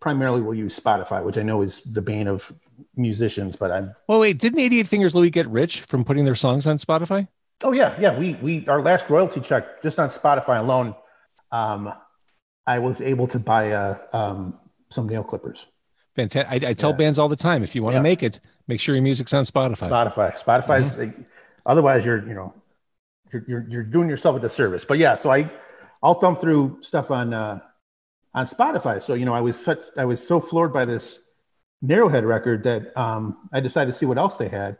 primarily 0.00 0.40
will 0.40 0.54
use 0.54 0.78
Spotify, 0.78 1.22
which 1.22 1.36
I 1.36 1.42
know 1.42 1.60
is 1.60 1.82
the 1.82 2.00
bane 2.00 2.26
of 2.26 2.52
musicians. 2.96 3.56
But 3.56 3.70
I'm 3.70 3.94
Well, 4.08 4.20
wait, 4.20 4.38
didn't 4.38 4.58
88 4.60 4.88
Fingers 4.88 5.14
Louie 5.14 5.28
get 5.30 5.46
rich 5.48 5.82
from 5.82 6.04
putting 6.04 6.24
their 6.24 6.34
songs 6.34 6.66
on 6.66 6.78
Spotify? 6.78 7.28
oh 7.62 7.72
yeah 7.72 7.94
yeah 8.00 8.18
we 8.18 8.32
we 8.40 8.66
our 8.68 8.80
last 8.80 9.10
royalty 9.10 9.38
check 9.38 9.82
just 9.82 9.98
on 9.98 10.08
Spotify 10.08 10.58
alone, 10.60 10.94
um, 11.52 11.92
I 12.66 12.78
was 12.78 13.02
able 13.02 13.26
to 13.28 13.38
buy 13.38 13.72
uh, 13.72 13.98
um, 14.14 14.58
some 14.88 15.06
nail 15.06 15.22
clippers. 15.22 15.66
Fantastic. 16.16 16.64
I, 16.64 16.70
I 16.70 16.72
tell 16.72 16.90
Yeah. 16.90 16.96
bands 16.96 17.18
all 17.18 17.28
the 17.28 17.36
time 17.36 17.62
if 17.62 17.74
you 17.74 17.82
want 17.82 17.94
to 17.94 17.98
Yeah. 17.98 18.02
make 18.02 18.22
it, 18.22 18.40
make 18.66 18.80
sure 18.80 18.94
your 18.94 19.02
music's 19.02 19.34
on 19.34 19.44
Spotify. 19.44 19.90
Spotify. 19.90 20.42
Spotify's 20.42 20.98
otherwise 21.66 22.06
you're 22.06 22.26
you 22.26 22.34
know 22.34 22.54
you're, 23.30 23.44
you're 23.46 23.66
you're 23.68 23.82
doing 23.82 24.08
yourself 24.08 24.36
a 24.36 24.40
disservice. 24.40 24.86
But 24.86 24.96
yeah, 24.96 25.14
so 25.16 25.30
I 25.30 25.50
I'll 26.02 26.14
thumb 26.14 26.36
through 26.36 26.78
stuff 26.82 27.10
on 27.10 27.34
uh, 27.34 27.60
on 28.34 28.46
Spotify. 28.46 29.02
So 29.02 29.14
you 29.14 29.24
know 29.24 29.34
I 29.34 29.40
was 29.40 29.62
such 29.62 29.80
I 29.96 30.04
was 30.04 30.26
so 30.26 30.40
floored 30.40 30.72
by 30.72 30.84
this 30.84 31.20
Narrowhead 31.84 32.26
record 32.26 32.64
that 32.64 32.96
um, 32.96 33.48
I 33.52 33.60
decided 33.60 33.92
to 33.92 33.98
see 33.98 34.06
what 34.06 34.18
else 34.18 34.36
they 34.36 34.48
had, 34.48 34.76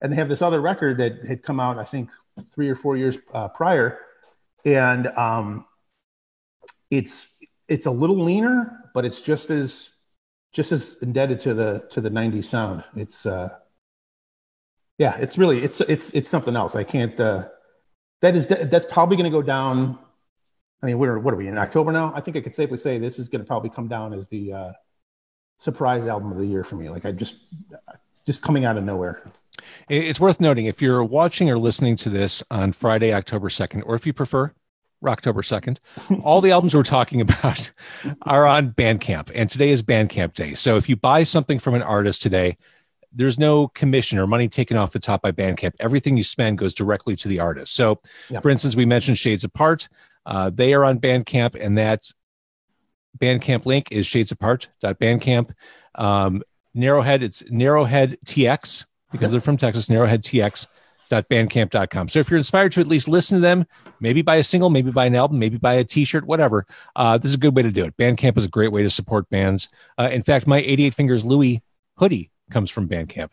and 0.00 0.12
they 0.12 0.16
have 0.16 0.28
this 0.28 0.42
other 0.42 0.60
record 0.60 0.98
that 0.98 1.24
had 1.26 1.42
come 1.42 1.60
out 1.60 1.78
I 1.78 1.84
think 1.84 2.10
three 2.52 2.68
or 2.68 2.76
four 2.76 2.96
years 2.96 3.18
uh, 3.32 3.48
prior, 3.48 3.98
and 4.64 5.06
um, 5.08 5.64
it's 6.90 7.36
it's 7.68 7.86
a 7.86 7.90
little 7.90 8.22
leaner, 8.22 8.90
but 8.94 9.04
it's 9.04 9.22
just 9.22 9.50
as 9.50 9.90
just 10.52 10.72
as 10.72 10.96
indebted 11.02 11.40
to 11.40 11.54
the 11.54 11.86
to 11.90 12.00
the 12.00 12.10
90s 12.10 12.46
sound. 12.46 12.84
It's 12.96 13.24
uh 13.24 13.50
yeah, 14.98 15.16
it's 15.16 15.38
really 15.38 15.62
it's 15.62 15.80
it's 15.82 16.10
it's 16.10 16.28
something 16.28 16.56
else. 16.56 16.74
I 16.74 16.84
can't 16.84 17.18
uh 17.18 17.48
that 18.20 18.36
is 18.36 18.46
that's 18.48 18.86
probably 18.86 19.16
going 19.16 19.30
to 19.30 19.36
go 19.36 19.42
down 19.42 19.98
I 20.82 20.86
mean, 20.86 20.98
we're 20.98 21.18
what 21.18 21.34
are 21.34 21.36
we 21.36 21.48
in 21.48 21.58
October 21.58 21.92
now? 21.92 22.12
I 22.14 22.20
think 22.20 22.36
I 22.36 22.40
could 22.40 22.54
safely 22.54 22.78
say 22.78 22.98
this 22.98 23.18
is 23.18 23.28
going 23.28 23.40
to 23.42 23.46
probably 23.46 23.70
come 23.70 23.88
down 23.88 24.12
as 24.12 24.28
the 24.28 24.52
uh 24.52 24.72
surprise 25.58 26.06
album 26.06 26.32
of 26.32 26.38
the 26.38 26.46
year 26.46 26.64
for 26.64 26.76
me. 26.76 26.88
Like 26.88 27.04
I 27.04 27.12
just 27.12 27.36
just 28.26 28.42
coming 28.42 28.64
out 28.64 28.76
of 28.76 28.84
nowhere. 28.84 29.22
It's 29.88 30.20
worth 30.20 30.40
noting 30.40 30.66
if 30.66 30.80
you're 30.80 31.04
watching 31.04 31.50
or 31.50 31.58
listening 31.58 31.96
to 31.98 32.08
this 32.10 32.42
on 32.50 32.72
Friday, 32.72 33.12
October 33.12 33.48
2nd, 33.48 33.82
or 33.84 33.94
if 33.94 34.06
you 34.06 34.12
prefer, 34.14 34.52
October 35.06 35.42
2nd, 35.42 35.78
all 36.22 36.40
the 36.40 36.50
albums 36.50 36.74
we're 36.74 36.82
talking 36.82 37.20
about 37.20 37.70
are 38.22 38.46
on 38.46 38.72
Bandcamp. 38.72 39.30
And 39.34 39.50
today 39.50 39.70
is 39.70 39.82
Bandcamp 39.82 40.34
Day. 40.34 40.54
So 40.54 40.76
if 40.76 40.88
you 40.88 40.96
buy 40.96 41.24
something 41.24 41.58
from 41.58 41.74
an 41.74 41.82
artist 41.82 42.22
today, 42.22 42.56
there's 43.12 43.38
no 43.38 43.68
commission 43.68 44.18
or 44.18 44.26
money 44.26 44.48
taken 44.48 44.76
off 44.76 44.92
the 44.92 45.00
top 45.00 45.20
by 45.22 45.32
Bandcamp. 45.32 45.72
Everything 45.80 46.16
you 46.16 46.24
spend 46.24 46.56
goes 46.58 46.72
directly 46.72 47.16
to 47.16 47.28
the 47.28 47.40
artist. 47.40 47.74
So, 47.74 48.00
Yeah. 48.30 48.40
for 48.40 48.50
instance, 48.50 48.76
we 48.76 48.86
mentioned 48.86 49.18
Shades 49.18 49.44
Apart. 49.44 49.88
Uh, 50.30 50.48
they 50.54 50.72
are 50.72 50.84
on 50.84 51.00
Bandcamp, 51.00 51.56
and 51.60 51.76
that 51.76 52.04
Bandcamp 53.18 53.66
link 53.66 53.90
is 53.90 54.06
shadesapart.bandcamp. 54.06 55.52
Um, 55.96 56.42
Narrowhead, 56.76 57.22
it's 57.22 57.42
Narrowhead 57.44 58.16
TX 58.24 58.86
because 59.10 59.32
they're 59.32 59.40
from 59.40 59.56
Texas, 59.56 59.88
narrowhead 59.88 60.20
narrowheadtx.bandcamp.com. 61.10 62.08
So 62.08 62.20
if 62.20 62.30
you're 62.30 62.38
inspired 62.38 62.70
to 62.72 62.80
at 62.80 62.86
least 62.86 63.08
listen 63.08 63.38
to 63.38 63.40
them, 63.42 63.66
maybe 63.98 64.22
buy 64.22 64.36
a 64.36 64.44
single, 64.44 64.70
maybe 64.70 64.92
buy 64.92 65.06
an 65.06 65.16
album, 65.16 65.40
maybe 65.40 65.58
buy 65.58 65.74
a 65.74 65.84
t-shirt, 65.84 66.24
whatever. 66.24 66.64
Uh, 66.94 67.18
this 67.18 67.30
is 67.30 67.34
a 67.34 67.38
good 67.38 67.56
way 67.56 67.62
to 67.62 67.72
do 67.72 67.84
it. 67.84 67.96
Bandcamp 67.96 68.38
is 68.38 68.44
a 68.44 68.48
great 68.48 68.70
way 68.70 68.84
to 68.84 68.90
support 68.90 69.28
bands. 69.30 69.68
Uh, 69.98 70.08
in 70.12 70.22
fact, 70.22 70.46
my 70.46 70.58
88 70.58 70.94
Fingers 70.94 71.24
Louie 71.24 71.60
hoodie 71.96 72.30
comes 72.52 72.70
from 72.70 72.88
Bandcamp. 72.88 73.30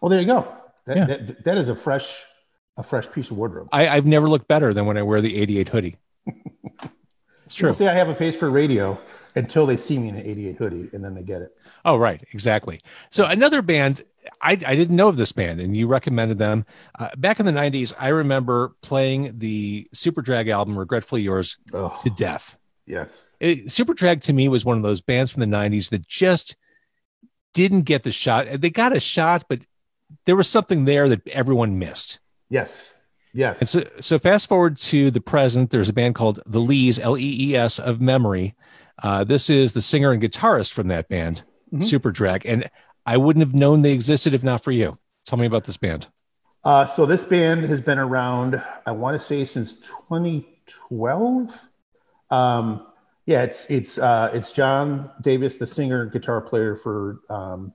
Well, 0.00 0.10
there 0.10 0.20
you 0.20 0.26
go. 0.26 0.46
That, 0.86 0.96
Yeah. 0.96 1.04
that, 1.06 1.44
that 1.44 1.58
is 1.58 1.68
a 1.68 1.74
fresh 1.74 2.20
a 2.76 2.82
fresh 2.82 3.10
piece 3.10 3.30
of 3.30 3.36
wardrobe. 3.36 3.68
I, 3.72 3.88
I've 3.88 4.06
never 4.06 4.28
looked 4.28 4.48
better 4.48 4.74
than 4.74 4.84
when 4.86 4.96
I 4.96 5.02
wear 5.02 5.20
the 5.20 5.40
88 5.40 5.68
hoodie. 5.68 5.96
It's 7.44 7.54
true. 7.54 7.68
People 7.68 7.74
say 7.74 7.88
I 7.88 7.94
have 7.94 8.08
a 8.08 8.14
face 8.14 8.34
for 8.34 8.50
radio 8.50 8.98
until 9.34 9.66
they 9.66 9.76
see 9.76 9.98
me 9.98 10.08
in 10.08 10.14
an 10.14 10.24
88 10.24 10.56
hoodie 10.56 10.88
and 10.94 11.04
then 11.04 11.14
they 11.14 11.22
get 11.22 11.42
it. 11.42 11.54
Oh, 11.84 11.98
right. 11.98 12.24
Exactly. 12.32 12.80
So 13.10 13.26
another 13.26 13.60
band, 13.60 14.00
I, 14.40 14.52
I 14.52 14.74
didn't 14.74 14.96
know 14.96 15.08
of 15.08 15.18
this 15.18 15.30
band 15.32 15.60
and 15.60 15.76
you 15.76 15.86
recommended 15.86 16.38
them. 16.38 16.64
Uh, 16.98 17.10
back 17.18 17.40
in 17.40 17.44
the 17.46 17.52
90s, 17.52 17.92
I 17.98 18.08
remember 18.08 18.74
playing 18.80 19.38
the 19.38 19.86
Superdrag 19.94 20.48
album, 20.48 20.78
Regretfully 20.78 21.20
Yours, 21.20 21.58
Oh, 21.74 21.94
to 22.00 22.08
death. 22.08 22.56
yes. 22.86 23.26
It, 23.40 23.66
Superdrag 23.66 24.22
to 24.22 24.32
me 24.32 24.48
was 24.48 24.64
one 24.64 24.78
of 24.78 24.82
those 24.82 25.02
bands 25.02 25.30
from 25.30 25.40
the 25.40 25.46
90s 25.46 25.90
that 25.90 26.06
just 26.08 26.56
didn't 27.52 27.82
get 27.82 28.04
the 28.04 28.12
shot. 28.12 28.46
They 28.54 28.70
got 28.70 28.96
a 28.96 29.00
shot, 29.00 29.44
but 29.50 29.60
there 30.24 30.36
was 30.36 30.48
something 30.48 30.86
there 30.86 31.10
that 31.10 31.28
everyone 31.28 31.78
missed. 31.78 32.20
Yes. 32.48 32.90
Yes. 33.34 33.58
And 33.58 33.68
so, 33.68 33.82
so 34.00 34.18
fast 34.18 34.48
forward 34.48 34.76
to 34.78 35.10
the 35.10 35.20
present. 35.20 35.70
There's 35.70 35.88
a 35.88 35.92
band 35.92 36.14
called 36.14 36.38
the 36.46 36.60
Lees, 36.60 36.98
L 37.00 37.18
E 37.18 37.50
E 37.50 37.56
S 37.56 37.78
of 37.80 38.00
Memory. 38.00 38.54
Uh, 39.02 39.24
this 39.24 39.50
is 39.50 39.72
the 39.72 39.82
singer 39.82 40.12
and 40.12 40.22
guitarist 40.22 40.72
from 40.72 40.86
that 40.88 41.08
band, 41.08 41.42
Mhm. 41.72 41.82
Superdrag, 41.82 42.42
and 42.44 42.70
I 43.04 43.16
wouldn't 43.16 43.44
have 43.44 43.54
known 43.54 43.82
they 43.82 43.92
existed 43.92 44.34
if 44.34 44.44
not 44.44 44.62
for 44.62 44.70
you. 44.70 44.96
Tell 45.26 45.38
me 45.38 45.46
about 45.46 45.64
this 45.64 45.76
band. 45.76 46.06
Uh, 46.62 46.86
so 46.86 47.04
this 47.04 47.24
band 47.24 47.64
has 47.64 47.80
been 47.80 47.98
around, 47.98 48.62
I 48.86 48.92
want 48.92 49.20
to 49.20 49.26
say, 49.26 49.44
since 49.44 49.72
2012. 49.72 51.68
Um, 52.30 52.86
yeah, 53.26 53.42
it's 53.42 53.68
it's 53.70 53.98
uh, 53.98 54.30
it's 54.32 54.52
John 54.52 55.10
Davis, 55.20 55.56
the 55.56 55.66
singer 55.66 56.02
and 56.02 56.12
guitar 56.12 56.40
player 56.40 56.76
for 56.76 57.20
um, 57.30 57.72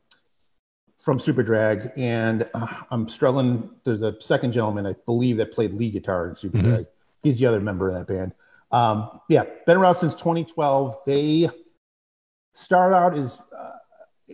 from 1.00 1.18
Superdrag, 1.18 1.92
and 1.98 2.48
uh, 2.54 2.68
I'm 2.92 3.08
struggling. 3.08 3.70
There's 3.86 4.02
a 4.02 4.20
second 4.22 4.52
gentleman, 4.52 4.86
I 4.86 4.96
believe, 5.06 5.38
that 5.38 5.54
played 5.54 5.74
lead 5.74 5.94
guitar 5.94 6.28
in 6.28 6.36
Super 6.36 6.58
Mhm. 6.58 6.64
Drag. 6.64 6.86
He's 7.24 7.40
the 7.40 7.46
other 7.46 7.62
member 7.62 7.90
of 7.90 7.96
that 7.96 8.08
band. 8.14 8.34
Um, 8.72 9.10
yeah, 9.30 9.46
been 9.66 9.78
around 9.78 9.96
since 9.96 10.14
2012. 10.14 10.98
They 11.06 11.50
start 12.54 12.94
out 12.94 13.18
as, 13.18 13.40
uh, 13.58 13.72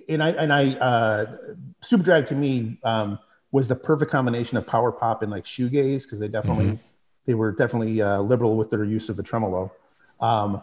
and 0.10 0.22
I 0.24 0.30
and 0.32 0.52
I 0.52 0.74
uh, 0.74 1.38
Superdrag 1.82 2.26
to 2.28 2.36
me 2.36 2.80
um, 2.84 3.20
was 3.52 3.68
the 3.68 3.76
perfect 3.76 4.12
combination 4.12 4.58
of 4.58 4.66
power 4.68 4.92
pop 4.92 5.22
and 5.22 5.32
like 5.32 5.46
shoegaze 5.46 6.04
because 6.04 6.20
they 6.20 6.28
definitely 6.28 6.66
Mhm. 6.66 6.80
they 7.28 7.34
were 7.36 7.52
definitely 7.52 8.02
uh, 8.02 8.22
liberal 8.22 8.58
with 8.58 8.70
their 8.72 8.84
use 8.84 9.08
of 9.10 9.16
the 9.18 9.24
tremolo. 9.24 9.72
Um, 10.20 10.62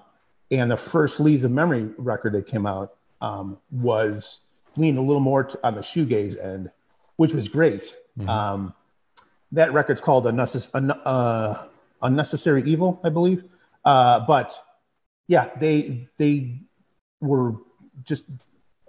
and 0.50 0.70
the 0.70 0.76
first 0.76 1.18
Lees 1.20 1.44
of 1.44 1.50
Memory 1.52 1.90
record 1.96 2.32
that 2.34 2.46
came 2.46 2.66
out 2.66 2.94
um, 3.20 3.58
was 3.70 4.40
leaned 4.76 4.98
a 4.98 5.02
little 5.02 5.20
more 5.20 5.44
t- 5.44 5.56
on 5.62 5.74
the 5.74 5.80
shoegaze 5.80 6.42
end, 6.42 6.70
which 7.16 7.34
was 7.34 7.48
great. 7.48 7.94
Mhm. 8.18 8.28
Um, 8.28 8.74
that 9.52 9.72
record's 9.72 10.00
called 10.00 10.24
Unnecess- 10.24 10.70
Un- 10.74 10.90
uh, 10.90 11.64
Unnecessary 12.02 12.62
Evil, 12.64 13.00
I 13.04 13.10
believe. 13.10 13.44
Uh, 13.84 14.20
but 14.20 14.56
yeah, 15.28 15.50
they 15.58 16.08
they 16.18 16.60
were 17.20 17.54
just 18.04 18.24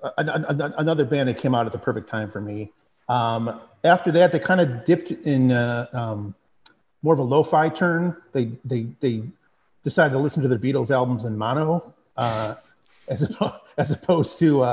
a- 0.01 0.11
a- 0.17 0.45
a- 0.49 0.73
another 0.77 1.05
band 1.05 1.29
that 1.29 1.37
came 1.37 1.53
out 1.55 1.65
at 1.65 1.71
the 1.71 1.77
perfect 1.79 2.09
time 2.09 2.31
for 2.31 2.41
me. 2.41 2.71
Um, 3.09 3.59
after 3.83 4.11
that, 4.13 4.31
they 4.31 4.39
kind 4.39 4.61
of 4.61 4.85
dipped 4.85 5.11
in 5.11 5.51
uh, 5.51 5.87
um, 5.93 6.35
more 7.01 7.13
of 7.13 7.19
a 7.19 7.23
lo-fi 7.23 7.69
turn. 7.69 8.15
They 8.31 8.51
they 8.65 8.87
they 9.01 9.23
decided 9.83 10.13
to 10.13 10.19
listen 10.19 10.41
to 10.43 10.47
the 10.47 10.57
Beatles 10.57 10.89
albums 10.91 11.25
in 11.25 11.37
mono 11.37 11.93
uh, 12.15 12.55
as 13.07 13.21
opposed, 13.23 13.53
as 13.77 13.91
opposed 13.91 14.39
to 14.39 14.63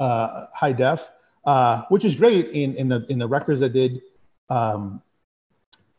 uh, 0.00 0.46
high 0.54 0.72
def, 0.72 1.08
uh, 1.44 1.82
which 1.90 2.04
is 2.04 2.16
great 2.16 2.48
in 2.48 2.74
in 2.74 2.88
the 2.88 3.06
in 3.08 3.18
the 3.18 3.28
records 3.28 3.60
that 3.60 3.72
did 3.72 4.00
um, 4.48 5.02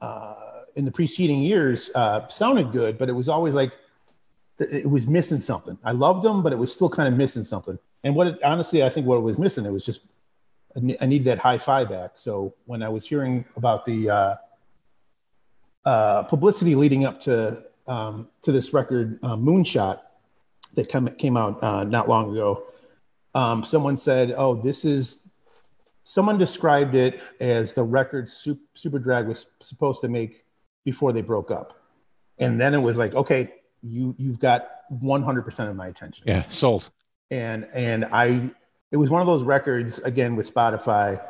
uh, 0.02 0.36
in 0.76 0.84
the 0.84 0.92
preceding 0.92 1.42
years 1.42 1.92
uh, 1.96 2.28
sounded 2.28 2.72
good, 2.72 2.98
but 2.98 3.08
it 3.08 3.14
was 3.14 3.30
always 3.30 3.54
like 3.54 3.72
it 4.60 4.90
was 4.90 5.08
missing 5.08 5.40
something. 5.40 5.78
I 5.84 5.92
loved 5.92 6.24
them, 6.24 6.44
but 6.44 6.52
it 6.52 6.58
was 6.58 6.74
still 6.74 6.90
kind 6.90 7.08
of 7.08 7.18
missing 7.18 7.44
something. 7.44 7.80
And 8.04 8.16
what 8.16 8.28
it, 8.28 8.44
honestly, 8.44 8.84
I 8.84 8.90
think 8.90 9.08
what 9.08 9.18
it 9.18 9.22
was 9.22 9.38
missing, 9.38 9.66
it 9.66 9.72
was 9.72 9.86
just 9.86 10.02
I 11.02 11.06
need 11.06 11.26
that 11.26 11.38
high 11.40 11.58
fi 11.58 11.86
back. 11.86 12.12
So 12.16 12.56
when 12.66 12.82
I 12.82 12.90
was 12.90 13.06
hearing 13.06 13.46
about 13.56 13.86
the 13.86 14.10
uh, 14.10 14.36
uh, 15.86 16.24
publicity 16.24 16.76
leading 16.76 17.06
up 17.06 17.22
to 17.22 17.64
um, 17.88 18.28
to 18.42 18.52
this 18.52 18.74
record, 18.74 19.22
Moonshot, 19.22 20.00
that 20.76 20.90
come, 20.90 21.08
came 21.16 21.38
out 21.38 21.62
uh, 21.64 21.84
not 21.84 22.08
long 22.08 22.32
ago, 22.32 22.64
um, 23.34 23.64
someone 23.64 23.98
said, 23.98 24.34
"Oh, 24.38 24.56
this 24.56 24.86
is." 24.86 25.20
Someone 26.04 26.40
described 26.40 26.96
it 26.96 27.22
as 27.40 27.76
the 27.76 27.84
record 27.84 28.30
Sup- 28.30 28.58
Superdrag 28.76 29.28
was 29.28 29.46
supposed 29.60 30.02
to 30.02 30.10
make 30.10 30.46
before 30.84 31.14
they 31.14 31.22
broke 31.22 31.52
up, 31.52 31.80
and 32.40 32.60
then 32.60 32.74
it 32.74 32.80
was 32.80 32.98
like, 32.98 33.14
okay, 33.14 33.54
you 33.84 34.16
you've 34.18 34.40
got 34.40 34.68
100% 34.92 35.70
of 35.70 35.76
my 35.76 35.88
attention 35.88 36.24
Yeah, 36.28 36.44
sold. 36.50 36.90
and 37.30 37.68
and 37.74 38.06
I 38.06 38.50
it 38.92 38.98
was 38.98 39.10
one 39.12 39.22
of 39.22 39.28
those 39.28 39.44
records 39.44 40.00
again 40.00 40.36
with 40.36 40.52
Spotify. 40.54 41.22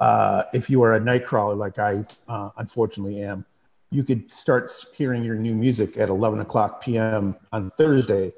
Uh, 0.00 0.42
if 0.52 0.68
you 0.68 0.82
are 0.82 0.94
a 0.94 1.00
night 1.00 1.24
crawler 1.24 1.54
like 1.54 1.78
I 1.78 2.04
uh, 2.28 2.50
unfortunately 2.58 3.22
am, 3.22 3.46
you 3.90 4.02
could 4.02 4.30
start 4.30 4.70
hearing 4.94 5.22
your 5.24 5.36
new 5.36 5.54
music 5.54 5.96
at 5.96 6.08
11 6.08 6.40
o'clock 6.40 6.82
p.m. 6.82 7.36
on 7.52 7.70
Thursday 7.70 8.32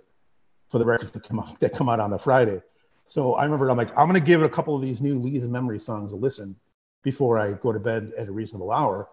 for 0.69 0.79
the 0.79 0.85
records 0.85 1.11
that 1.13 1.25
come 1.27 1.41
out 1.41 1.59
that 1.61 1.73
come 1.75 1.89
out 1.89 2.01
on 2.01 2.11
the 2.11 2.19
Friday. 2.19 2.63
So 3.09 3.35
I 3.35 3.45
remember 3.45 3.71
I'm 3.71 3.77
like 3.79 3.91
I'm 3.97 4.07
gonna 4.07 4.21
give 4.21 4.43
a 4.43 4.51
couple 4.51 4.77
of 4.77 4.83
these 4.83 5.01
new 5.01 5.19
Lee's 5.19 5.45
Memory 5.45 5.81
songs 5.81 6.13
a 6.13 6.17
listen 6.17 6.55
before 7.03 7.39
I 7.39 7.53
go 7.53 7.73
to 7.73 7.81
bed 7.81 8.13
at 8.19 8.29
a 8.29 8.33
reasonable 8.33 8.71
hour, 8.71 9.09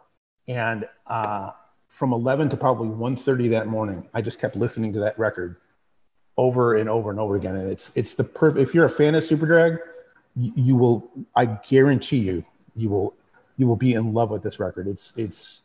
and 0.49 0.85
uh, 1.07 1.51
from 1.87 2.11
11 2.11 2.49
to 2.49 2.57
probably 2.57 2.89
1:30 2.89 3.51
that 3.51 3.67
morning, 3.67 4.09
I 4.13 4.21
just 4.21 4.37
kept 4.37 4.57
listening 4.57 4.91
to 4.93 4.99
that 4.99 5.17
record 5.17 5.55
over 6.35 6.75
and 6.75 6.89
over 6.89 7.09
and 7.09 7.21
over 7.21 7.37
again. 7.37 7.55
And 7.55 7.71
it's 7.71 7.93
it's 7.95 8.15
the 8.15 8.25
perfect. 8.25 8.67
If 8.67 8.75
you're 8.75 8.83
a 8.83 8.89
fan 8.89 9.15
of 9.15 9.23
Superdrag, 9.23 9.79
you, 10.35 10.51
you 10.55 10.75
will. 10.75 11.09
I 11.33 11.45
guarantee 11.45 12.17
you, 12.17 12.43
you 12.75 12.89
will 12.89 13.13
you 13.55 13.65
will 13.65 13.77
be 13.77 13.93
in 13.93 14.13
love 14.13 14.29
with 14.29 14.43
this 14.43 14.59
record. 14.59 14.89
It's 14.89 15.15
it's 15.15 15.61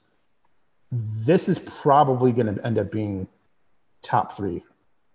this 0.92 1.48
is 1.48 1.58
probably 1.58 2.30
going 2.30 2.54
to 2.54 2.64
end 2.64 2.78
up 2.78 2.92
being 2.92 3.26
top 4.02 4.36
three. 4.36 4.62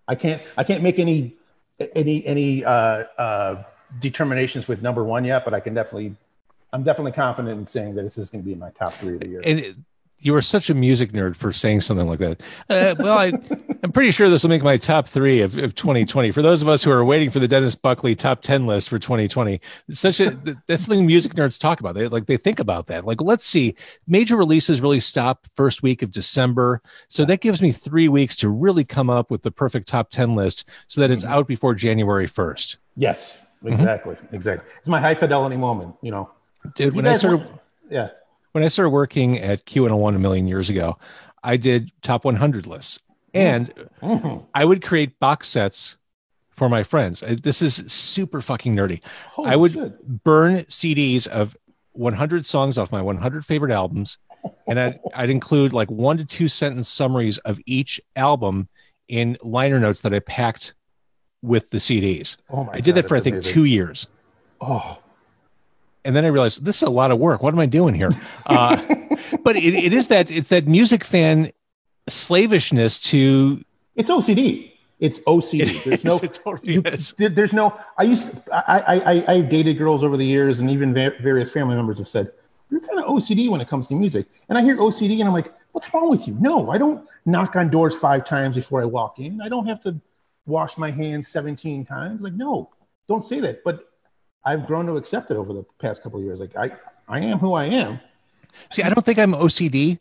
I 0.05 0.15
can't 0.15 0.41
I 0.57 0.65
can't 0.65 0.83
make 0.83 0.99
any 0.99 1.37
any 1.79 2.25
any 2.25 2.65
uh, 2.65 3.03
uh, 3.17 3.63
determinations 3.99 4.67
with 4.67 4.81
number 4.81 5.03
one 5.03 5.25
yet, 5.25 5.45
but 5.45 5.53
I 5.53 5.59
can 5.59 5.73
definitely. 5.73 6.15
I'm 6.73 6.83
definitely 6.83 7.13
confident 7.13 7.57
in 7.57 7.65
saying 7.65 7.95
that 7.95 8.01
this 8.01 8.17
is 8.17 8.29
going 8.29 8.43
to 8.43 8.45
be 8.45 8.53
my 8.53 8.69
top 8.71 8.93
three 8.93 9.13
of 9.13 9.21
the 9.21 9.29
year. 9.29 9.41
And 9.45 9.85
you 10.25 10.33
are 10.35 10.41
such 10.41 10.69
a 10.69 10.73
music 10.73 11.11
nerd 11.11 11.35
for 11.35 11.53
saying 11.53 11.81
something 11.81 12.07
like 12.07 12.17
that. 12.19 12.41
Uh, 12.69 12.95
well, 12.97 13.17
I, 13.17 13.31
I'm 13.83 13.91
pretty 13.91 14.09
sure 14.11 14.27
this 14.27 14.41
will 14.43 14.49
make 14.49 14.63
my 14.63 14.75
top 14.75 15.07
three 15.07 15.41
of, 15.41 15.55
of 15.57 15.75
2020. 15.75 16.31
For 16.31 16.41
those 16.41 16.61
of 16.63 16.67
us 16.67 16.83
who 16.83 16.89
are 16.91 17.05
waiting 17.05 17.29
for 17.29 17.39
the 17.39 17.47
Dennis 17.47 17.75
Buckley 17.75 18.15
top 18.15 18.41
10 18.41 18.65
list 18.65 18.89
for 18.89 18.97
2020, 18.97 19.61
it's 19.87 19.99
such 19.99 20.19
a 20.19 20.31
that's 20.67 20.85
something 20.85 21.05
music 21.05 21.35
nerds 21.35 21.59
talk 21.59 21.79
about. 21.79 21.93
They 21.93 22.07
like 22.07 22.25
they 22.25 22.37
think 22.37 22.59
about 22.59 22.87
that. 22.87 23.05
Like, 23.05 23.21
let's 23.21 23.45
see, 23.45 23.75
major 24.07 24.35
releases 24.35 24.81
really 24.81 24.99
stop 24.99 25.45
first 25.55 25.83
week 25.83 26.01
of 26.01 26.09
December, 26.11 26.81
so 27.07 27.23
that 27.25 27.41
gives 27.41 27.61
me 27.61 27.71
three 27.71 28.07
weeks 28.09 28.35
to 28.37 28.49
really 28.49 28.83
come 28.83 29.09
up 29.11 29.29
with 29.29 29.43
the 29.43 29.51
perfect 29.51 29.87
top 29.87 30.09
10 30.09 30.33
list, 30.35 30.67
so 30.87 30.99
that 31.01 31.11
it's 31.11 31.23
Mhm. 31.23 31.29
out 31.29 31.47
before 31.47 31.75
January 31.75 32.25
1st. 32.27 32.77
yes, 32.97 33.41
exactly, 33.63 34.15
exactly. 34.31 34.67
It's 34.79 34.87
my 34.89 34.99
high 34.99 35.15
fidelity 35.15 35.57
moment. 35.57 35.95
You 36.01 36.11
know, 36.11 36.29
Dude, 36.75 36.93
You 36.93 36.97
when 36.97 37.05
I 37.07 37.15
started. 37.17 37.37
want- 37.41 37.59
yeah. 37.91 38.09
When 38.55 38.63
I 38.63 38.69
started 38.69 38.91
working 38.91 39.37
at 39.37 39.65
Q101 39.65 40.15
a 40.15 40.19
million 40.19 40.47
years 40.47 40.69
ago, 40.69 40.97
I 41.43 41.57
did 41.57 41.91
top 42.01 42.23
100 42.23 42.65
lists 42.65 42.99
and 43.33 43.67
Mhm. 44.01 44.45
I 44.55 44.63
would 44.63 44.81
create 44.81 45.19
box 45.19 45.49
sets 45.49 45.97
for 46.51 46.69
my 46.69 46.81
friends. 46.81 47.21
Uh, 47.21 47.35
This 47.43 47.61
is 47.61 47.75
super 47.91 48.39
fucking 48.39 48.73
nerdy. 48.73 49.03
Holy 49.31 49.49
I 49.49 49.57
would- 49.57 49.73
shit. 49.73 50.23
Burn 50.23 50.59
CDs 50.69 51.27
of 51.27 51.57
100 51.91 52.45
songs 52.45 52.77
off 52.77 52.93
my 52.93 53.01
100 53.01 53.45
favorite 53.45 53.73
albums. 53.73 54.17
And 54.67 54.79
I'd, 54.79 54.99
I'd 55.13 55.29
include 55.29 55.73
like 55.73 55.91
one 55.91 56.15
to 56.17 56.23
two 56.23 56.47
sentence 56.47 56.87
summaries 56.87 57.39
of 57.39 57.59
each 57.65 57.99
album 58.15 58.69
in 59.09 59.35
liner 59.43 59.81
notes 59.81 59.99
that 60.01 60.13
I 60.13 60.19
packed 60.19 60.75
with 61.41 61.71
the 61.71 61.79
CDs. 61.79 62.37
Oh 62.49 62.63
my 62.63 62.71
I 62.75 62.79
did 62.79 62.95
God, 62.95 63.03
that 63.03 63.07
for, 63.09 63.17
I 63.17 63.19
think, 63.19 63.33
amazing. 63.35 63.53
two 63.53 63.65
years. 63.65 64.07
Oh, 64.61 64.99
and 66.05 66.15
then 66.15 66.23
I 66.23 66.29
realized 66.29 66.63
this 66.63 66.77
is 66.77 66.83
a 66.83 66.89
lot 66.89 67.11
of 67.11 67.19
work. 67.19 67.43
What 67.43 67.53
am 67.53 67.59
I 67.59 67.65
doing 67.65 67.95
here? 67.95 68.11
Uh, 68.47 68.77
but 69.43 69.55
it, 69.55 69.73
it 69.73 69.91
is 69.91 70.07
that 70.09 70.29
it's 70.29 70.49
that 70.49 70.67
music 70.67 71.03
fan 71.03 71.51
slavishness 72.07 72.99
to 73.09 73.63
it's 73.95 74.09
OCD. 74.09 74.71
It's 74.99 75.19
OCD. 75.21 75.83
There's 75.83 76.03
no. 76.05 76.19
it 76.23 76.39
totally 76.43 76.73
you- 76.73 76.81
is. 76.85 77.13
there's 77.17 77.53
no. 77.53 77.77
I 77.97 78.03
used. 78.03 78.27
I, 78.51 78.83
I. 78.87 79.13
I. 79.13 79.33
I 79.33 79.41
dated 79.41 79.77
girls 79.77 80.03
over 80.03 80.15
the 80.15 80.25
years, 80.25 80.59
and 80.59 80.69
even 80.69 80.93
va- 80.93 81.13
various 81.21 81.51
family 81.51 81.75
members 81.75 81.97
have 81.97 82.07
said 82.07 82.31
you're 82.69 82.81
kind 82.81 82.99
of 82.99 83.05
OCD 83.05 83.49
when 83.49 83.61
it 83.61 83.67
comes 83.67 83.87
to 83.87 83.95
music. 83.95 84.27
And 84.49 84.57
I 84.57 84.61
hear 84.61 84.75
OCD, 84.77 85.19
and 85.19 85.23
I'm 85.23 85.33
like, 85.33 85.53
what's 85.71 85.93
wrong 85.93 86.09
with 86.09 86.27
you? 86.27 86.35
No, 86.39 86.69
I 86.71 86.77
don't 86.77 87.07
knock 87.25 87.55
on 87.55 87.69
doors 87.69 87.97
five 87.97 88.25
times 88.25 88.55
before 88.55 88.81
I 88.81 88.85
walk 88.85 89.19
in. 89.19 89.41
I 89.41 89.49
don't 89.49 89.65
have 89.67 89.79
to 89.81 89.99
wash 90.45 90.77
my 90.77 90.91
hands 90.91 91.27
17 91.27 91.85
times. 91.85 92.21
Like, 92.21 92.33
no, 92.33 92.69
don't 93.07 93.23
say 93.23 93.39
that. 93.41 93.63
But 93.63 93.89
I've 94.45 94.67
grown 94.67 94.85
to 94.87 94.97
accept 94.97 95.31
it 95.31 95.37
over 95.37 95.53
the 95.53 95.65
past 95.79 96.03
couple 96.03 96.19
of 96.19 96.25
years. 96.25 96.39
Like, 96.39 96.55
I. 96.55 96.71
I 97.07 97.19
am 97.19 97.39
who 97.39 97.53
I 97.53 97.65
am. 97.65 97.99
See, 98.69 98.81
I 98.83 98.89
don't 98.89 99.05
think 99.05 99.19
I'm 99.19 99.33
OCD. 99.33 99.99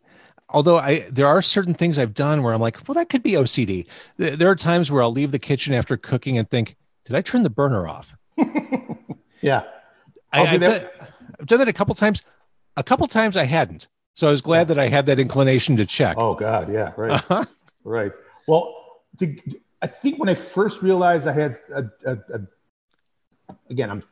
Although 0.49 0.77
I, 0.77 1.01
there 1.11 1.27
are 1.27 1.41
certain 1.41 1.73
things 1.73 1.97
I've 1.97 2.13
done 2.13 2.43
where 2.43 2.53
I'm 2.53 2.61
like, 2.61 2.87
well, 2.87 2.95
that 2.95 3.09
could 3.09 3.23
be 3.23 3.31
OCD. 3.31 3.87
There 4.17 4.49
are 4.49 4.55
times 4.55 4.91
where 4.91 5.01
I'll 5.01 5.11
leave 5.11 5.31
the 5.31 5.39
kitchen 5.39 5.73
after 5.73 5.97
cooking 5.97 6.37
and 6.37 6.49
think, 6.49 6.75
did 7.03 7.15
I 7.15 7.21
turn 7.21 7.41
the 7.43 7.49
burner 7.49 7.87
off? 7.87 8.15
Yeah. 9.41 9.63
I, 10.33 10.39
I'll 10.39 10.45
do 10.45 10.51
I've, 10.53 10.59
that. 10.61 10.81
done, 10.81 11.07
I've 11.39 11.45
done 11.45 11.59
that 11.59 11.67
a 11.67 11.73
couple 11.73 11.93
times. 11.93 12.23
A 12.77 12.83
couple 12.83 13.05
times 13.05 13.37
I 13.37 13.43
hadn't. 13.43 13.87
So 14.15 14.27
I 14.27 14.31
was 14.31 14.41
glad 14.41 14.69
that 14.69 14.79
I 14.79 14.87
had 14.87 15.05
that 15.05 15.19
inclination 15.19 15.77
to 15.77 15.85
check. 15.85 16.15
Oh 16.17 16.33
God. 16.33 16.73
Yeah. 16.73 16.93
Right. 16.97 17.11
Uh-huh. 17.11 17.45
Right. 17.83 18.11
Well, 18.47 19.03
to, 19.19 19.37
I 19.83 19.87
think 19.87 20.19
when 20.19 20.29
I 20.29 20.33
first 20.33 20.81
realized 20.81 21.27
I 21.27 21.33
had 21.33 21.59
a, 21.73 21.83
a, 22.05 22.17
a 22.33 23.55
again, 23.69 23.91
I'm 23.91 24.03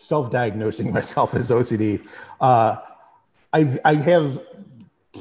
self-diagnosing 0.00 0.92
myself 0.98 1.34
as 1.34 1.50
OCD. 1.50 2.06
Uh, 2.40 2.76
I 3.52 3.78
I 3.84 3.94
have 3.94 4.40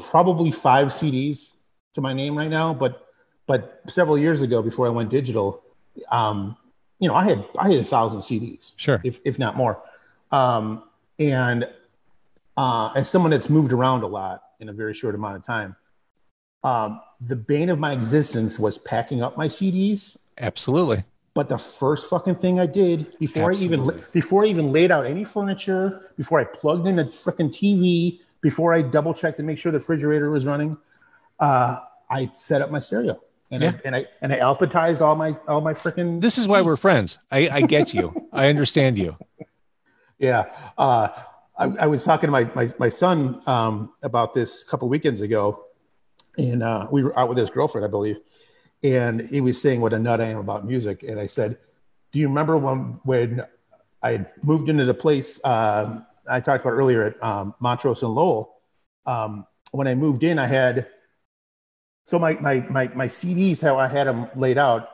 probably 0.10 0.52
five 0.52 0.88
CDs 0.88 1.54
to 1.94 2.02
my 2.02 2.14
name 2.14 2.38
right 2.38 2.50
now, 2.50 2.74
but 2.74 3.08
but 3.48 3.82
several 3.88 4.18
years 4.18 4.42
ago, 4.42 4.62
before 4.62 4.86
I 4.86 4.90
went 4.90 5.10
digital, 5.10 5.64
um, 6.12 6.56
you 7.00 7.08
know, 7.08 7.16
I 7.16 7.24
had 7.24 7.46
I 7.58 7.70
had 7.72 7.80
a 7.80 7.84
thousand 7.84 8.20
CDs, 8.20 8.74
Sure. 8.76 9.02
if 9.04 9.20
if 9.26 9.40
not 9.40 9.56
more. 9.56 9.82
Um, 10.32 10.84
and 11.18 11.68
uh, 12.56 12.92
as 12.96 13.10
someone 13.10 13.32
that's 13.32 13.50
moved 13.50 13.74
around 13.74 14.04
a 14.04 14.08
lot 14.08 14.44
in 14.60 14.70
a 14.70 14.74
very 14.74 14.94
short 14.94 15.16
amount 15.16 15.38
of 15.38 15.44
time, 15.44 15.76
um, 16.64 17.02
the 17.22 17.36
bane 17.36 17.70
of 17.70 17.80
my 17.80 17.94
existence 17.94 18.60
was 18.60 18.78
packing 18.78 19.24
up 19.24 19.38
my 19.38 19.48
CDs. 19.48 20.16
Absolutely. 20.38 21.04
But 21.40 21.48
the 21.48 21.58
first 21.58 22.10
fucking 22.10 22.36
thing 22.36 22.60
I 22.60 22.66
did 22.66 23.18
before 23.18 23.50
I 23.50 23.56
even 23.56 24.04
before 24.12 24.44
I 24.44 24.48
even 24.48 24.74
laid 24.74 24.92
out 24.92 25.06
any 25.06 25.24
furniture, 25.24 26.12
before 26.18 26.38
I 26.38 26.44
plugged 26.44 26.86
in 26.86 27.00
a 27.00 27.06
freaking 27.06 27.50
TV, 27.50 28.20
before 28.42 28.74
I 28.74 28.82
double 28.82 29.14
checked 29.14 29.38
to 29.38 29.44
make 29.44 29.58
sure 29.58 29.72
the 29.72 29.78
refrigerator 29.78 30.30
was 30.32 30.46
running, 30.46 30.78
uh, 31.40 31.80
I 32.10 32.30
set 32.36 32.62
up 32.62 32.72
my 32.72 32.82
stereo 32.82 33.22
and 33.52 33.64
Yeah. 33.64 33.70
I, 33.70 33.82
and 33.86 33.96
I 33.96 34.06
and 34.22 34.34
I 34.34 34.40
alphabetized 34.40 35.00
all 35.00 35.16
my 35.16 35.34
all 35.48 35.62
my 35.62 35.74
freaking 35.74 36.20
This 36.20 36.38
is 36.38 36.46
why 36.46 36.62
we're 36.62 36.76
friends. 36.76 37.20
I, 37.32 37.48
I 37.50 37.62
get 37.62 37.94
you. 37.94 38.28
I 38.34 38.50
understand 38.50 39.00
you. 39.00 39.16
Yeah. 40.18 40.54
Uh, 40.78 41.08
I, 41.58 41.66
I 41.80 41.88
was 41.88 42.04
talking 42.04 42.28
to 42.28 42.32
my, 42.34 42.52
my, 42.54 42.70
my 42.80 42.90
son 42.90 43.42
um, 43.46 43.94
about 44.04 44.34
this 44.34 44.62
a 44.64 44.66
couple 44.66 44.90
weekends 44.90 45.22
ago, 45.22 45.68
and 46.38 46.62
uh, 46.62 46.88
we 46.92 47.02
were 47.02 47.18
out 47.18 47.30
with 47.30 47.38
his 47.38 47.50
girlfriend, 47.50 47.86
I 47.86 47.88
believe. 47.88 48.18
And 48.84 49.22
he 49.22 49.42
was 49.42 49.62
saying 49.62 49.82
what 49.82 49.94
a 49.94 50.00
nut 50.00 50.22
I 50.22 50.26
am 50.26 50.40
about 50.40 50.66
music. 50.66 51.04
And 51.04 51.20
I 51.20 51.28
said, 51.28 51.58
Do 52.12 52.20
you 52.20 52.28
remember 52.28 52.58
when, 52.58 53.00
when 53.04 53.44
I 54.02 54.12
had 54.12 54.34
moved 54.42 54.70
into 54.70 54.86
the 54.86 54.94
place 54.94 55.40
um, 55.44 56.06
I 56.30 56.40
talked 56.40 56.64
about 56.64 56.74
earlier 56.74 57.04
at 57.04 57.24
um, 57.24 57.56
Montrose 57.60 58.04
and 58.04 58.14
Lowell? 58.14 58.56
Um, 59.06 59.46
when 59.72 59.88
I 59.88 59.96
moved 59.96 60.24
in, 60.24 60.40
I 60.40 60.46
had 60.46 60.88
so 62.10 62.18
my, 62.18 62.34
my, 62.40 62.62
my, 62.72 62.88
my 62.96 63.08
CDs, 63.08 63.62
how 63.62 63.78
I 63.78 63.88
had 63.88 64.08
them 64.08 64.28
laid 64.36 64.58
out, 64.58 64.90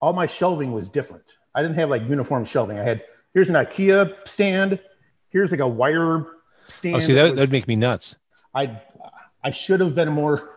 all 0.00 0.14
my 0.14 0.24
shelving 0.24 0.72
was 0.72 0.88
different. 0.88 1.24
I 1.54 1.60
didn't 1.60 1.76
have 1.76 1.90
like 1.90 2.08
uniform 2.08 2.46
shelving. 2.46 2.78
I 2.78 2.82
had 2.82 3.04
here's 3.34 3.50
an 3.50 3.54
IKEA 3.54 4.26
stand. 4.26 4.80
Here's 5.28 5.50
like 5.50 5.60
a 5.60 5.68
wire 5.68 6.26
stand. 6.68 6.96
Oh, 6.96 7.00
see, 7.00 7.12
that 7.12 7.36
would 7.36 7.52
make 7.52 7.68
me 7.68 7.76
nuts. 7.76 8.16
I 8.54 8.80
I 9.42 9.50
should 9.50 9.80
have 9.80 9.94
been 9.94 10.08
more. 10.08 10.53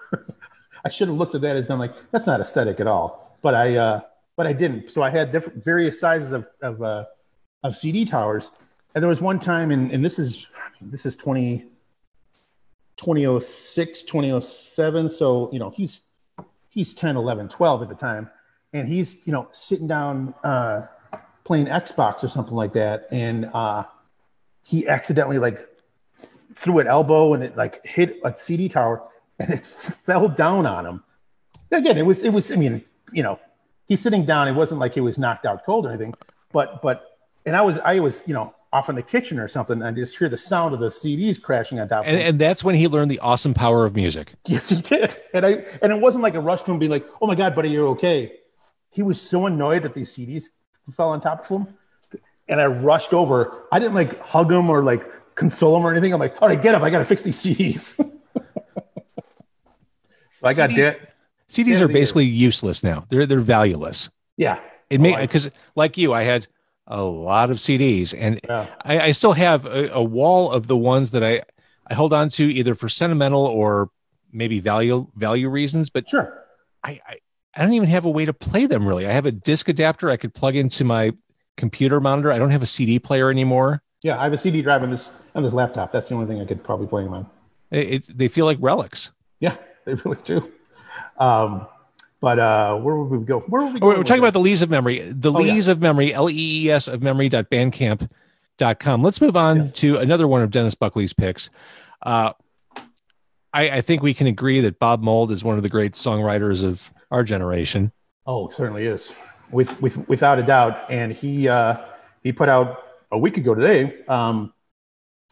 I 0.85 0.89
should 0.89 1.07
have 1.07 1.17
looked 1.17 1.35
at 1.35 1.41
that 1.41 1.55
as 1.55 1.65
been 1.65 1.79
like 1.79 1.93
that's 2.11 2.27
not 2.27 2.39
aesthetic 2.39 2.79
at 2.79 2.87
all. 2.87 3.37
But 3.41 3.55
I 3.55 3.75
uh, 3.75 4.01
but 4.35 4.47
I 4.47 4.53
didn't. 4.53 4.91
So 4.91 5.01
I 5.01 5.09
had 5.09 5.31
different 5.31 5.63
various 5.63 5.99
sizes 5.99 6.31
of 6.31 6.47
of, 6.61 6.81
uh, 6.81 7.05
of 7.63 7.75
CD 7.75 8.05
towers, 8.05 8.51
and 8.95 9.01
there 9.01 9.09
was 9.09 9.21
one 9.21 9.39
time, 9.39 9.71
and, 9.71 9.91
and 9.91 10.05
this 10.05 10.19
is 10.19 10.49
this 10.81 11.05
is 11.05 11.15
20, 11.15 11.65
2006, 12.97 14.01
2007. 14.03 15.09
So 15.09 15.49
you 15.51 15.59
know 15.59 15.71
he's 15.71 16.01
he's 16.69 16.93
10, 16.93 17.17
11, 17.17 17.49
12 17.49 17.81
at 17.81 17.89
the 17.89 17.95
time, 17.95 18.29
and 18.73 18.87
he's 18.87 19.17
you 19.25 19.33
know 19.33 19.49
sitting 19.51 19.87
down 19.87 20.33
uh, 20.43 20.83
playing 21.43 21.65
Xbox 21.65 22.23
or 22.23 22.27
something 22.27 22.55
like 22.55 22.73
that, 22.73 23.07
and 23.11 23.49
uh, 23.53 23.83
he 24.63 24.87
accidentally 24.87 25.39
like 25.39 25.67
threw 26.53 26.79
an 26.79 26.87
elbow 26.87 27.33
and 27.33 27.43
it 27.43 27.55
like 27.55 27.85
hit 27.85 28.19
a 28.23 28.35
CD 28.35 28.67
tower 28.67 29.03
and 29.39 29.51
it 29.51 29.65
fell 29.65 30.27
down 30.27 30.65
on 30.65 30.85
him. 30.85 31.03
Again, 31.71 31.97
it 31.97 32.05
was 32.05 32.23
it 32.23 32.29
was 32.33 32.51
I 32.51 32.55
mean, 32.55 32.83
you 33.11 33.23
know, 33.23 33.39
he's 33.87 34.01
sitting 34.01 34.25
down. 34.25 34.47
It 34.47 34.53
wasn't 34.53 34.79
like 34.79 34.93
he 34.93 35.01
was 35.01 35.17
knocked 35.17 35.45
out 35.45 35.65
cold 35.65 35.85
or 35.85 35.89
anything, 35.89 36.13
but 36.51 36.81
but 36.81 37.03
and 37.45 37.55
I 37.55 37.61
was 37.61 37.77
I 37.79 37.99
was 37.99 38.27
you 38.27 38.33
know 38.33 38.53
off 38.73 38.89
in 38.89 38.95
the 38.95 39.01
kitchen 39.03 39.39
or 39.39 39.47
something 39.47 39.75
and 39.81 39.85
I 39.85 39.91
just 39.91 40.17
hear 40.17 40.27
the 40.27 40.35
sound 40.37 40.73
of 40.73 40.81
the 40.81 40.89
CDs 40.89 41.41
crashing 41.41 41.79
on 41.79 41.87
top 41.87 42.01
of 42.01 42.07
And, 42.11 42.21
him. 42.21 42.29
and 42.29 42.39
that's 42.39 42.65
when 42.65 42.75
he 42.75 42.89
learned 42.89 43.09
the 43.09 43.19
awesome 43.19 43.53
power 43.53 43.85
of 43.85 43.95
music. 43.95 44.33
Yes, 44.45 44.67
he 44.69 44.81
did. 44.81 45.15
And 45.33 45.45
I 45.45 45.51
and 45.81 45.91
it 45.93 45.99
wasn't 46.01 46.23
like 46.23 46.35
a 46.35 46.41
rush 46.41 46.63
to 46.63 46.71
him 46.71 46.79
being 46.79 46.91
like, 46.91 47.07
"Oh 47.21 47.27
my 47.27 47.35
god, 47.35 47.55
buddy, 47.55 47.69
you're 47.69 47.87
okay." 47.89 48.33
He 48.89 49.03
was 49.03 49.21
so 49.21 49.45
annoyed 49.45 49.83
that 49.83 49.93
these 49.93 50.11
CDs 50.13 50.45
fell 50.91 51.09
on 51.09 51.19
top 51.21 51.41
of 51.41 51.47
him, 51.47 51.67
and 52.47 52.59
I 52.61 52.65
rushed 52.67 53.13
over. 53.13 53.65
I 53.71 53.79
didn't 53.79 53.93
like 53.93 54.19
hug 54.21 54.51
him 54.51 54.69
or 54.69 54.83
like 54.83 55.35
console 55.35 55.75
him 55.77 55.85
or 55.85 55.91
anything. 55.91 56.13
I'm 56.13 56.19
like, 56.19 56.41
"All 56.41 56.47
right, 56.47 56.61
get 56.61 56.75
up. 56.75 56.81
I 56.83 56.89
got 56.89 56.99
to 56.99 57.05
fix 57.05 57.21
these 57.23 57.37
CDs." 57.41 57.99
so 60.39 60.47
I 60.47 60.53
got 60.53 60.69
CDs. 60.69 60.97
CDs 61.49 61.79
are 61.79 61.85
of 61.85 61.89
the 61.89 61.93
year. 61.93 62.01
basically 62.01 62.25
useless 62.25 62.83
now. 62.83 63.05
They're 63.09 63.25
they're 63.25 63.39
valueless. 63.39 64.09
Yeah, 64.35 64.59
It 64.89 64.99
may 65.01 65.15
Oh, 65.15 65.21
because 65.21 65.49
like 65.75 65.97
you, 65.97 66.13
I 66.13 66.23
had 66.23 66.47
a 66.87 67.03
lot 67.03 67.49
of 67.49 67.57
CDs, 67.57 68.13
and 68.17 68.39
yeah, 68.47 68.67
I, 68.83 68.99
I 68.99 69.11
still 69.11 69.33
have 69.33 69.65
a, 69.65 69.89
a 69.93 70.03
wall 70.03 70.51
of 70.51 70.67
the 70.67 70.77
ones 70.77 71.11
that 71.11 71.23
I 71.23 71.41
I 71.87 71.93
hold 71.93 72.13
on 72.13 72.29
to 72.29 72.43
either 72.43 72.75
for 72.75 72.89
sentimental 72.89 73.45
or 73.45 73.89
maybe 74.31 74.59
value 74.59 75.07
value 75.15 75.49
reasons. 75.49 75.89
But 75.89 76.07
sure. 76.07 76.43
I, 76.83 77.01
I 77.07 77.17
I 77.55 77.61
don't 77.63 77.73
even 77.73 77.89
have 77.89 78.05
a 78.05 78.09
way 78.09 78.25
to 78.25 78.33
play 78.33 78.67
them 78.67 78.87
really. 78.87 79.07
I 79.07 79.11
have 79.11 79.25
a 79.25 79.31
disc 79.31 79.67
adapter 79.67 80.09
I 80.09 80.17
could 80.17 80.33
plug 80.33 80.55
into 80.55 80.83
my 80.83 81.11
computer 81.55 81.99
monitor. 81.99 82.31
I 82.31 82.37
don't 82.37 82.51
have 82.51 82.61
a 82.61 82.67
CD 82.67 82.99
player 82.99 83.31
anymore. 83.31 83.81
Yeah, 84.03 84.19
I 84.19 84.25
have 84.25 84.33
a 84.33 84.37
CD 84.37 84.61
drive 84.61 84.83
on 84.83 84.91
this 84.91 85.11
on 85.33 85.43
this 85.43 85.53
laptop. 85.53 85.91
That's 85.91 86.09
the 86.09 86.15
only 86.15 86.27
thing 86.27 86.41
I 86.41 86.45
could 86.45 86.63
probably 86.63 86.87
play 86.87 87.03
them 87.03 87.13
on. 87.13 87.29
It, 87.71 87.91
it, 87.91 88.17
they 88.17 88.27
feel 88.27 88.45
like 88.45 88.57
relics. 88.61 89.11
Yeah, 89.39 89.55
they 89.87 89.93
really 89.95 90.17
do. 90.23 90.51
Um, 91.17 91.67
but 92.19 92.39
uh, 92.39 92.77
where 92.77 92.95
would 92.97 93.19
we 93.19 93.25
go? 93.25 93.39
Where 93.41 93.63
would 93.63 93.73
we 93.73 93.79
go? 93.79 93.87
We're, 93.87 93.97
we're 93.97 94.03
talking 94.03 94.23
about 94.23 94.33
the 94.33 94.39
lees 94.39 94.61
of 94.61 94.69
memory. 94.69 94.99
The 94.99 95.31
Oh, 95.31 95.39
yeah. 95.39 95.53
lees 95.53 95.67
of 95.67 95.81
memory, 95.81 96.13
L 96.13 96.29
E 96.29 96.33
E 96.65 96.71
S 96.71 96.87
of 96.87 97.01
memory.bandcamp.com. 97.01 99.03
Let's 99.03 99.21
move 99.21 99.37
on 99.37 99.57
Yes. 99.57 99.71
to 99.73 99.97
another 99.97 100.27
one 100.27 100.41
of 100.41 100.51
Dennis 100.51 100.75
Buckley's 100.75 101.13
picks. 101.13 101.49
Uh, 102.01 102.33
I, 103.53 103.69
I 103.77 103.81
think 103.81 104.03
we 104.03 104.13
can 104.13 104.27
agree 104.27 104.59
that 104.61 104.79
Bob 104.79 105.01
Mould 105.01 105.31
is 105.31 105.43
one 105.43 105.57
of 105.57 105.63
the 105.63 105.69
great 105.69 105.93
songwriters 105.93 106.63
of 106.63 106.89
our 107.11 107.23
generation. 107.23 107.91
Oh, 108.25 108.49
certainly 108.49 108.85
is, 108.85 109.13
with 109.51 109.79
with 109.81 110.07
without 110.09 110.37
a 110.39 110.43
doubt. 110.43 110.89
And 110.91 111.13
he 111.13 111.47
uh, 111.47 111.77
he 112.23 112.31
put 112.33 112.49
out 112.49 112.83
a 113.11 113.17
week 113.17 113.37
ago 113.37 113.55
today 113.55 114.03
um, 114.07 114.53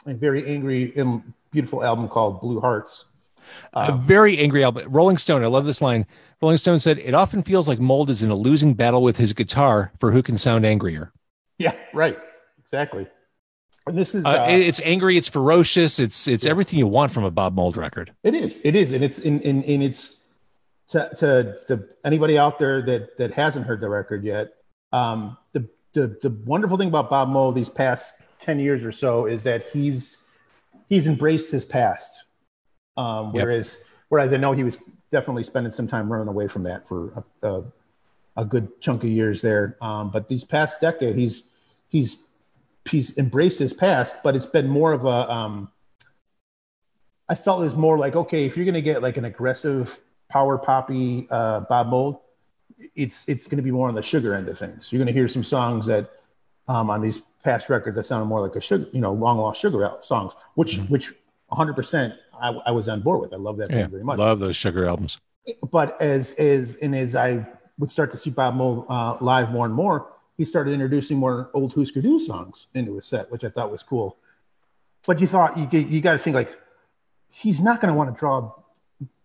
a 0.05 0.13
very 0.13 0.45
angry 0.47 0.93
and 0.95 1.33
beautiful 1.51 1.83
album 1.83 2.07
called 2.07 2.39
Blue 2.41 2.59
Hearts. 2.61 3.05
A 3.73 3.91
Um, 3.91 3.99
very 4.05 4.37
angry 4.37 4.63
album. 4.63 4.85
Rolling 4.89 5.17
Stone, 5.17 5.43
I 5.43 5.47
love 5.47 5.65
this 5.65 5.81
line. 5.81 6.05
Rolling 6.41 6.57
Stone 6.57 6.79
said, 6.79 6.99
It 6.99 7.13
often 7.13 7.43
feels 7.43 7.67
like 7.67 7.79
Mould 7.79 8.09
is 8.09 8.21
in 8.21 8.29
a 8.31 8.35
losing 8.35 8.73
battle 8.73 9.01
with 9.01 9.17
his 9.17 9.33
guitar 9.33 9.91
for 9.97 10.11
who 10.11 10.21
can 10.23 10.37
sound 10.37 10.65
angrier. 10.65 11.11
yeah, 11.57 11.73
right, 11.93 12.17
exactly. 12.59 13.07
And 13.87 13.97
this 13.97 14.15
is 14.15 14.25
uh, 14.25 14.29
uh, 14.29 14.45
it's 14.49 14.81
angry, 14.83 15.15
it's 15.15 15.27
ferocious, 15.29 15.99
it's 15.99 16.27
it's 16.27 16.45
everything 16.47 16.79
you 16.79 16.87
want 16.87 17.11
from 17.11 17.23
a 17.23 17.29
Bob 17.29 17.53
Mould 17.53 17.77
record. 17.77 18.11
It 18.23 18.33
is. 18.33 18.59
It 18.63 18.73
is, 18.75 18.91
and 18.91 19.03
it's 19.03 19.19
in 19.19 19.39
in, 19.41 19.61
in 19.61 19.83
it's 19.83 20.23
to, 20.89 21.07
to 21.19 21.55
to 21.67 21.87
anybody 22.03 22.35
out 22.35 22.57
there 22.57 22.81
that 22.81 23.15
that 23.17 23.31
hasn't 23.33 23.67
heard 23.67 23.81
the 23.81 23.89
record 23.89 24.23
yet. 24.23 24.55
Um, 24.91 25.37
the 25.53 25.69
the 25.93 26.17
the 26.19 26.35
wonderful 26.45 26.77
thing 26.77 26.87
about 26.87 27.11
Bob 27.11 27.29
Mould 27.29 27.53
these 27.53 27.69
past 27.69 28.15
ten 28.39 28.57
years 28.57 28.83
or 28.83 28.91
so 28.91 29.27
is 29.27 29.43
that 29.43 29.67
he's 29.69 30.23
he's 30.87 31.05
embraced 31.05 31.51
his 31.51 31.63
past. 31.63 32.23
Um, 32.97 33.33
Yep. 33.33 33.43
whereas 33.43 33.77
whereas 34.09 34.33
I 34.33 34.37
know 34.37 34.51
he 34.53 34.63
was 34.63 34.77
definitely 35.11 35.43
spending 35.43 35.71
some 35.71 35.87
time 35.87 36.11
running 36.11 36.27
away 36.27 36.47
from 36.47 36.63
that 36.63 36.87
for 36.87 37.23
a, 37.41 37.47
a, 37.47 37.63
a 38.37 38.45
good 38.45 38.81
chunk 38.81 39.03
of 39.03 39.09
years 39.09 39.41
there. 39.41 39.77
Um, 39.81 40.09
but 40.11 40.27
these 40.27 40.43
past 40.43 40.81
decade, 40.81 41.15
he's 41.15 41.43
he's 41.87 42.27
he's 42.89 43.17
embraced 43.17 43.59
his 43.59 43.73
past, 43.73 44.17
but 44.23 44.35
it's 44.35 44.45
been 44.45 44.67
more 44.67 44.93
of 44.93 45.05
a 45.05 45.31
um, 45.31 45.71
I 47.27 47.35
felt 47.35 47.61
it 47.61 47.65
was 47.65 47.75
more 47.75 47.97
like 47.97 48.15
okay, 48.15 48.45
if 48.45 48.55
you're 48.55 48.65
gonna 48.65 48.81
get 48.81 49.01
like 49.01 49.17
an 49.17 49.25
aggressive 49.25 50.01
power 50.29 50.57
poppy 50.57 51.27
uh, 51.31 51.61
Bob 51.61 51.87
Mould, 51.87 52.19
it's 52.95 53.27
it's 53.27 53.47
gonna 53.47 53.61
be 53.61 53.71
more 53.71 53.87
on 53.87 53.95
the 53.95 54.03
sugar 54.03 54.33
end 54.33 54.47
of 54.47 54.57
things. 54.57 54.91
You're 54.91 54.99
gonna 54.99 55.11
hear 55.11 55.27
some 55.27 55.43
songs 55.43 55.85
that 55.87 56.09
um, 56.67 56.89
on 56.89 57.01
these 57.01 57.21
past 57.43 57.69
records 57.69 57.95
that 57.95 58.05
sound 58.05 58.27
more 58.27 58.41
like 58.41 58.55
a 58.55 58.61
sugar, 58.61 58.87
you 58.91 59.01
know, 59.01 59.13
long 59.13 59.37
lost 59.37 59.61
sugar 59.61 59.91
songs, 60.01 60.33
which 60.55 60.77
which 60.89 61.13
100 61.47 61.73
percent 61.73 62.13
I, 62.41 62.49
I 62.67 62.71
was 62.71 62.87
on 62.89 63.01
board 63.01 63.21
with. 63.21 63.33
I 63.33 63.37
love 63.37 63.57
that 63.57 63.69
Yeah, 63.69 63.77
band 63.77 63.91
very 63.91 64.03
much 64.03 64.17
love 64.17 64.39
those 64.39 64.55
sugar 64.55 64.85
albums. 64.85 65.19
but 65.71 65.99
as 66.01 66.33
as 66.33 66.75
and 66.77 66.95
as 66.95 67.15
I 67.15 67.45
would 67.77 67.91
start 67.91 68.11
to 68.11 68.17
see 68.17 68.29
Bob 68.29 68.55
Mould 68.55 68.85
uh, 68.89 69.17
live 69.21 69.51
more 69.51 69.65
and 69.65 69.73
more, 69.73 70.13
he 70.37 70.45
started 70.45 70.71
introducing 70.71 71.17
more 71.17 71.49
old 71.53 71.73
Husker 71.73 72.01
Du 72.01 72.19
songs 72.19 72.67
into 72.73 72.95
his 72.95 73.05
set, 73.05 73.31
which 73.31 73.43
I 73.43 73.49
thought 73.49 73.71
was 73.71 73.83
cool. 73.83 74.17
But 75.05 75.19
you 75.21 75.27
thought 75.27 75.57
you 75.57 75.79
you 75.79 76.01
got 76.01 76.13
to 76.13 76.19
think 76.19 76.35
like 76.35 76.57
he's 77.29 77.61
not 77.61 77.81
going 77.81 77.93
to 77.93 77.97
want 77.97 78.09
to 78.13 78.19
draw 78.19 78.53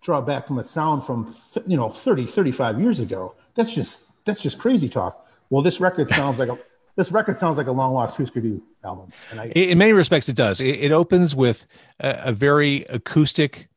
draw 0.02 0.20
back 0.20 0.46
from 0.46 0.58
a 0.58 0.64
sound 0.64 1.04
from 1.04 1.32
you 1.66 1.76
know 1.76 1.88
30 1.88 2.26
35 2.26 2.80
years 2.80 3.00
ago. 3.00 3.34
That's 3.54 3.74
just 3.74 4.24
that's 4.24 4.42
just 4.42 4.58
crazy 4.58 4.88
talk. 4.88 5.26
Well, 5.48 5.62
this 5.62 5.80
record 5.80 6.10
sounds 6.10 6.38
like 6.38 6.48
a 6.48 6.56
this 6.96 7.10
record 7.12 7.36
sounds 7.36 7.56
like 7.56 7.66
a 7.66 7.72
long 7.72 7.92
lost 7.94 8.16
Husker 8.16 8.40
Du 8.40 8.62
album, 8.84 9.10
and 9.30 9.40
I 9.40 9.46
In 9.54 9.78
many 9.78 9.92
respects, 9.92 10.28
it 10.28 10.36
does. 10.36 10.60
It, 10.60 10.78
it 10.80 10.92
opens 10.92 11.34
with 11.34 11.66
a, 12.00 12.16
a 12.26 12.32
very 12.32 12.84
acoustic 12.90 13.68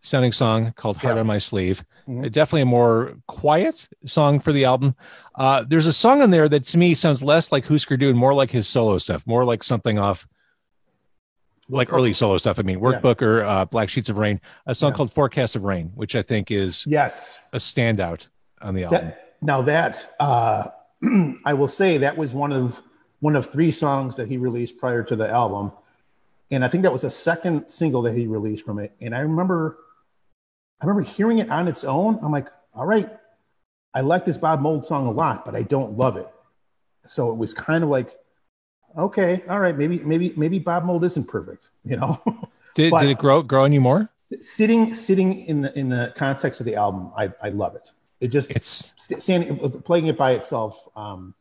sounding 0.00 0.32
song 0.32 0.72
called 0.76 0.96
Heart 0.98 1.14
Yeah. 1.16 1.20
on 1.20 1.26
My 1.26 1.38
Sleeve. 1.38 1.84
Mhm. 2.08 2.26
Uh, 2.26 2.28
Definitely 2.28 2.62
a 2.62 2.66
more 2.66 3.16
quiet 3.28 3.88
song 4.04 4.38
for 4.40 4.52
the 4.52 4.64
album. 4.66 4.94
Uh, 5.36 5.64
there's 5.66 5.86
a 5.86 5.92
song 5.92 6.20
in 6.22 6.30
there 6.30 6.48
that 6.48 6.64
to 6.64 6.78
me 6.78 6.94
sounds 6.94 7.22
less 7.22 7.50
like 7.52 7.64
Husker 7.66 7.96
Du 7.96 8.10
and 8.10 8.18
more 8.18 8.34
like 8.34 8.50
his 8.50 8.68
solo 8.68 8.98
stuff, 8.98 9.26
more 9.26 9.44
like 9.44 9.62
something 9.62 9.98
off 9.98 10.26
like 11.70 11.90
early 11.92 12.12
solo 12.12 12.36
stuff. 12.36 12.58
I 12.58 12.62
mean, 12.62 12.78
Yeah. 12.78 12.84
Workbook 13.00 13.22
or 13.22 13.42
uh, 13.42 13.64
Black 13.64 13.88
Sheets 13.88 14.10
of 14.10 14.18
Rain, 14.18 14.38
a 14.66 14.74
song 14.74 14.90
Yeah. 14.92 14.96
called 14.96 15.12
Forecast 15.12 15.56
of 15.56 15.64
Rain, 15.64 15.90
which 15.94 16.14
I 16.14 16.20
think 16.22 16.50
is 16.50 16.84
Yes. 16.86 17.34
a 17.54 17.56
standout 17.58 18.28
on 18.60 18.74
the 18.74 18.84
album. 18.84 19.00
That, 19.00 19.36
now 19.40 19.62
that 19.62 20.14
uh, 20.20 20.68
I 21.44 21.54
will 21.54 21.68
say 21.68 21.98
that 21.98 22.16
was 22.16 22.32
one 22.32 22.52
of 22.52 22.82
one 23.20 23.36
of 23.36 23.50
three 23.50 23.70
songs 23.70 24.16
that 24.16 24.28
he 24.28 24.36
released 24.36 24.78
prior 24.78 25.02
to 25.02 25.16
the 25.16 25.28
album, 25.28 25.72
and 26.50 26.64
I 26.64 26.68
think 26.68 26.82
that 26.82 26.92
was 26.92 27.02
the 27.02 27.10
second 27.10 27.68
single 27.68 28.02
that 28.02 28.16
he 28.16 28.26
released 28.26 28.64
from 28.64 28.78
it. 28.78 28.92
And 29.00 29.14
I 29.14 29.20
remember, 29.20 29.78
I 30.80 30.86
remember 30.86 31.08
hearing 31.08 31.38
it 31.38 31.50
on 31.50 31.68
its 31.68 31.84
own. 31.84 32.18
I'm 32.22 32.32
like, 32.32 32.48
all 32.74 32.86
right, 32.86 33.10
I 33.94 34.00
like 34.00 34.24
this 34.24 34.38
Bob 34.38 34.60
Mould 34.60 34.86
song 34.86 35.06
a 35.06 35.10
lot, 35.10 35.44
but 35.44 35.54
I 35.54 35.62
don't 35.62 35.96
love 35.96 36.16
it. 36.16 36.28
So 37.06 37.30
it 37.30 37.36
was 37.36 37.54
kind 37.54 37.84
of 37.84 37.90
like, 37.90 38.10
okay, 38.96 39.42
all 39.48 39.60
right, 39.60 39.76
maybe 39.76 40.00
maybe 40.00 40.32
maybe 40.36 40.58
Bob 40.58 40.84
Mould 40.84 41.04
isn't 41.04 41.28
perfect, 41.28 41.70
you 41.84 41.96
know. 41.96 42.20
did, 42.74 42.92
did 42.92 43.10
it 43.10 43.18
grow 43.18 43.42
grow 43.42 43.64
any 43.64 43.78
more? 43.78 44.10
sitting 44.40 44.94
sitting 44.94 45.44
in 45.46 45.60
the 45.60 45.78
in 45.78 45.88
the 45.88 46.12
context 46.16 46.60
of 46.60 46.66
the 46.66 46.74
album, 46.74 47.10
I 47.16 47.32
I 47.42 47.50
love 47.50 47.76
it. 47.76 47.92
It 48.24 48.28
just 48.28 48.50
It's 48.52 48.94
st- 48.96 49.22
standing 49.22 49.58
playing 49.82 50.06
it 50.06 50.16
by 50.16 50.32
itself 50.32 50.88
um 50.96 51.34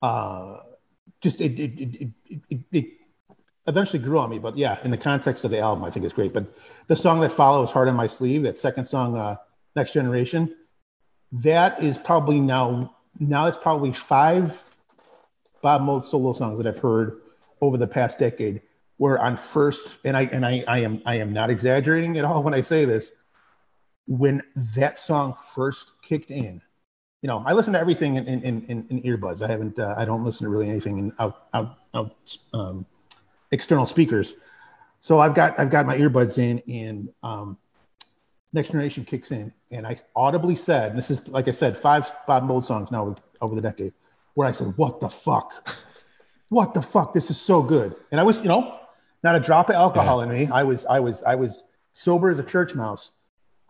uh 0.00 0.58
just 1.20 1.40
it 1.40 1.58
it, 1.58 1.72
it, 1.76 2.08
it, 2.28 2.40
it 2.48 2.60
it 2.70 2.84
eventually 3.66 3.98
grew 3.98 4.20
on 4.20 4.30
me 4.30 4.38
but 4.38 4.56
yeah 4.56 4.78
in 4.84 4.92
the 4.92 4.96
context 4.96 5.44
of 5.44 5.50
the 5.50 5.58
album 5.58 5.82
i 5.82 5.90
think 5.90 6.04
it's 6.04 6.14
great. 6.14 6.32
But 6.32 6.46
the 6.86 6.94
song 6.94 7.18
that 7.22 7.32
follows 7.32 7.72
heart 7.72 7.88
on 7.88 7.96
my 7.96 8.06
sleeve 8.06 8.44
that 8.44 8.58
second 8.58 8.84
song 8.84 9.18
uh 9.18 9.38
next 9.74 9.92
generation 9.92 10.54
that 11.32 11.82
is 11.82 11.98
probably 11.98 12.40
now 12.40 12.94
now 13.18 13.46
it's 13.46 13.58
probably 13.58 13.92
five 13.92 14.64
bob 15.62 15.82
mould 15.82 16.04
solo 16.04 16.32
songs 16.32 16.58
that 16.58 16.66
i've 16.68 16.78
heard 16.78 17.22
over 17.60 17.76
the 17.76 17.88
past 17.88 18.20
decade 18.20 18.62
where 18.98 19.20
on 19.20 19.36
first 19.36 19.98
and 20.04 20.16
i 20.16 20.26
and 20.26 20.46
i 20.46 20.62
i 20.68 20.78
am 20.78 21.02
i 21.06 21.16
am 21.16 21.32
not 21.32 21.50
exaggerating 21.50 22.16
at 22.18 22.24
all 22.24 22.44
when 22.44 22.54
i 22.54 22.60
say 22.60 22.84
this 22.84 23.10
when 24.10 24.42
that 24.74 24.98
song 24.98 25.34
first 25.54 25.92
kicked 26.02 26.32
in, 26.32 26.60
you 27.22 27.28
know, 27.28 27.44
I 27.46 27.52
listen 27.52 27.74
to 27.74 27.78
everything 27.78 28.16
in 28.16 28.26
in, 28.26 28.42
in, 28.42 28.86
in 28.90 29.02
earbuds. 29.02 29.40
I 29.40 29.46
haven't, 29.46 29.78
uh, 29.78 29.94
I 29.96 30.04
don't 30.04 30.24
listen 30.24 30.46
to 30.46 30.50
really 30.50 30.68
anything 30.68 30.98
in 30.98 31.12
out 31.20 31.46
out, 31.54 31.78
out 31.94 32.16
um, 32.52 32.84
external 33.52 33.86
speakers. 33.86 34.34
So 35.00 35.20
I've 35.20 35.34
got 35.34 35.60
I've 35.60 35.70
got 35.70 35.86
my 35.86 35.96
earbuds 35.96 36.38
in, 36.38 36.60
and 36.68 37.08
um, 37.22 37.56
Next 38.52 38.70
Generation 38.70 39.04
kicks 39.04 39.30
in, 39.30 39.52
and 39.70 39.86
I 39.86 40.00
audibly 40.16 40.56
said, 40.56 40.96
"This 40.96 41.08
is 41.10 41.28
like 41.28 41.46
I 41.46 41.52
said, 41.52 41.76
five 41.76 42.12
Bob 42.26 42.42
Mould 42.42 42.64
songs 42.64 42.90
now 42.90 43.02
over, 43.02 43.16
over 43.40 43.54
the 43.54 43.62
decade." 43.62 43.92
Where 44.34 44.48
I 44.48 44.52
said, 44.52 44.76
"What 44.76 44.98
the 44.98 45.08
fuck? 45.08 45.76
What 46.48 46.74
the 46.74 46.82
fuck? 46.82 47.12
This 47.12 47.30
is 47.30 47.40
so 47.40 47.62
good." 47.62 47.94
And 48.10 48.18
I 48.18 48.24
was, 48.24 48.40
you 48.40 48.48
know, 48.48 48.76
not 49.22 49.36
a 49.36 49.40
drop 49.40 49.68
of 49.68 49.76
alcohol 49.76 50.22
in 50.22 50.30
me. 50.30 50.48
I 50.52 50.64
was 50.64 50.84
I 50.84 50.98
was 50.98 51.22
I 51.22 51.36
was 51.36 51.62
sober 51.92 52.28
as 52.28 52.40
a 52.40 52.42
church 52.42 52.74
mouse 52.74 53.12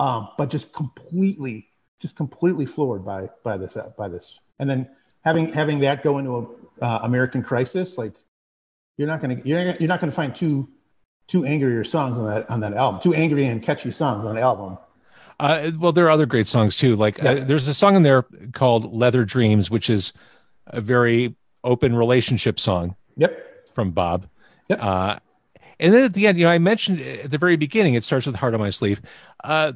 um, 0.01 0.29
but 0.39 0.49
just 0.51 0.73
completely, 0.73 1.69
just 2.01 2.17
completely 2.17 2.67
floored 2.67 3.05
by 3.05 3.29
by 3.45 3.57
this 3.57 3.77
uh, 3.77 3.91
by 3.97 4.09
this. 4.09 4.39
And 4.59 4.69
then 4.69 4.89
having 5.25 5.53
having 5.53 5.79
that 5.81 6.03
go 6.03 6.19
into 6.19 6.37
a 6.81 6.85
uh, 6.85 7.01
American 7.03 7.43
Crisis, 7.43 7.99
like 7.99 8.15
you're 8.97 9.07
not 9.09 9.21
gonna 9.21 9.37
you're 9.45 9.65
not, 9.65 9.81
you're 9.81 9.89
not 9.89 10.01
gonna 10.01 10.11
find 10.13 10.35
two 10.35 10.69
two 11.29 11.45
angrier 11.45 11.85
songs 11.85 12.19
on 12.19 12.27
that 12.27 12.51
on 12.51 12.61
that 12.61 12.73
album, 12.73 13.01
two 13.01 13.15
angry 13.15 13.45
and 13.47 13.63
catchy 13.63 13.91
songs 13.93 14.25
on 14.25 14.35
the 14.35 14.41
album. 14.41 14.79
Uh, 15.39 15.71
well, 15.79 15.93
there 15.93 16.05
are 16.07 16.11
other 16.11 16.27
great 16.27 16.47
songs 16.47 16.77
too. 16.77 16.97
Like 16.97 17.19
Yes. 17.19 17.43
uh, 17.43 17.45
there's 17.45 17.69
a 17.69 17.75
song 17.75 17.97
in 17.97 18.03
there 18.03 18.23
called 18.53 18.93
"Leather 18.93 19.25
Dreams," 19.25 19.71
which 19.71 19.89
is 19.91 20.13
a 20.67 20.81
very 20.81 21.35
open 21.63 21.95
relationship 21.95 22.59
song 22.59 22.97
Yep. 23.17 23.75
from 23.75 23.91
Bob. 23.91 24.27
Yep. 24.69 24.79
Uh, 24.83 25.19
and 25.81 25.93
then 25.95 26.05
at 26.05 26.14
the 26.14 26.27
end, 26.27 26.38
you 26.38 26.45
know, 26.45 26.51
I 26.53 26.59
mentioned 26.59 27.01
at 27.01 27.31
the 27.31 27.38
very 27.38 27.57
beginning, 27.57 27.95
it 27.95 28.05
starts 28.05 28.27
with 28.27 28.37
"Heart 28.37 28.55
on 28.55 28.61
My 28.61 28.71
Sleeve." 28.71 29.01
Uh, 29.43 29.73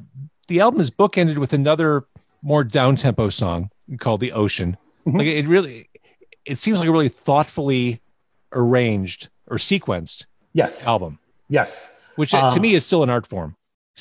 the 0.47 0.59
album 0.61 0.79
is 0.79 0.91
bookended 0.91 1.37
with 1.37 1.53
another 1.53 2.05
more 2.41 2.63
down 2.63 2.95
tempo 2.95 3.29
song 3.29 3.69
called 3.99 4.21
"The 4.21 4.31
Ocean." 4.31 4.77
Mhm. 5.07 5.17
Like 5.17 5.27
it 5.27 5.47
really, 5.47 5.89
it 6.45 6.57
seems 6.57 6.79
like 6.79 6.87
a 6.89 6.91
really 6.91 7.09
thoughtfully 7.09 8.01
arranged 8.53 9.29
or 9.47 9.57
sequenced 9.57 10.25
Yes. 10.53 10.83
album, 10.85 11.19
Yes. 11.49 11.87
which 12.15 12.33
uh, 12.33 12.49
to 12.49 12.55
Um, 12.55 12.61
me 12.61 12.73
is 12.73 12.85
still 12.85 13.03
an 13.03 13.09
art 13.09 13.27
form. 13.27 13.55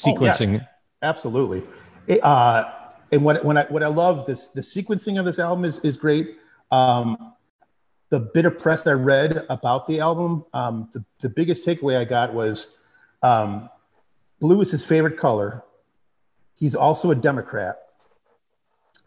Oh, 0.06 0.18
yes. 0.20 0.40
Sequencing. 0.40 0.66
Absolutely. 1.02 1.62
It, 2.06 2.22
uh, 2.24 2.70
and 3.12 3.22
what 3.24 3.44
when 3.44 3.56
I 3.58 3.64
what 3.64 3.82
I 3.82 3.88
love 3.88 4.26
this 4.26 4.48
the 4.48 4.60
sequencing 4.60 5.18
of 5.18 5.26
this 5.26 5.38
album 5.38 5.64
is 5.64 5.78
is 5.80 5.96
great. 5.96 6.36
Um, 6.70 7.33
the 8.10 8.20
bit 8.20 8.44
of 8.44 8.58
press 8.58 8.86
I 8.86 8.92
read 8.92 9.44
about 9.48 9.86
the 9.86 10.00
album, 10.00 10.44
um, 10.52 10.88
the 10.92 11.04
the 11.20 11.28
biggest 11.28 11.66
takeaway 11.66 11.96
I 11.96 12.04
got 12.04 12.34
was 12.34 12.70
um, 13.22 13.68
blue 14.40 14.60
is 14.60 14.70
his 14.70 14.84
favorite 14.84 15.18
color. 15.18 15.64
He's 16.54 16.74
also 16.74 17.10
a 17.10 17.14
Democrat. 17.14 17.78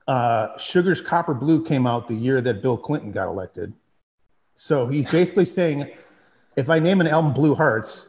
Uh, 0.08 0.58
Sugar's 0.58 1.02
Copper 1.02 1.34
Blue 1.34 1.64
came 1.64 1.86
out 1.86 2.08
the 2.08 2.16
year 2.16 2.42
that 2.42 2.62
Bill 2.62 2.78
Clinton 2.78 3.12
got 3.12 3.28
elected. 3.28 3.74
So 4.56 4.88
he's 4.88 5.10
basically 5.12 5.46
saying, 5.60 5.92
if 6.56 6.70
I 6.70 6.80
name 6.80 7.02
an 7.02 7.08
album 7.08 7.34
Blue 7.34 7.56
Hearts, 7.56 8.08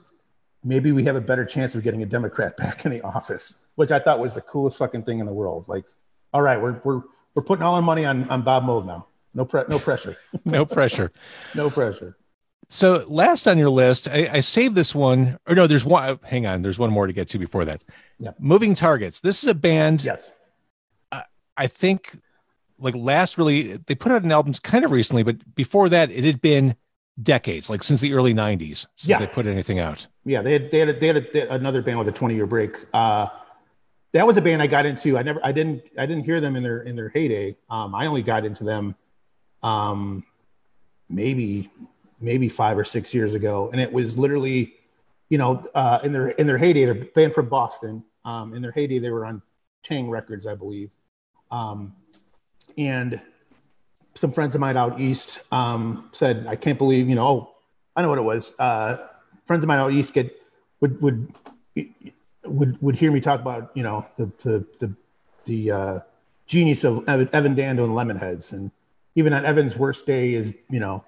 maybe 0.64 0.92
we 0.92 1.04
have 1.04 1.16
a 1.16 1.20
better 1.20 1.44
chance 1.44 1.74
of 1.74 1.82
getting 1.82 2.02
a 2.02 2.06
Democrat 2.06 2.56
back 2.56 2.84
in 2.84 2.90
the 2.90 3.02
office, 3.02 3.58
which 3.74 3.92
I 3.92 3.98
thought 3.98 4.18
was 4.18 4.34
the 4.34 4.40
coolest 4.40 4.78
fucking 4.78 5.04
thing 5.04 5.18
in 5.18 5.26
the 5.26 5.32
world. 5.32 5.68
Like, 5.68 5.84
all 6.32 6.42
right, 6.42 6.60
we're 6.60 6.80
we're 6.84 7.02
we're 7.34 7.42
putting 7.42 7.62
all 7.62 7.74
our 7.74 7.82
money 7.82 8.04
on 8.04 8.28
on 8.30 8.42
Bob 8.42 8.64
Mould 8.64 8.86
now. 8.86 9.06
No 9.38 9.44
pre- 9.44 9.62
no 9.68 9.78
pressure, 9.78 10.16
No 10.44 10.64
pressure. 10.66 11.12
no 11.54 11.70
pressure. 11.70 12.16
So 12.68 13.04
last 13.08 13.46
on 13.46 13.56
your 13.56 13.70
list, 13.70 14.08
I, 14.08 14.28
I 14.32 14.40
saved 14.40 14.74
this 14.74 14.94
one. 14.96 15.38
Or 15.48 15.54
no, 15.54 15.66
there's 15.68 15.84
one. 15.84 16.18
Hang 16.24 16.44
on, 16.44 16.60
there's 16.62 16.78
one 16.78 16.90
more 16.90 17.06
to 17.06 17.12
get 17.12 17.28
to 17.30 17.38
before 17.38 17.64
that. 17.64 17.82
Yeah. 18.18 18.32
Moving 18.40 18.74
Targets. 18.74 19.20
This 19.20 19.42
is 19.44 19.48
a 19.48 19.54
band. 19.54 20.02
Yes, 20.04 20.32
I 21.56 21.66
think, 21.66 22.16
like 22.78 22.94
last 22.94 23.38
really, 23.38 23.76
they 23.86 23.94
put 23.94 24.12
out 24.12 24.22
an 24.24 24.30
album 24.32 24.52
kind 24.62 24.84
of 24.84 24.90
recently, 24.90 25.22
but 25.24 25.54
before 25.54 25.88
that, 25.88 26.10
it 26.10 26.22
had 26.24 26.40
been 26.40 26.76
decades, 27.22 27.68
like 27.70 27.82
since 27.82 28.00
the 28.00 28.12
early 28.14 28.34
'90s, 28.34 28.86
since 28.96 29.08
Yeah. 29.08 29.18
they 29.20 29.26
put 29.28 29.46
anything 29.46 29.78
out. 29.78 30.06
yeah. 30.24 30.42
They 30.42 30.52
had 30.52 30.70
they 30.72 30.78
had, 30.80 30.88
a, 30.88 30.92
they 31.00 31.06
had, 31.08 31.16
a, 31.16 31.20
they 31.32 31.40
had 31.40 31.48
another 31.50 31.80
band 31.82 31.98
with 31.98 32.08
a 32.08 32.12
twenty 32.12 32.34
year 32.34 32.46
break. 32.46 32.76
Uh, 32.92 33.28
that 34.12 34.26
was 34.26 34.36
a 34.36 34.40
band 34.40 34.62
I 34.62 34.66
got 34.66 34.84
into. 34.86 35.16
I 35.18 35.22
never 35.22 35.40
I 35.44 35.52
didn't 35.52 35.82
I 35.96 36.06
didn't 36.06 36.24
hear 36.24 36.40
them 36.40 36.54
in 36.56 36.62
their 36.64 36.80
in 36.82 36.96
their 36.96 37.08
heyday. 37.08 37.56
Um, 37.70 37.94
I 37.94 38.06
only 38.06 38.22
got 38.22 38.44
into 38.44 38.62
them, 38.64 38.94
um, 39.62 40.24
maybe 41.08 41.70
maybe 42.20 42.48
five 42.48 42.76
or 42.76 42.84
six 42.84 43.14
years 43.14 43.34
ago, 43.34 43.70
and 43.72 43.80
it 43.80 43.92
was 43.92 44.18
literally, 44.18 44.74
you 45.28 45.38
know, 45.38 45.66
uh, 45.74 46.00
in 46.02 46.12
their 46.12 46.28
in 46.28 46.46
their 46.46 46.58
heyday, 46.58 46.84
they're 46.84 47.02
a 47.02 47.04
band 47.06 47.34
from 47.34 47.48
Boston. 47.48 48.04
Um, 48.24 48.54
in 48.54 48.62
their 48.62 48.72
heyday, 48.72 48.98
they 48.98 49.10
were 49.10 49.24
on 49.24 49.42
Taang! 49.84 50.10
Records, 50.10 50.46
I 50.46 50.54
believe. 50.54 50.90
Um, 51.50 51.94
and 52.76 53.20
some 54.14 54.32
friends 54.32 54.54
of 54.54 54.60
mine 54.60 54.76
out 54.76 55.00
east 55.00 55.40
um, 55.52 56.08
said, 56.12 56.46
"I 56.46 56.56
can't 56.56 56.78
believe, 56.78 57.08
you 57.08 57.14
know, 57.14 57.26
oh, 57.26 57.50
I 57.96 58.02
know 58.02 58.08
what 58.08 58.18
it 58.18 58.22
was. 58.22 58.54
Uh, 58.58 58.98
friends 59.46 59.64
of 59.64 59.68
mine 59.68 59.78
out 59.78 59.92
east 59.92 60.12
get 60.12 60.40
would 60.80 61.00
would 61.00 61.32
would 62.44 62.80
would 62.82 62.94
hear 62.96 63.10
me 63.12 63.20
talk 63.20 63.40
about, 63.40 63.70
you 63.74 63.82
know, 63.82 64.06
the 64.16 64.26
the 64.42 64.66
the 64.80 64.94
the 65.44 65.70
uh, 65.70 66.00
genius 66.46 66.84
of 66.84 67.08
Evan 67.08 67.54
Dando 67.54 67.84
and 67.84 67.94
Lemonheads, 67.94 68.52
and 68.52 68.70
even 69.18 69.32
on 69.32 69.44
Evan's 69.44 69.76
worst 69.76 70.06
day 70.06 70.34
is, 70.34 70.54
you 70.70 70.80
know." 70.80 71.04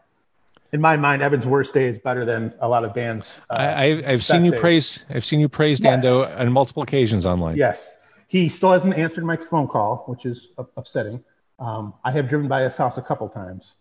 In 0.72 0.80
my 0.80 0.96
mind, 0.96 1.20
Evan's 1.20 1.46
worst 1.48 1.74
day 1.74 1.86
is 1.86 1.98
better 1.98 2.24
than 2.24 2.54
a 2.60 2.68
lot 2.68 2.84
of 2.84 2.94
bands. 2.94 3.40
uh, 3.50 3.54
I, 3.54 3.84
I've, 3.84 4.08
I've 4.10 4.24
seen 4.24 4.44
you 4.44 4.52
days. 4.52 4.60
praise. 4.60 5.04
I've 5.10 5.24
seen 5.24 5.40
you 5.40 5.48
praise 5.48 5.80
Yes. 5.80 6.02
Dando 6.02 6.24
on 6.40 6.52
multiple 6.52 6.84
occasions 6.84 7.26
online. 7.26 7.56
Yes, 7.56 7.92
he 8.28 8.48
still 8.48 8.70
hasn't 8.70 8.94
answered 8.94 9.24
my 9.24 9.36
phone 9.36 9.66
call, 9.66 10.04
which 10.06 10.24
is 10.26 10.48
upsetting. 10.76 11.24
Um, 11.58 11.94
I 12.04 12.12
have 12.12 12.28
driven 12.28 12.46
by 12.46 12.62
his 12.62 12.76
house 12.76 12.98
a 12.98 13.02
couple 13.02 13.28
times. 13.28 13.74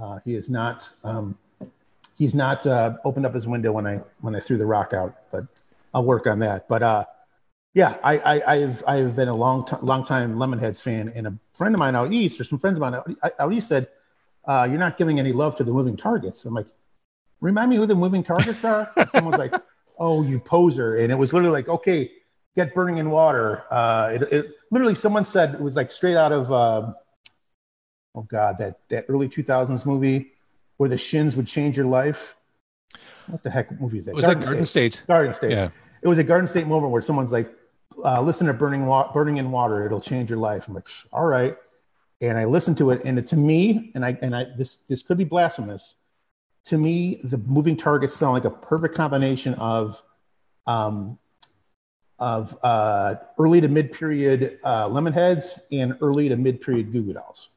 Uh, 0.00 0.18
he 0.24 0.34
is 0.34 0.48
not. 0.50 0.90
Um, 1.04 1.38
he's 2.18 2.34
not 2.34 2.66
uh, 2.66 2.96
opened 3.04 3.24
up 3.24 3.34
his 3.34 3.46
window 3.46 3.70
when 3.70 3.86
I 3.86 4.00
when 4.20 4.34
I 4.34 4.40
threw 4.40 4.58
the 4.58 4.66
rock 4.66 4.92
out, 4.92 5.14
but 5.30 5.44
I'll 5.94 6.04
work 6.04 6.26
on 6.26 6.40
that. 6.40 6.66
But 6.66 6.82
uh, 6.82 7.04
yeah, 7.74 7.96
I, 8.04 8.18
I 8.18 8.54
I've 8.54 8.84
I've 8.86 9.16
been 9.16 9.28
a 9.28 9.34
long 9.34 9.64
time 9.64 9.80
long 9.82 10.04
time 10.04 10.36
Lemonheads 10.36 10.82
fan, 10.82 11.10
and 11.14 11.26
a 11.26 11.34
friend 11.54 11.74
of 11.74 11.78
mine 11.78 11.96
out 11.96 12.12
east, 12.12 12.40
or 12.40 12.44
some 12.44 12.58
friends 12.58 12.76
of 12.76 12.80
mine 12.80 12.94
out, 12.94 13.10
out 13.38 13.52
east 13.52 13.68
said, 13.68 13.88
uh, 14.44 14.66
"You're 14.68 14.78
not 14.78 14.98
giving 14.98 15.18
any 15.18 15.32
love 15.32 15.56
to 15.56 15.64
the 15.64 15.72
Moving 15.72 15.96
Targets." 15.96 16.44
I'm 16.44 16.54
like, 16.54 16.66
"Remind 17.40 17.70
me 17.70 17.76
who 17.76 17.86
the 17.86 17.94
Moving 17.94 18.22
Targets 18.22 18.64
are." 18.64 18.88
Someone's 19.10 19.38
like, 19.38 19.54
"Oh, 19.98 20.22
you 20.22 20.38
poser!" 20.38 20.96
And 20.96 21.10
it 21.10 21.16
was 21.16 21.32
literally 21.32 21.52
like, 21.52 21.68
"Okay." 21.68 22.10
Get 22.54 22.74
burning 22.74 22.98
in 22.98 23.08
water. 23.08 23.64
Uh, 23.72 24.10
it, 24.12 24.22
it 24.30 24.46
literally 24.70 24.94
someone 24.94 25.24
said 25.24 25.54
it 25.54 25.60
was 25.62 25.74
like 25.74 25.90
straight 25.90 26.18
out 26.18 26.32
of 26.32 26.52
uh, 26.52 26.92
oh 28.14 28.22
god 28.28 28.58
that 28.58 28.86
that 28.90 29.06
early 29.08 29.26
2000s 29.26 29.86
movie 29.86 30.32
where 30.76 30.90
the 30.90 30.98
shins 30.98 31.34
would 31.34 31.46
change 31.46 31.78
your 31.78 31.86
life. 31.86 32.36
What 33.28 33.42
the 33.42 33.48
heck 33.48 33.80
movie 33.80 33.98
is 33.98 34.04
that? 34.04 34.14
Was 34.14 34.26
that 34.26 34.40
Garden 34.40 34.66
State? 34.66 35.02
Garden 35.06 35.32
State. 35.32 35.52
Yeah. 35.52 35.70
it 36.02 36.08
was 36.08 36.18
a 36.18 36.24
Garden 36.24 36.46
State 36.46 36.66
moment 36.66 36.92
where 36.92 37.00
someone's 37.00 37.32
like, 37.32 37.50
uh, 38.04 38.20
"Listen 38.22 38.46
to 38.46 38.52
Burning 38.52 38.86
Wa- 38.86 39.12
Burning 39.12 39.38
in 39.38 39.50
Water, 39.50 39.84
it'll 39.84 40.00
change 40.00 40.30
your 40.30 40.38
life." 40.38 40.68
I'm 40.68 40.74
like, 40.74 40.88
"All 41.12 41.26
right," 41.26 41.56
and 42.20 42.38
I 42.38 42.44
listened 42.44 42.78
to 42.78 42.90
it, 42.90 43.02
and 43.04 43.18
it, 43.18 43.26
to 43.28 43.36
me, 43.36 43.92
and 43.94 44.04
I 44.04 44.18
and 44.22 44.34
I 44.34 44.44
this 44.56 44.78
this 44.88 45.02
could 45.02 45.18
be 45.18 45.24
blasphemous. 45.24 45.94
To 46.66 46.78
me, 46.78 47.20
the 47.24 47.38
moving 47.38 47.76
targets 47.76 48.16
sound 48.16 48.34
like 48.34 48.44
a 48.44 48.50
perfect 48.50 48.94
combination 48.94 49.54
of 49.54 50.02
um, 50.66 51.18
of 52.18 52.56
uh, 52.62 53.16
early 53.38 53.60
to 53.60 53.68
mid 53.68 53.92
period 53.92 54.60
uh, 54.62 54.88
Lemonheads 54.88 55.58
and 55.72 55.96
early 56.00 56.28
to 56.28 56.36
mid 56.36 56.60
period 56.60 56.92
Goo 56.92 57.02
Goo 57.02 57.14
Dolls. 57.14 57.48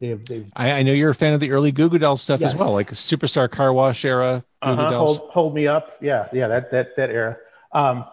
They've, 0.00 0.24
they've 0.24 0.50
I, 0.56 0.72
I 0.72 0.82
know 0.82 0.92
you're 0.92 1.10
a 1.10 1.14
fan 1.14 1.34
of 1.34 1.40
the 1.40 1.52
early 1.52 1.70
Goo 1.70 1.88
Goo 1.88 1.98
Doll 1.98 2.16
stuff 2.16 2.42
as 2.42 2.56
well, 2.56 2.72
like 2.72 2.90
Superstar 2.90 3.50
Car 3.50 3.72
Wash 3.72 4.04
era 4.04 4.44
Goo 4.62 4.74
Goo 4.74 4.80
uh-huh, 4.80 4.90
Dolls. 4.90 5.18
hold, 5.18 5.30
hold 5.30 5.54
me 5.54 5.66
up. 5.66 5.92
Yeah, 6.00 6.28
yeah, 6.32 6.48
that 6.48 6.72
that 6.72 6.96
that 6.96 7.10
era. 7.10 7.36
Um, 7.72 8.04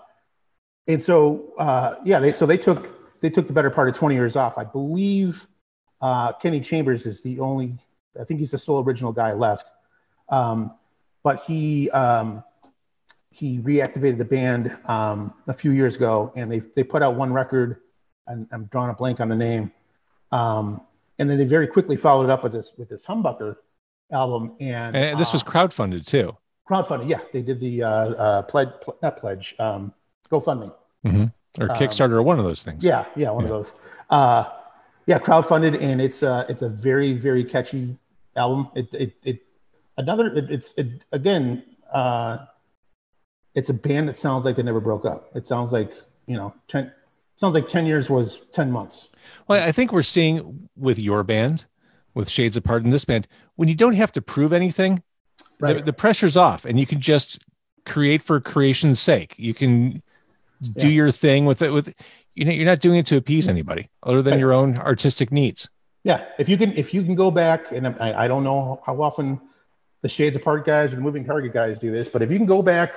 and 0.88 1.02
so 1.02 1.54
uh, 1.58 1.96
yeah, 2.04 2.20
they 2.20 2.34
so 2.34 2.46
they 2.46 2.58
took 2.58 3.20
they 3.22 3.30
took 3.30 3.48
the 3.48 3.54
better 3.54 3.70
part 3.70 3.90
of 3.90 3.96
20 3.96 4.16
years 4.16 4.36
off. 4.36 4.58
I 4.58 4.64
believe 4.64 5.48
uh, 6.02 6.34
Kenny 6.34 6.60
Chambers 6.62 7.06
is 7.06 7.22
the 7.22 7.40
only. 7.40 7.76
I 8.20 8.24
think 8.24 8.40
he's 8.40 8.52
the 8.52 8.58
sole 8.58 8.84
original 8.84 9.12
guy 9.12 9.34
left. 9.34 9.72
Um, 10.30 10.74
but 11.24 11.42
he 11.42 11.90
um, 11.92 12.44
he 13.32 13.60
reactivated 13.60 14.18
the 14.18 14.26
band 14.26 14.78
um, 14.86 15.34
a 15.48 15.54
few 15.54 15.72
years 15.72 15.96
ago, 15.96 16.32
and 16.36 16.52
they 16.52 16.60
they 16.60 16.84
put 16.84 17.02
out 17.02 17.16
one 17.16 17.34
record. 17.34 17.82
And 18.28 18.48
I'm 18.52 18.66
drawing 18.66 18.90
a 18.90 18.94
blank 18.94 19.22
on 19.22 19.30
the 19.30 19.36
name. 19.38 19.72
Um, 20.32 20.82
and 21.18 21.30
then 21.30 21.38
they 21.38 21.46
very 21.46 21.66
quickly 21.66 21.96
followed 21.96 22.26
it 22.26 22.30
up 22.30 22.44
with 22.44 22.52
this 22.52 22.74
with 22.78 22.90
this 22.90 23.06
Humbucker 23.06 23.56
album. 24.12 24.56
And 24.60 24.96
And 24.96 25.20
this 25.20 25.32
was 25.34 25.44
uh, 25.44 25.46
crowdfunded 25.46 26.06
too. 26.06 26.36
crowdfunding. 26.70 27.10
Yeah, 27.10 27.22
they 27.32 27.42
did 27.42 27.60
the 27.62 27.84
uh, 27.84 27.90
uh, 27.90 28.42
pledge, 28.44 28.70
pl- 28.82 28.98
not 29.02 29.16
pledge, 29.18 29.56
um, 29.60 29.94
GoFundMe. 30.30 30.72
or 31.06 31.12
um, 31.72 31.78
Kickstarter 31.78 32.14
or 32.14 32.24
one 32.24 32.38
of 32.40 32.46
those 32.46 32.64
things. 32.64 32.84
Yeah, 32.84 33.06
yeah, 33.16 33.32
one 33.32 33.46
Yeah. 33.46 33.52
of 33.52 33.58
those. 33.58 33.74
Uh, 34.10 34.46
yeah, 35.06 35.20
crowdfunded, 35.20 35.82
and 35.82 36.02
it's 36.02 36.22
uh, 36.24 36.46
it's 36.50 36.62
a 36.62 36.70
very 36.70 37.14
very 37.14 37.44
catchy 37.44 37.98
album. 38.36 38.70
It 38.76 38.88
it, 38.94 39.14
it 39.24 39.40
another 39.98 40.28
it, 40.36 40.52
it's 40.52 40.74
it, 40.78 41.04
again 41.12 41.64
uh, 41.94 42.40
it's 43.56 43.70
a 43.70 43.74
band 43.74 44.10
that 44.10 44.18
sounds 44.18 44.46
like 44.46 44.56
they 44.58 44.64
never 44.64 44.82
broke 44.82 45.06
up. 45.06 45.30
It 45.36 45.48
sounds 45.48 45.72
like 45.72 45.94
you 46.26 46.36
know 46.36 46.54
ten 46.68 46.92
sounds 47.36 47.54
like 47.54 47.70
ten 47.70 47.86
years 47.86 48.10
was 48.10 48.40
ten 48.52 48.72
months. 48.72 49.10
Well, 49.48 49.66
I 49.66 49.72
think 49.72 49.92
we're 49.94 50.04
seeing 50.04 50.70
with 50.76 51.00
your 51.00 51.24
band, 51.24 51.66
with 52.14 52.30
Shades 52.30 52.58
Apart 52.58 52.84
in 52.84 52.90
this 52.90 53.06
band, 53.06 53.28
when 53.56 53.70
you 53.70 53.76
don't 53.76 53.96
have 53.96 54.12
to 54.14 54.22
prove 54.22 54.52
anything, 54.54 55.04
the, 55.60 55.76
the 55.76 55.94
pressure's 55.94 56.36
off 56.38 56.66
and 56.66 56.80
you 56.80 56.86
can 56.86 57.00
just 57.02 57.40
create 57.86 58.24
for 58.24 58.40
creation's 58.42 59.00
sake. 59.00 59.36
You 59.38 59.54
can 59.54 60.02
do 60.62 60.88
Yeah. 60.88 60.94
your 60.94 61.12
thing 61.12 61.46
with 61.46 61.62
it 61.62 61.72
with 61.72 61.94
you 62.36 62.46
know 62.46 62.52
you're 62.52 62.66
not 62.66 62.80
doing 62.80 62.98
it 62.98 63.06
to 63.08 63.18
appease 63.18 63.48
anybody 63.48 63.90
other 64.04 64.22
than 64.22 64.40
your 64.40 64.54
own 64.54 64.78
artistic 64.78 65.32
needs. 65.32 65.70
Yeah, 66.04 66.26
if 66.38 66.48
you 66.50 66.58
can 66.58 66.76
if 66.78 66.94
you 66.94 67.04
can 67.04 67.16
go 67.16 67.32
back, 67.32 67.72
and 67.72 67.88
I, 68.00 68.26
I 68.26 68.28
don't 68.28 68.44
know 68.44 68.82
how 68.86 69.02
often 69.02 69.42
the 70.02 70.10
Shades 70.10 70.36
Apart 70.36 70.66
guys 70.66 70.94
or 70.94 70.96
the 70.96 71.02
Moving 71.02 71.26
Target 71.26 71.54
guys 71.54 71.80
do 71.80 71.92
this, 71.92 72.08
but 72.08 72.22
if 72.22 72.32
you 72.32 72.38
can 72.38 72.46
go 72.46 72.62
back 72.62 72.96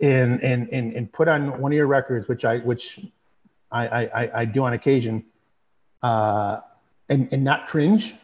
and 0.00 0.42
and 0.42 0.68
and, 0.70 0.92
and 0.92 1.12
put 1.12 1.28
on 1.28 1.60
one 1.60 1.72
of 1.72 1.76
your 1.76 1.86
records, 1.88 2.28
which 2.28 2.44
I 2.44 2.58
which 2.58 3.00
I 3.72 3.88
I, 3.88 4.02
I, 4.22 4.30
I 4.40 4.44
do 4.44 4.64
on 4.64 4.72
occasion, 4.74 5.24
uh, 6.02 6.60
and 7.08 7.28
and 7.32 7.42
not 7.42 7.68
cringe. 7.68 8.14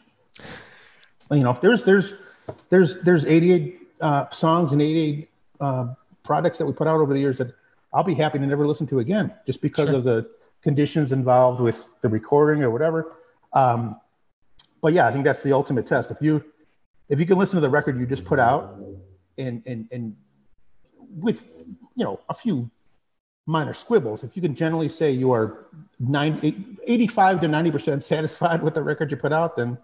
You 1.31 1.43
know, 1.43 1.59
there's 1.61 1.85
there's 1.85 2.13
there's 2.69 3.01
there's 3.01 3.25
88 3.25 3.81
uh, 4.01 4.31
songs 4.31 4.73
and 4.73 4.81
88 4.81 5.31
uh, 5.61 5.87
products 6.23 6.59
that 6.59 6.67
we 6.67 6.73
put 6.75 6.87
out 6.87 7.01
over 7.01 7.13
the 7.13 7.19
years 7.21 7.39
that 7.39 7.55
I'll 7.95 8.03
be 8.05 8.15
happy 8.15 8.39
to 8.41 8.47
never 8.47 8.67
listen 8.67 8.87
to 8.89 8.99
again, 8.99 9.33
just 9.47 9.63
because 9.63 9.89
Sure. 9.89 9.99
of 9.99 10.05
the 10.05 10.29
conditions 10.63 11.13
involved 11.13 11.61
with 11.61 11.95
the 12.01 12.09
recording 12.09 12.63
or 12.63 12.71
whatever. 12.71 13.13
Um, 13.53 14.01
but 14.83 14.93
yeah, 14.93 15.07
I 15.07 15.13
think 15.13 15.25
that's 15.25 15.43
the 15.43 15.53
ultimate 15.53 15.87
test. 15.87 16.11
If 16.11 16.21
you 16.21 16.45
if 17.09 17.21
you 17.21 17.27
can 17.27 17.39
listen 17.39 17.57
to 17.57 17.61
the 17.61 17.71
record 17.71 17.99
you 17.99 18.07
just 18.07 18.25
put 18.25 18.39
out 18.39 18.77
and 19.39 19.63
and 19.65 19.89
and 19.93 20.17
with 20.99 21.47
you 21.95 22.05
know 22.05 22.21
a 22.29 22.35
few 22.35 22.71
minor 23.47 23.73
squibbles, 23.73 24.25
if 24.25 24.35
you 24.37 24.43
can 24.43 24.55
generally 24.55 24.89
say 24.89 25.11
you 25.11 25.31
are 25.31 25.67
90, 26.01 26.79
85 26.87 27.43
to 27.43 27.49
90 27.49 27.71
percent 27.71 28.03
satisfied 28.13 28.63
with 28.63 28.75
the 28.75 28.83
record 28.83 29.11
you 29.11 29.17
put 29.17 29.33
out, 29.33 29.57
then 29.57 29.79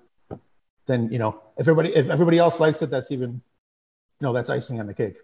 then 0.86 1.10
you 1.12 1.18
know 1.18 1.40
if 1.56 1.68
everybody 1.68 1.94
if 1.94 2.08
everybody 2.10 2.38
else 2.38 2.58
likes 2.58 2.82
it, 2.82 2.90
that's 2.90 3.12
even 3.12 3.30
you 3.30 4.24
know 4.26 4.32
that's 4.32 4.50
icing 4.50 4.80
on 4.80 4.86
the 4.86 4.94
cake. 4.94 5.16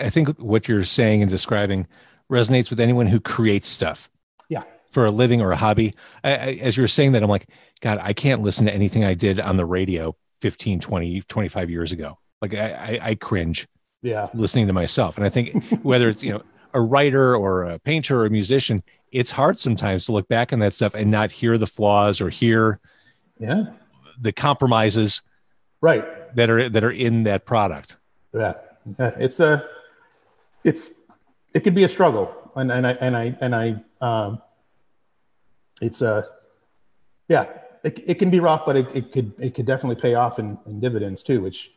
I 0.00 0.10
think 0.10 0.38
what 0.40 0.68
you're 0.68 0.84
saying 0.84 1.22
and 1.22 1.30
describing 1.30 1.86
resonates 2.30 2.70
with 2.70 2.80
anyone 2.80 3.06
who 3.06 3.20
creates 3.20 3.68
stuff. 3.68 4.08
Yeah. 4.48 4.62
For 4.90 5.06
a 5.06 5.10
living 5.10 5.40
or 5.40 5.52
a 5.52 5.56
hobby. 5.56 5.94
I, 6.24 6.30
I, 6.30 6.58
as 6.62 6.76
you 6.76 6.82
were 6.82 6.88
saying 6.88 7.12
that, 7.12 7.22
I'm 7.22 7.28
like, 7.28 7.48
God, 7.80 7.98
I 8.02 8.12
can't 8.12 8.42
listen 8.42 8.66
to 8.66 8.74
anything 8.74 9.04
I 9.04 9.14
did 9.14 9.40
on 9.40 9.56
the 9.56 9.66
radio 9.66 10.16
15, 10.40 10.80
20, 10.80 11.22
25 11.22 11.70
years 11.70 11.92
ago. 11.92 12.18
Like 12.42 12.54
I, 12.54 12.98
I, 13.02 13.08
I 13.10 13.14
cringe 13.14 13.66
Yeah, 14.02 14.28
listening 14.34 14.66
to 14.66 14.72
myself. 14.72 15.16
And 15.16 15.24
I 15.24 15.28
think 15.28 15.64
whether 15.82 16.08
it's, 16.08 16.22
you 16.22 16.32
know, 16.32 16.42
a 16.74 16.80
writer 16.80 17.34
or 17.34 17.64
a 17.64 17.78
painter 17.78 18.20
or 18.20 18.26
a 18.26 18.30
musician, 18.30 18.82
it's 19.12 19.30
hard 19.30 19.58
sometimes 19.58 20.06
to 20.06 20.12
look 20.12 20.28
back 20.28 20.52
on 20.52 20.58
that 20.58 20.74
stuff 20.74 20.94
and 20.94 21.10
not 21.10 21.30
hear 21.30 21.56
the 21.56 21.66
flaws 21.66 22.20
or 22.20 22.28
hear 22.28 22.80
yeah, 23.38 23.64
the 24.20 24.32
compromises 24.32 25.22
right. 25.80 26.04
that 26.36 26.50
are 26.50 26.68
that 26.68 26.84
are 26.84 26.90
in 26.90 27.24
that 27.24 27.46
product. 27.46 27.96
Yeah, 28.34 28.54
Yeah, 28.98 29.12
it's 29.18 29.40
a, 29.40 29.66
it's, 30.64 30.90
it 31.56 31.64
could 31.64 31.74
be 31.74 31.84
a 31.84 31.88
struggle, 31.88 32.36
and 32.54 32.70
and 32.70 32.86
I 32.86 32.92
and 33.00 33.16
I 33.16 33.36
and 33.40 33.54
I, 33.54 33.66
um, 34.02 34.42
it's 35.80 36.02
a, 36.02 36.28
yeah, 37.28 37.46
it, 37.82 38.02
it 38.06 38.14
can 38.18 38.28
be 38.28 38.40
rough, 38.40 38.66
but 38.66 38.76
it, 38.76 38.94
it 38.94 39.10
could 39.10 39.32
it 39.38 39.54
could 39.54 39.64
definitely 39.64 39.98
pay 39.98 40.14
off 40.14 40.38
in, 40.38 40.58
in 40.66 40.80
dividends 40.80 41.22
too, 41.22 41.40
which, 41.40 41.72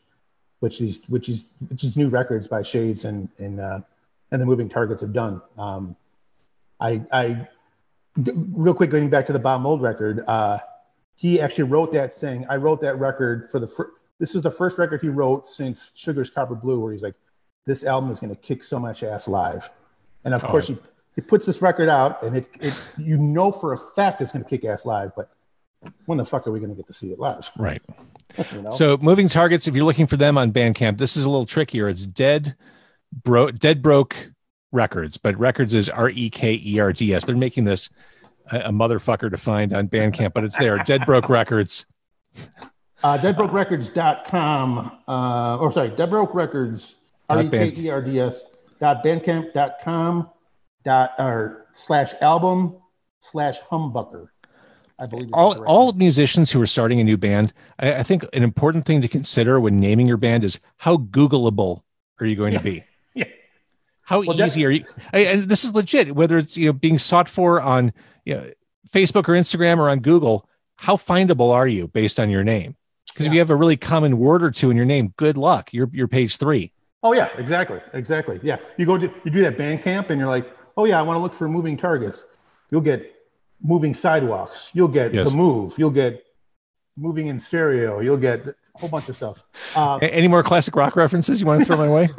which 0.60 0.80
these 0.80 1.00
which 1.08 1.30
is 1.30 1.46
which 1.70 1.86
is 1.86 1.96
new 1.96 2.10
records 2.10 2.46
by 2.46 2.62
Shades 2.62 3.06
and 3.06 3.30
and 3.38 3.62
uh, 3.62 3.80
and 4.32 4.42
the 4.42 4.46
Moving 4.46 4.68
Targets 4.68 5.00
have 5.00 5.14
done. 5.14 5.42
Um, 5.58 5.96
I 6.82 7.02
I 7.14 7.48
real 8.18 8.74
quick 8.74 8.90
going 8.90 9.10
back 9.10 9.28
to 9.28 9.34
the 9.34 9.40
Bob 9.40 9.62
Mould 9.62 9.82
record, 9.82 10.26
uh, 10.28 10.58
he 11.16 11.40
actually 11.40 11.70
wrote 11.70 11.94
that 11.94 12.14
saying, 12.14 12.46
I 12.50 12.58
wrote 12.58 12.82
that 12.82 13.00
record 13.00 13.50
for 13.50 13.62
the 13.62 13.68
first 13.70 13.92
this 14.20 14.36
is 14.36 14.42
the 14.42 14.52
first 14.52 14.78
record 14.78 15.00
he 15.00 15.08
wrote 15.08 15.48
since 15.48 15.92
Sugar's 15.96 16.30
Copper 16.30 16.56
Blue, 16.56 16.82
where 16.82 16.92
he's 16.92 17.02
like, 17.02 17.16
this 17.66 17.84
album 17.84 18.10
is 18.12 18.20
going 18.20 18.34
to 18.36 18.42
kick 18.42 18.64
so 18.64 18.80
much 18.80 19.04
ass 19.04 19.28
live. 19.28 19.70
And 20.26 20.34
of 20.34 20.44
Oh. 20.44 20.48
course, 20.48 20.68
he, 20.68 20.78
he 21.16 21.22
puts 21.22 21.46
this 21.46 21.62
record 21.62 21.90
out, 21.90 22.22
and 22.24 22.36
it, 22.38 22.48
it 22.60 22.74
you 22.98 23.18
know 23.18 23.52
for 23.52 23.74
a 23.74 23.78
fact 23.78 24.22
it's 24.22 24.32
going 24.32 24.44
to 24.44 24.50
kick 24.50 24.66
ass 24.66 24.86
live, 24.86 25.12
but 25.16 25.30
when 26.06 26.18
the 26.18 26.26
fuck 26.26 26.46
are 26.48 26.52
we 26.52 26.60
going 26.60 26.72
to 26.72 26.76
get 26.76 26.88
to 26.88 26.94
see 26.94 27.12
it 27.12 27.20
live? 27.20 27.50
Right. 27.58 27.82
You 28.54 28.62
know? 28.62 28.72
So 28.72 28.96
moving 28.98 29.28
targets, 29.28 29.68
if 29.68 29.76
you're 29.76 29.84
looking 29.84 30.06
for 30.06 30.16
them 30.16 30.38
on 30.38 30.52
Bandcamp, 30.54 31.00
this 31.00 31.18
is 31.18 31.26
a 31.26 31.30
little 31.30 31.48
trickier. 31.48 31.90
It's 31.90 32.06
dead 32.06 32.56
bro 33.24 33.50
dead 33.50 33.82
broke 33.82 34.32
records, 34.72 35.18
but 35.18 35.36
records 35.38 35.74
is 35.74 35.90
R 35.90 36.10
E 36.12 36.30
K 36.30 36.62
E 36.64 36.80
R 36.80 36.94
D 36.94 37.14
S. 37.14 37.26
They're 37.26 37.36
making 37.36 37.64
this 37.64 37.90
a, 38.52 38.60
a 38.60 38.72
motherfucker 38.72 39.32
to 39.32 39.38
find 39.38 39.74
on 39.74 39.88
Bandcamp, 39.90 40.34
but 40.34 40.44
it's 40.44 40.58
there. 40.58 40.78
Dead 40.86 41.06
broke 41.08 41.28
records. 41.28 41.88
uh, 43.04 43.18
deadbrokerecords.com, 43.18 44.98
uh, 45.08 45.58
or 45.60 45.72
sorry, 45.72 45.90
deadbroke 45.90 46.34
records, 46.34 46.92
Dot 46.92 46.99
R 47.30 47.44
E 47.44 47.50
K 47.50 47.74
E 47.76 47.90
R 47.90 48.02
D 48.02 48.20
S, 48.20 48.44
dot 48.80 49.04
bandcamp.com, 49.04 49.52
dot, 49.54 49.74
com 49.84 50.30
dot 50.84 51.12
or 51.20 51.68
slash 51.74 52.14
album, 52.22 52.78
slash 53.22 53.60
humbucker. 53.72 54.28
I 55.02 55.08
believe 55.08 55.30
All 55.34 55.54
correct 55.54 55.68
all 55.68 55.94
musicians 55.94 56.52
who 56.52 56.62
are 56.62 56.68
starting 56.68 57.00
a 57.00 57.04
new 57.04 57.18
band, 57.18 57.54
I, 57.80 57.96
I 57.96 58.04
think 58.04 58.24
an 58.34 58.44
important 58.44 58.86
thing 58.86 59.02
to 59.02 59.08
consider 59.08 59.60
when 59.60 59.80
naming 59.80 60.08
your 60.08 60.18
band 60.18 60.44
is 60.44 60.60
how 60.78 60.98
Googleable 60.98 61.84
are 62.20 62.26
you 62.26 62.36
going 62.36 62.54
to 62.54 62.60
be? 62.60 62.84
Yeah. 63.16 63.26
How 64.04 64.22
Well, 64.22 64.40
easy 64.42 64.66
are 64.66 64.70
you? 64.70 64.84
I- 65.14 65.20
And 65.20 65.44
this 65.44 65.64
is 65.64 65.74
legit. 65.74 66.16
Whether 66.16 66.38
it's 66.38 66.56
you 66.56 66.68
know 66.68 66.74
being 66.74 66.98
sought 66.98 67.28
for 67.28 67.60
on 67.62 67.92
you 68.26 68.36
know, 68.36 68.46
Facebook 68.88 69.28
or 69.28 69.34
Instagram 69.34 69.78
or 69.78 69.90
on 69.90 70.00
Google, 70.00 70.48
how 70.76 70.96
findable 70.96 71.52
are 71.52 71.68
you 71.68 71.88
based 71.88 72.20
on 72.20 72.30
your 72.30 72.44
name? 72.44 72.76
Because 73.08 73.26
if 73.26 73.34
you 73.34 73.40
have 73.40 73.50
a 73.50 73.56
really 73.56 73.76
common 73.78 74.18
word 74.18 74.44
or 74.44 74.52
two 74.52 74.70
in 74.70 74.78
your 74.78 74.86
name, 74.86 75.14
good 75.18 75.38
luck. 75.38 75.74
You're 75.74 75.90
you're 75.92 76.08
page 76.08 76.38
three. 76.38 76.72
Oh 77.02 77.14
yeah, 77.14 77.30
exactly, 77.38 77.80
exactly. 77.94 78.40
Yeah, 78.44 78.58
you 78.78 78.86
go 78.86 78.98
to 78.98 79.12
you 79.24 79.32
do 79.32 79.42
that 79.44 79.58
band 79.58 79.82
camp, 79.82 80.10
and 80.10 80.20
you're 80.20 80.30
like, 80.30 80.52
oh 80.78 80.86
yeah, 80.86 81.00
I 81.00 81.02
want 81.02 81.18
to 81.18 81.22
look 81.22 81.34
for 81.34 81.48
moving 81.48 81.78
targets. 81.78 82.26
You'll 82.72 82.82
get 82.82 83.14
moving 83.62 83.94
sidewalks. 83.96 84.70
You'll 84.74 84.88
get 84.90 85.14
Yes. 85.14 85.30
the 85.32 85.38
move. 85.38 85.76
You'll 85.78 85.90
get 85.92 86.24
moving 86.98 87.28
in 87.28 87.40
stereo. 87.40 88.00
You'll 88.00 88.18
get 88.18 88.46
a 88.48 88.56
whole 88.76 88.90
bunch 88.90 89.08
of 89.10 89.16
stuff. 89.16 89.44
Uh, 89.76 89.98
Any 90.02 90.28
more 90.28 90.44
classic 90.44 90.76
rock 90.76 90.96
references 90.96 91.40
you 91.42 91.48
want 91.48 91.62
to 91.62 91.66
throw 91.66 91.78
my 91.78 91.90
way? 91.90 92.10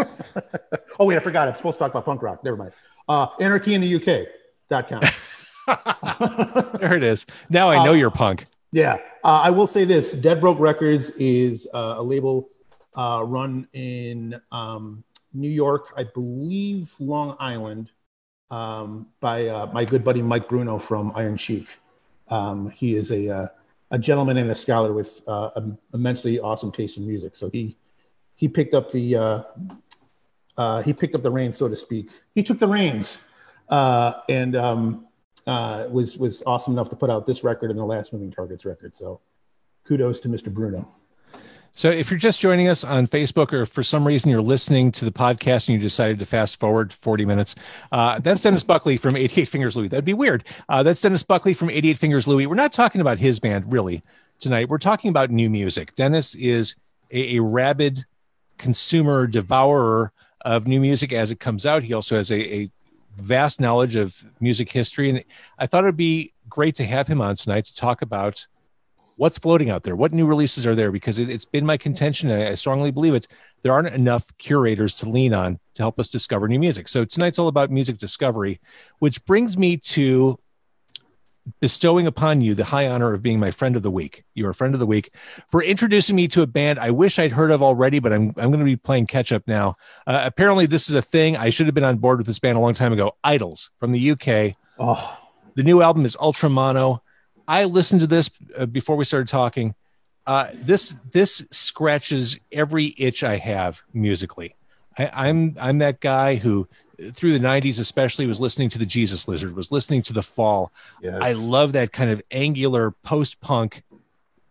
oh 0.99 1.05
wait, 1.07 1.17
I 1.17 1.21
forgot. 1.21 1.49
I'm 1.49 1.55
supposed 1.55 1.77
to 1.79 1.85
talk 1.85 1.91
about 1.93 2.05
punk 2.07 2.23
rock. 2.23 2.43
Never 2.43 2.57
mind. 2.57 2.73
Uh, 3.09 3.27
Anarchy 3.39 3.75
in 3.75 3.81
the 3.83 3.95
UK. 3.97 4.29
Dot 4.71 4.89
com. 4.89 5.01
there 6.81 6.95
it 6.95 7.03
is. 7.03 7.27
Now 7.49 7.71
I 7.71 7.85
know 7.85 7.91
Uh, 7.93 7.95
you're 7.95 8.11
punk. 8.11 8.47
Yeah, 8.73 8.95
uh, 9.25 9.41
I 9.45 9.51
will 9.51 9.67
say 9.67 9.85
this: 9.85 10.13
Dead 10.13 10.41
Broke 10.41 10.59
Records 10.61 11.11
is 11.11 11.67
uh, 11.75 11.95
a 11.99 12.03
label 12.03 12.49
uh, 12.95 13.23
run 13.25 13.69
in 13.73 14.41
um, 14.53 15.05
New 15.33 15.49
York, 15.49 15.93
I 15.97 16.05
believe 16.05 16.95
Long 16.99 17.37
Island, 17.39 17.91
um, 18.51 19.07
by 19.21 19.47
uh, 19.47 19.67
my 19.73 19.85
good 19.85 20.03
buddy 20.03 20.23
Mike 20.23 20.49
Bruno 20.49 20.79
from 20.79 21.13
Iron 21.15 21.37
Chic. 21.37 21.79
Um, 22.29 22.71
he 22.71 22.95
is 22.97 23.11
a 23.11 23.29
uh, 23.29 23.47
a 23.91 23.99
gentleman 23.99 24.37
and 24.37 24.51
a 24.51 24.55
scholar 24.55 24.93
with 24.93 25.21
uh, 25.27 25.51
immensely 25.93 26.39
awesome 26.39 26.71
taste 26.71 26.97
in 26.97 27.07
music. 27.07 27.37
So 27.37 27.51
he 27.51 27.77
he 28.37 28.49
picked 28.49 28.75
up 28.75 28.91
the 28.91 29.17
uh, 29.17 29.43
uh, 30.57 30.83
he 30.83 30.93
picked 30.93 31.15
up 31.15 31.23
the 31.23 31.31
reins, 31.31 31.57
so 31.57 31.69
to 31.69 31.77
speak. 31.77 32.11
He 32.35 32.43
took 32.43 32.59
the 32.59 32.69
reins 32.69 33.27
uh, 33.69 34.15
and 34.29 34.57
um, 34.57 35.07
uh, 35.47 35.87
was 35.91 36.19
was 36.19 36.43
awesome 36.47 36.75
enough 36.75 36.89
to 36.91 36.97
put 36.97 37.11
out 37.11 37.27
this 37.27 37.43
record 37.45 37.71
and 37.71 37.79
the 37.79 37.85
last 37.85 38.13
Moving 38.13 38.31
Targets 38.31 38.65
record. 38.65 38.97
So 38.97 39.21
kudos 39.85 40.21
to 40.21 40.29
Mr. 40.29 40.53
Bruno. 40.53 40.89
So, 41.73 41.89
if 41.91 42.11
you're 42.11 42.19
just 42.19 42.41
joining 42.41 42.69
us 42.69 42.83
on 42.83 43.07
Facebook, 43.07 43.53
or 43.53 43.65
for 43.65 43.83
some 43.83 44.07
reason 44.07 44.31
you're 44.31 44.43
listening 44.43 44.91
to 44.93 45.05
the 45.05 45.11
podcast 45.13 45.69
and 45.69 45.75
you 45.75 45.79
decided 45.79 46.19
to 46.19 46.27
fast 46.27 46.59
forward 46.59 46.93
40 46.93 47.25
minutes, 47.25 47.55
uh, 47.93 48.19
that's 48.19 48.43
Dennis 48.43 48.65
Buckley 48.65 48.97
from 48.97 49.17
88 49.17 49.47
Fingers 49.47 49.77
Louie. 49.77 49.89
That'd 49.89 50.05
be 50.05 50.15
weird. 50.15 50.45
Uh, 50.69 50.83
that's 50.83 51.01
Dennis 51.01 51.23
Buckley 51.23 51.55
from 51.55 51.71
88 51.71 51.97
Fingers 51.99 52.27
Louie. 52.27 52.47
We're 52.47 52.55
not 52.55 52.73
talking 52.73 53.01
about 53.01 53.19
his 53.19 53.39
band 53.39 53.73
really 53.73 54.03
tonight. 54.41 54.69
We're 54.69 54.79
talking 54.79 55.11
about 55.11 55.31
new 55.31 55.49
music. 55.49 55.95
Dennis 55.95 56.35
is 56.35 56.75
a, 57.13 57.37
a 57.37 57.43
rabid 57.43 58.05
consumer 58.59 59.27
devourer 59.27 60.13
of 60.43 60.67
new 60.67 60.81
music 60.81 61.13
as 61.13 61.31
it 61.31 61.39
comes 61.39 61.67
out. 61.67 61.83
He 61.83 61.95
also 61.95 62.17
has 62.17 62.31
a, 62.31 62.55
a 62.55 62.71
vast 63.19 63.61
knowledge 63.61 63.97
of 63.97 64.25
music 64.41 64.71
history, 64.71 65.09
and 65.09 65.25
I 65.59 65.67
thought 65.67 65.85
it'd 65.85 65.97
be 65.97 66.33
great 66.49 66.75
to 66.77 66.85
have 66.85 67.07
him 67.07 67.21
on 67.21 67.37
tonight 67.37 67.67
to 67.67 67.75
talk 67.75 68.03
about 68.03 68.47
what's 69.21 69.37
floating 69.37 69.69
out 69.69 69.83
there? 69.83 69.95
What 69.95 70.15
new 70.15 70.25
releases 70.25 70.67
are 70.67 70.75
there? 70.75 70.91
Because 70.91 71.19
it, 71.19 71.29
has 71.29 71.45
been 71.45 71.67
my 71.67 71.77
contention 71.77 72.31
and 72.31 72.43
i 72.43 72.55
strongly 72.55 72.91
believe 72.91 73.13
it 73.13 73.29
there 73.61 73.71
aren't 73.71 73.91
enough 73.91 74.27
curators 74.39 74.95
to 74.95 75.11
lean 75.11 75.35
on 75.35 75.61
to 75.75 75.83
help 75.83 76.01
us 76.01 76.09
discover 76.09 76.49
new 76.49 76.59
music. 76.59 76.89
So 76.89 77.05
tonight's 77.05 77.39
all 77.39 77.49
about 77.49 77.71
music 77.71 77.99
discovery 77.99 78.61
which 78.99 79.23
brings 79.27 79.59
me 79.59 79.77
to 79.77 80.39
bestowing 81.61 82.07
upon 82.07 82.41
you 82.41 82.55
the 82.55 82.65
high 82.65 82.89
honor 82.89 83.13
of 83.13 83.23
being 83.23 83.39
my 83.39 83.51
friend 83.51 83.77
of 83.77 83.83
the 83.83 83.91
week 83.91 84.25
you're 84.35 84.51
a 84.51 84.55
friend 84.55 84.75
of 84.75 84.81
the 84.81 84.87
week 84.87 85.13
for 85.51 85.63
introducing 85.63 86.15
me 86.15 86.29
to 86.29 86.43
a 86.43 86.47
band 86.47 86.79
i 86.79 86.91
wish 86.91 87.19
i'd 87.19 87.33
heard 87.33 87.51
of 87.51 87.63
already 87.63 87.99
but 87.99 88.13
i'm, 88.13 88.29
I'm 88.37 88.51
going 88.51 88.59
to 88.59 88.65
be 88.65 88.77
playing 88.77 89.07
catch 89.07 89.33
up 89.33 89.43
now. 89.47 89.77
Uh, 90.07 90.23
apparently 90.25 90.67
this 90.67 90.89
is 90.89 90.95
a 90.95 91.03
thing. 91.03 91.37
I 91.37 91.51
should 91.51 91.67
have 91.67 91.75
been 91.75 91.85
on 91.85 91.97
board 91.97 92.19
with 92.19 92.27
this 92.27 92.39
band 92.39 92.57
a 92.57 92.61
long 92.61 92.75
time 92.75 92.93
ago 92.93 93.17
IDLES 93.25 93.69
from 93.79 93.93
the 93.93 94.11
uk 94.13 94.57
Oh, 94.79 95.19
the 95.57 95.63
new 95.63 95.83
album 95.83 96.05
is 96.07 96.17
ultra 96.21 96.49
mono 96.49 97.03
I 97.51 97.65
listened 97.65 98.01
to 98.03 98.07
this 98.07 98.31
uh, 98.57 98.67
before 98.67 98.95
we 98.95 99.05
started 99.05 99.27
talking. 99.27 99.75
Uh, 100.25 100.51
this 100.55 100.91
this 101.11 101.49
scratches 101.51 102.39
every 102.53 102.95
itch 102.97 103.25
I 103.25 103.39
have 103.39 103.83
musically. 103.93 104.55
I, 104.97 105.11
I'm 105.13 105.57
I'm 105.61 105.79
that 105.79 105.99
guy 105.99 106.37
who, 106.37 106.69
through 107.13 107.33
the 107.33 107.45
'90s 107.45 107.81
especially, 107.81 108.27
was 108.27 108.39
listening 108.39 108.69
to 108.69 108.79
the 108.79 108.87
Jesus 108.87 109.27
Lizard, 109.27 109.57
was 109.57 109.73
listening 109.73 110.03
to 110.03 110.13
the 110.13 110.23
Fall. 110.23 110.71
yes. 111.03 111.19
I 111.21 111.33
love 111.33 111.73
that 111.73 111.91
kind 111.91 112.11
of 112.11 112.23
angular 112.31 112.93
post-punk, 113.03 113.83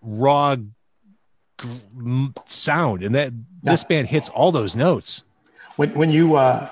raw 0.02 0.58
g- 0.58 2.34
sound, 2.48 3.02
and 3.04 3.16
that 3.16 3.32
this 3.64 3.86
band 3.86 4.10
hits 4.10 4.28
all 4.28 4.52
those 4.52 4.76
notes. 4.76 5.24
when 5.78 5.90
when 5.94 6.10
you 6.10 6.36
uh, 6.36 6.70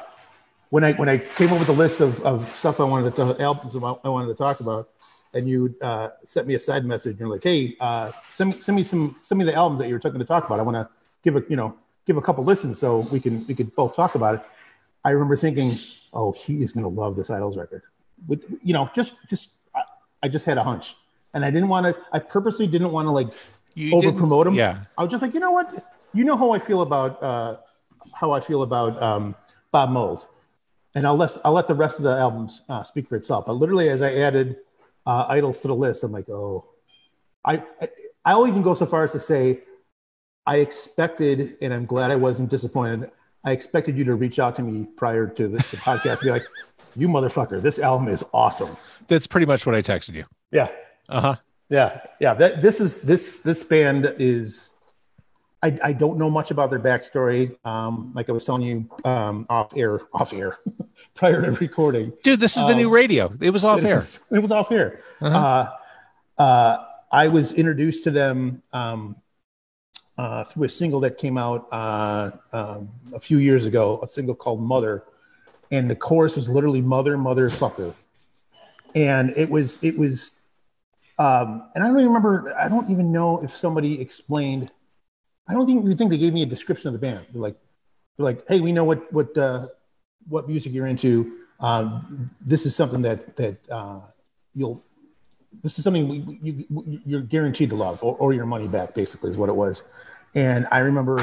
when 0.71 0.83
I 0.83 0.91
when 0.91 1.07
I 1.07 1.19
came 1.19 1.53
up 1.53 1.59
with 1.59 1.69
a 1.69 1.79
list 1.83 2.01
of, 2.01 2.21
of 2.23 2.49
stuff 2.49 2.81
I 2.81 2.83
wanted 2.83 3.15
to 3.15 3.41
albums 3.41 3.77
I 3.77 4.09
wanted 4.09 4.27
to 4.27 4.35
talk 4.35 4.59
about, 4.59 4.89
and 5.37 5.47
you 5.47 5.75
uh, 5.81 6.09
sent 6.23 6.47
me 6.47 6.55
a 6.55 6.59
side 6.59 6.83
message 6.83 7.11
and 7.11 7.19
you're 7.19 7.29
like, 7.29 7.43
hey, 7.43 7.77
uh, 7.79 8.11
send 8.29 8.49
me 8.49 8.59
send 8.59 8.75
me 8.75 8.83
some 8.83 9.15
send 9.21 9.37
me 9.37 9.45
the 9.45 9.53
albums 9.53 9.79
that 9.79 9.87
you 9.87 9.93
were 9.93 9.99
talking 9.99 10.19
to 10.19 10.25
talk 10.25 10.45
about. 10.45 10.59
I 10.59 10.63
want 10.63 10.75
to 10.75 10.89
give 11.23 11.35
a 11.35 11.43
you 11.47 11.55
know 11.55 11.77
give 12.05 12.17
a 12.17 12.21
couple 12.21 12.43
listens 12.43 12.79
so 12.79 12.99
we 13.11 13.19
can 13.19 13.45
we 13.47 13.53
could 13.53 13.73
both 13.75 13.95
talk 13.95 14.15
about 14.15 14.35
it. 14.35 14.41
I 15.05 15.11
remember 15.11 15.37
thinking, 15.37 15.73
oh, 16.11 16.31
he 16.31 16.63
is 16.63 16.73
going 16.73 16.83
to 16.83 16.89
love 16.89 17.15
this 17.15 17.29
IDLES 17.29 17.55
record. 17.55 17.83
With 18.27 18.43
you 18.63 18.73
know, 18.73 18.89
just 18.95 19.13
just 19.29 19.49
I, 19.75 19.83
I 20.23 20.27
just 20.27 20.45
had 20.45 20.57
a 20.57 20.63
hunch, 20.63 20.95
and 21.33 21.45
I 21.45 21.51
didn't 21.51 21.69
want 21.69 21.85
to. 21.85 21.95
I 22.11 22.19
purposely 22.19 22.65
didn't 22.65 22.91
want 22.91 23.05
to 23.05 23.11
like 23.11 23.29
You 23.75 23.95
over 23.95 24.11
promote 24.11 24.47
him. 24.47 24.55
Yeah, 24.55 24.79
I 24.97 25.03
was 25.03 25.11
just 25.11 25.21
like, 25.21 25.35
you 25.35 25.39
know 25.39 25.51
what? 25.51 25.93
You 26.13 26.23
know 26.23 26.35
how 26.35 26.51
I 26.51 26.59
feel 26.59 26.81
about 26.81 27.21
uh, 27.21 27.57
how 28.13 28.31
I 28.31 28.39
feel 28.39 28.63
about 28.63 29.01
um, 29.01 29.35
Bob 29.71 29.91
Mould, 29.91 30.25
and 30.95 31.05
I'll 31.05 31.15
let 31.15 31.37
I'll 31.45 31.53
let 31.53 31.67
the 31.67 31.75
rest 31.75 31.99
of 31.99 32.03
the 32.03 32.17
albums 32.17 32.63
uh, 32.67 32.83
speak 32.83 33.07
for 33.07 33.15
itself. 33.15 33.45
But 33.45 33.53
literally, 33.53 33.89
as 33.89 34.01
I 34.01 34.15
added 34.15 34.57
uh, 35.07 35.33
IDLES 35.33 35.61
to 35.61 35.67
the 35.69 35.75
list, 35.75 36.03
I'm 36.03 36.11
like, 36.11 36.29
oh, 36.29 36.65
I 37.45 37.63
I'll 38.25 38.45
even 38.47 38.61
go 38.61 38.73
so 38.73 38.85
far 38.85 39.05
as 39.05 39.13
to 39.13 39.19
say, 39.19 39.61
I 40.45 40.57
expected, 40.57 41.55
and 41.61 41.73
I'm 41.73 41.85
glad 41.85 42.11
I 42.11 42.17
wasn't 42.17 42.49
disappointed. 42.49 43.09
I 43.45 43.51
expected 43.51 43.97
you 43.97 44.03
to 44.03 44.15
reach 44.15 44.37
out 44.37 44.55
to 44.57 44.61
me 44.63 44.85
prior 44.97 45.25
to 45.27 45.47
the, 45.47 45.57
the 45.57 45.77
podcast 45.77 46.19
and 46.19 46.21
be 46.21 46.31
like, 46.31 46.45
you 46.97 47.07
motherfucker, 47.07 47.61
this 47.61 47.79
album 47.79 48.09
is 48.09 48.23
awesome. 48.33 48.75
that's 49.07 49.27
pretty 49.27 49.45
much 49.45 49.65
what 49.65 49.75
I 49.75 49.81
texted 49.81 50.13
you. 50.13 50.25
Yeah, 50.51 50.67
Uh 51.07 51.21
huh. 51.21 51.35
yeah, 51.69 52.01
yeah. 52.19 52.33
That 52.33 52.61
this 52.61 52.81
is 52.81 53.01
this 53.01 53.39
this 53.39 53.63
band 53.63 54.13
is. 54.19 54.71
I, 55.63 55.79
I 55.83 55.93
don't 55.93 56.17
know 56.17 56.29
much 56.29 56.51
about 56.51 56.69
their 56.69 56.79
backstory. 56.79 57.57
Um, 57.65 58.11
like 58.13 58.29
I 58.29 58.31
was 58.31 58.45
telling 58.45 58.61
you 58.61 58.89
um, 59.03 59.45
off 59.49 59.75
air, 59.75 60.01
off 60.13 60.33
air, 60.33 60.59
prior 61.15 61.41
to 61.41 61.51
recording. 61.51 62.13
Dude, 62.23 62.39
this 62.39 62.57
is 62.57 62.63
the 62.63 62.73
Um, 62.73 62.77
new 62.77 62.89
radio. 62.89 63.33
It 63.41 63.49
was 63.49 63.63
off 63.63 63.79
it 63.79 63.85
air. 63.85 63.95
Was, 63.95 64.19
it 64.31 64.39
was 64.39 64.51
off 64.51 64.71
air. 64.71 65.01
Uh-huh. 65.19 65.37
Uh, 66.37 66.41
uh, 66.41 66.85
I 67.11 67.27
was 67.27 67.53
introduced 67.53 68.03
to 68.03 68.11
them 68.11 68.61
um, 68.71 69.15
uh, 70.17 70.43
through 70.43 70.65
a 70.65 70.69
single 70.69 70.99
that 70.99 71.17
came 71.17 71.37
out 71.37 71.67
uh, 71.71 72.31
um, 72.53 72.89
a 73.13 73.19
few 73.19 73.37
years 73.37 73.65
ago, 73.65 73.99
a 74.03 74.07
single 74.07 74.35
called 74.35 74.61
Mother. 74.61 75.03
And 75.71 75.89
the 75.89 75.95
chorus 75.95 76.35
was 76.35 76.47
literally 76.47 76.81
Mother, 76.81 77.17
Motherfucker. 77.17 77.93
And 78.95 79.31
it 79.35 79.49
was, 79.49 79.79
it 79.83 79.97
was, 79.97 80.33
um, 81.19 81.69
and 81.75 81.83
I 81.83 81.87
don't 81.87 81.97
even 81.97 82.07
remember, 82.07 82.55
I 82.57 82.67
don't 82.67 82.89
even 82.89 83.11
know 83.11 83.43
if 83.43 83.55
somebody 83.55 83.99
explained, 83.99 84.71
I 85.47 85.53
don't 85.53 85.65
think 85.65 85.85
you 85.85 85.95
think 85.95 86.11
they 86.11 86.17
gave 86.17 86.33
me 86.33 86.43
a 86.43 86.45
description 86.45 86.87
of 86.87 86.93
the 86.93 86.99
band. 86.99 87.25
They're 87.31 87.41
like, 87.41 87.57
they're 88.15 88.25
like, 88.25 88.47
hey, 88.47 88.59
we 88.59 88.71
know 88.71 88.83
what, 88.83 89.11
what, 89.13 89.37
uh, 89.37 89.67
what 90.27 90.47
music 90.47 90.73
you're 90.73 90.87
into. 90.87 91.39
Um, 91.59 92.31
this 92.41 92.65
is 92.65 92.75
something 92.75 93.01
that, 93.03 93.35
that 93.37 93.69
uh, 93.69 94.01
you'll, 94.53 94.83
this 95.63 95.77
is 95.77 95.83
something 95.83 96.07
we, 96.07 96.39
you, 96.41 97.01
you're 97.05 97.21
guaranteed 97.21 97.69
to 97.69 97.75
love 97.75 98.03
or, 98.03 98.15
or 98.17 98.33
your 98.33 98.45
money 98.45 98.67
back 98.67 98.93
basically 98.93 99.29
is 99.29 99.37
what 99.37 99.49
it 99.49 99.55
was 99.55 99.83
and 100.35 100.67
i 100.71 100.79
remember 100.79 101.17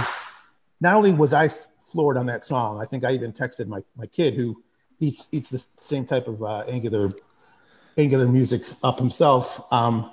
not 0.81 0.95
only 0.97 1.12
was 1.12 1.33
i 1.33 1.49
floored 1.49 2.16
on 2.16 2.27
that 2.27 2.45
song 2.45 2.81
i 2.81 2.85
think 2.85 3.05
i 3.05 3.12
even 3.12 3.33
texted 3.33 3.66
my, 3.66 3.83
my 3.97 4.07
kid 4.07 4.35
who 4.35 4.62
eats 5.01 5.29
eats 5.33 5.51
the 5.51 5.64
same 5.81 6.07
type 6.07 6.29
of 6.29 6.43
uh, 6.43 6.64
angular 6.68 7.11
angular 7.97 8.27
music 8.27 8.62
up 8.83 8.99
himself 8.99 9.61
um, 9.72 10.11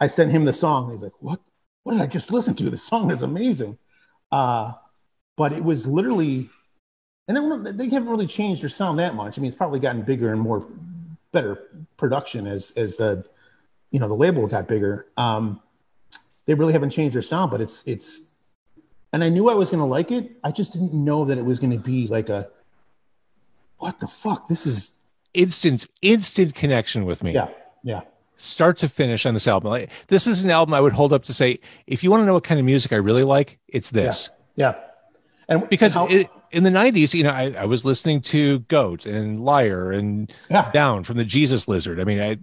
i 0.00 0.06
sent 0.06 0.30
him 0.30 0.44
the 0.44 0.52
song 0.52 0.90
he's 0.90 1.02
like 1.02 1.12
what 1.20 1.40
what 1.82 1.92
did 1.92 2.00
i 2.02 2.06
just 2.06 2.32
listen 2.32 2.54
to? 2.56 2.70
The 2.70 2.76
song 2.78 3.10
is 3.10 3.22
amazing. 3.22 3.78
Uh, 4.30 4.72
but 5.36 5.52
it 5.52 5.62
was 5.64 5.86
literally 5.86 6.48
and 7.28 7.36
then 7.36 7.76
they 7.76 7.88
haven't 7.88 8.08
really 8.08 8.26
changed 8.26 8.62
their 8.62 8.68
sound 8.68 8.98
that 8.98 9.14
much. 9.14 9.38
I 9.38 9.40
mean 9.40 9.48
it's 9.48 9.56
probably 9.56 9.80
gotten 9.80 10.02
bigger 10.02 10.32
and 10.32 10.40
more 10.40 10.66
better 11.32 11.68
production 11.96 12.46
as 12.46 12.70
as 12.72 12.96
the 12.96 13.24
you 13.90 14.00
know 14.00 14.08
the 14.08 14.14
label 14.14 14.46
got 14.46 14.66
bigger. 14.68 15.06
Um 15.16 15.60
they 16.46 16.54
really 16.54 16.72
haven't 16.72 16.90
changed 16.90 17.14
their 17.14 17.22
sound 17.22 17.50
but 17.50 17.60
it's 17.60 17.86
it's 17.86 18.28
and 19.12 19.22
i 19.22 19.28
knew 19.28 19.48
i 19.48 19.54
was 19.54 19.70
going 19.70 19.78
to 19.80 19.86
like 19.86 20.10
it. 20.10 20.32
I 20.44 20.50
just 20.50 20.72
didn't 20.72 20.92
know 20.94 21.24
that 21.24 21.38
it 21.38 21.44
was 21.44 21.58
going 21.58 21.72
to 21.72 21.78
be 21.78 22.06
like 22.08 22.28
a 22.28 22.48
what 23.78 23.98
the 24.00 24.06
fuck? 24.08 24.48
This 24.48 24.66
is 24.66 24.92
Instant, 25.34 25.86
instant 26.02 26.54
connection 26.54 27.06
with 27.06 27.22
me. 27.24 27.32
yeah 27.32 27.48
yeah 27.82 28.02
start 28.42 28.76
to 28.78 28.88
finish 28.88 29.24
on 29.26 29.34
this 29.34 29.46
album. 29.46 29.70
Like, 29.70 29.90
this 30.08 30.26
is 30.26 30.42
an 30.44 30.50
album 30.50 30.74
I 30.74 30.80
would 30.80 30.92
hold 30.92 31.12
up 31.12 31.22
to 31.24 31.32
say, 31.32 31.58
if 31.86 32.02
you 32.02 32.10
want 32.10 32.22
to 32.22 32.26
know 32.26 32.34
what 32.34 32.44
kind 32.44 32.58
of 32.58 32.66
music 32.66 32.92
I 32.92 32.96
really 32.96 33.24
like, 33.24 33.58
it's 33.68 33.90
this. 33.90 34.30
yeah 34.56 34.74
and 35.48 35.68
Because 35.68 35.94
how- 35.94 36.06
it, 36.08 36.28
in 36.50 36.64
the 36.64 36.70
90s, 36.70 37.14
you 37.14 37.22
know, 37.22 37.30
I, 37.30 37.54
I 37.58 37.64
was 37.64 37.84
listening 37.84 38.20
to 38.22 38.58
Goat 38.60 39.06
and 39.06 39.40
Liar 39.42 39.90
and 39.92 40.30
yeah 40.50 40.70
Down 40.72 41.02
from 41.04 41.16
the 41.16 41.24
Jesus 41.24 41.66
Lizard. 41.66 41.98
I 41.98 42.04
mean, 42.04 42.20
I, 42.20 42.36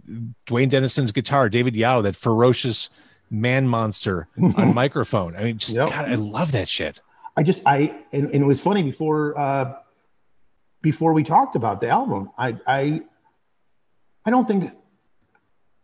Duane 0.47 0.69
Denison's 0.69 1.11
guitar, 1.11 1.47
David 1.49 1.75
Yow, 1.75 2.01
that 2.01 2.15
ferocious 2.15 2.89
man 3.29 3.67
monster 3.67 4.27
on 4.55 4.73
microphone. 4.73 5.35
I 5.35 5.43
mean, 5.43 5.57
just, 5.59 5.75
Yep. 5.75 5.89
God, 5.89 6.09
I 6.09 6.15
love 6.15 6.51
that 6.53 6.67
shit. 6.67 6.99
I 7.37 7.43
just 7.43 7.61
I 7.65 7.95
and, 8.11 8.25
and 8.31 8.43
it 8.43 8.45
was 8.47 8.59
funny 8.61 8.81
before 8.83 9.37
uh 9.39 9.75
before 10.81 11.13
we 11.13 11.23
talked 11.23 11.55
about 11.55 11.79
the 11.79 11.89
album. 11.89 12.31
I 12.37 12.57
I 12.65 13.01
I 14.25 14.29
don't 14.31 14.47
think 14.47 14.71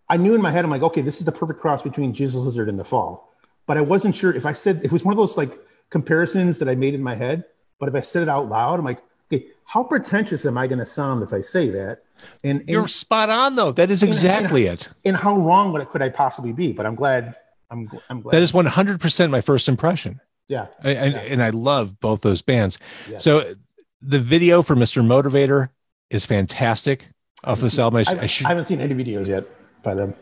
I 0.10 0.18
knew 0.18 0.36
in 0.36 0.42
my 0.42 0.52
head 0.52 0.64
I'm 0.64 0.72
like, 0.72 0.84
okay, 0.84 1.02
this 1.02 1.20
is 1.20 1.26
the 1.26 1.32
perfect 1.32 1.60
cross 1.60 1.82
between 1.82 2.14
Jesus 2.14 2.42
Lizard 2.42 2.70
and 2.70 2.80
the 2.80 2.86
Fall. 2.86 3.34
But 3.66 3.78
I 3.78 3.82
wasn't 3.82 4.16
sure 4.16 4.34
if 4.34 4.46
I 4.46 4.54
said 4.54 4.84
it 4.84 4.92
was 4.92 5.04
one 5.04 5.12
of 5.12 5.18
those 5.18 5.38
like 5.38 5.58
comparisons 5.90 6.60
that 6.60 6.70
I 6.70 6.76
made 6.76 6.94
in 6.94 7.02
my 7.02 7.16
head. 7.16 7.46
But 7.80 7.90
if 7.90 7.96
I 7.96 8.02
said 8.02 8.24
it 8.24 8.30
out 8.30 8.48
loud, 8.48 8.80
I'm 8.80 8.86
like, 8.86 9.02
okay, 9.32 9.48
how 9.66 9.84
pretentious 9.84 10.46
am 10.46 10.58
I 10.58 10.68
going 10.68 10.80
to 10.80 10.86
sound 10.86 11.24
if 11.24 11.34
I 11.34 11.42
say 11.42 11.70
that? 11.70 12.04
And 12.44 12.60
and, 12.62 12.70
You're 12.70 12.88
spot 12.88 13.30
on, 13.30 13.56
though. 13.56 13.72
That 13.72 13.90
is 13.90 14.04
exactly 14.04 14.68
it. 14.68 14.90
and 15.04 15.18
how 15.18 15.36
wrong 15.36 15.74
would 15.74 15.82
it, 15.82 15.90
could 15.90 16.02
I 16.02 16.10
possibly 16.10 16.54
be? 16.54 16.72
But 16.72 16.86
I'm 16.86 16.96
glad. 16.96 17.36
I'm 17.72 17.90
I'm 18.10 18.22
glad. 18.22 18.34
That 18.34 18.44
is 18.44 18.52
100% 18.52 19.30
my 19.30 19.42
first 19.42 19.68
impression. 19.68 20.22
yeah. 20.48 20.68
I, 20.84 20.90
I, 20.90 20.94
and 20.94 21.42
I 21.44 21.50
love 21.50 22.00
both 22.00 22.22
those 22.22 22.42
bands. 22.42 22.78
Yeah. 23.10 23.18
So 23.18 23.54
the 24.02 24.20
video 24.20 24.62
for 24.62 24.76
Mr. 24.76 25.04
Motivator 25.04 25.70
is 26.12 26.26
fantastic 26.26 27.10
off 27.44 27.60
this 27.60 27.80
album. 27.80 27.98
I, 27.98 28.04
sh- 28.04 28.10
I, 28.10 28.22
I 28.22 28.26
should 28.28 28.46
I 28.46 28.50
haven't 28.50 28.66
seen 28.66 28.80
any 28.80 28.94
videos 28.94 29.28
yet 29.28 29.46
by 29.86 29.94
them. 29.96 30.14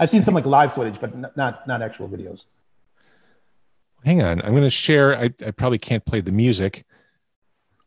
I've 0.00 0.08
seen 0.08 0.22
some 0.22 0.32
like 0.32 0.46
live 0.46 0.72
footage, 0.72 0.98
but 0.98 1.12
n- 1.12 1.26
not 1.36 1.66
not 1.68 1.82
actual 1.82 2.08
videos. 2.08 2.44
hang 4.04 4.22
on. 4.22 4.40
I'm 4.40 4.52
going 4.52 4.62
to 4.62 4.70
share. 4.70 5.14
I, 5.16 5.24
I 5.46 5.50
probably 5.50 5.78
can't 5.78 6.04
play 6.06 6.20
the 6.22 6.32
music 6.32 6.84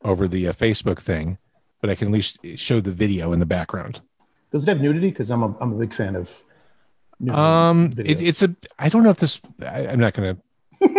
over 0.03 0.28
the 0.28 0.47
uh, 0.47 0.53
Facebook 0.53 0.99
thing, 0.99 1.39
but 1.82 1.89
I 1.89 1.95
can 1.95 2.09
at 2.09 2.13
least 2.13 2.38
show 2.57 2.80
the 2.80 2.91
video 2.91 3.34
in 3.34 3.39
the 3.39 3.45
background. 3.45 4.01
Does 4.51 4.63
it 4.63 4.70
have 4.70 4.80
nudity? 4.82 5.09
Because 5.09 5.32
I'm 5.32 5.41
a 5.41 5.57
I'm 5.59 5.74
a 5.74 5.78
big 5.78 5.93
fan 5.93 6.16
of. 6.16 6.43
Um, 7.30 7.91
it, 7.97 8.22
it's 8.22 8.43
a. 8.43 8.55
I 8.78 8.89
don't 8.89 9.01
know 9.03 9.09
if 9.09 9.18
this. 9.18 9.41
I, 9.68 9.88
I'm 9.88 9.99
not 9.99 10.13
going 10.13 10.36
to. 10.82 10.91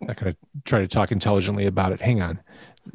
not 0.00 0.16
going 0.16 0.32
to 0.32 0.36
try 0.64 0.80
to 0.80 0.88
talk 0.88 1.10
intelligently 1.12 1.66
about 1.66 1.92
it. 1.92 2.00
Hang 2.00 2.22
on. 2.22 2.38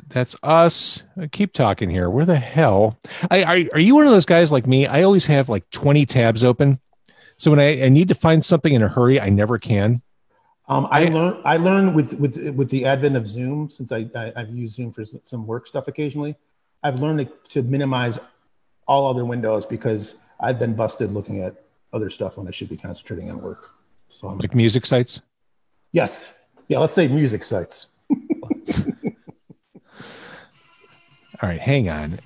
That's 0.09 0.35
us. 0.43 1.03
I 1.19 1.27
keep 1.27 1.53
talking 1.53 1.89
here. 1.89 2.09
Where 2.09 2.25
the 2.25 2.35
hell? 2.37 2.97
I, 3.31 3.43
are, 3.43 3.75
are 3.75 3.79
you 3.79 3.95
one 3.95 4.05
of 4.05 4.11
those 4.11 4.25
guys 4.25 4.51
like 4.51 4.67
me? 4.67 4.85
I 4.87 5.03
always 5.03 5.25
have 5.27 5.49
like 5.49 5.69
20 5.71 6.05
tabs 6.05 6.43
open. 6.43 6.79
So 7.37 7.51
when 7.51 7.59
I, 7.59 7.83
I 7.85 7.89
need 7.89 8.07
to 8.09 8.15
find 8.15 8.43
something 8.43 8.73
in 8.73 8.81
a 8.81 8.87
hurry, 8.87 9.19
I 9.21 9.29
never 9.29 9.57
can. 9.57 10.01
Um, 10.69 10.87
I 10.91 11.05
I- 11.05 11.09
learned 11.09 11.41
I 11.45 11.57
learned 11.57 11.95
with 11.95 12.13
with 12.19 12.49
with 12.55 12.69
the 12.69 12.85
advent 12.85 13.15
of 13.15 13.25
Zoom, 13.27 13.69
since 13.69 13.91
I, 13.93 14.09
I 14.15 14.33
I've 14.35 14.49
used 14.49 14.75
Zoom 14.75 14.91
for 14.91 15.05
some 15.23 15.47
work 15.47 15.65
stuff 15.67 15.87
occasionally. 15.87 16.35
I've 16.83 16.99
learned 16.99 17.19
to, 17.19 17.25
to 17.51 17.63
minimize 17.63 18.19
all 18.85 19.07
other 19.09 19.23
windows 19.23 19.65
because 19.65 20.15
I've 20.39 20.59
been 20.59 20.73
busted 20.75 21.11
looking 21.11 21.39
at 21.41 21.55
other 21.93 22.09
stuff 22.09 22.37
when 22.37 22.47
I 22.47 22.51
should 22.51 22.67
be 22.69 22.75
concentrating 22.77 23.29
on 23.31 23.41
work. 23.41 23.71
So 24.09 24.27
I'm, 24.27 24.37
Like 24.39 24.53
music 24.55 24.85
sites. 24.85 25.21
yes, 25.93 26.27
yeah, 26.67 26.79
let's 26.79 26.93
say 26.93 27.07
music 27.07 27.43
sites. 27.45 27.87
All 31.41 31.49
right, 31.49 31.59
hang 31.59 31.89
on. 31.89 32.19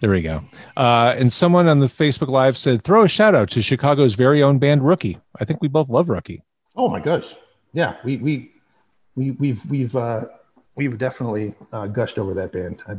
There 0.00 0.10
we 0.10 0.22
go. 0.22 0.42
Uh, 0.76 1.14
and 1.16 1.32
someone 1.32 1.68
on 1.68 1.78
the 1.78 1.86
Facebook 1.86 2.28
Live 2.28 2.58
said, 2.58 2.82
throw 2.82 3.04
a 3.04 3.08
shout 3.08 3.34
out 3.36 3.50
to 3.50 3.62
Chicago's 3.62 4.14
very 4.14 4.42
own 4.42 4.58
band 4.58 4.84
Rookie. 4.84 5.18
I 5.40 5.44
think 5.44 5.62
we 5.62 5.68
both 5.68 5.88
love 5.88 6.08
Rookie. 6.08 6.42
Oh 6.74 6.88
my 6.88 6.98
gosh, 7.00 7.36
yeah, 7.72 7.96
we 8.04 8.16
we 8.16 8.52
we 9.14 9.30
we've 9.32 9.64
we've 9.66 9.94
uh, 9.94 10.24
we've 10.74 10.98
definitely 10.98 11.54
uh, 11.72 11.86
gushed 11.86 12.18
over 12.18 12.34
that 12.34 12.50
band. 12.50 12.82
I, 12.88 12.96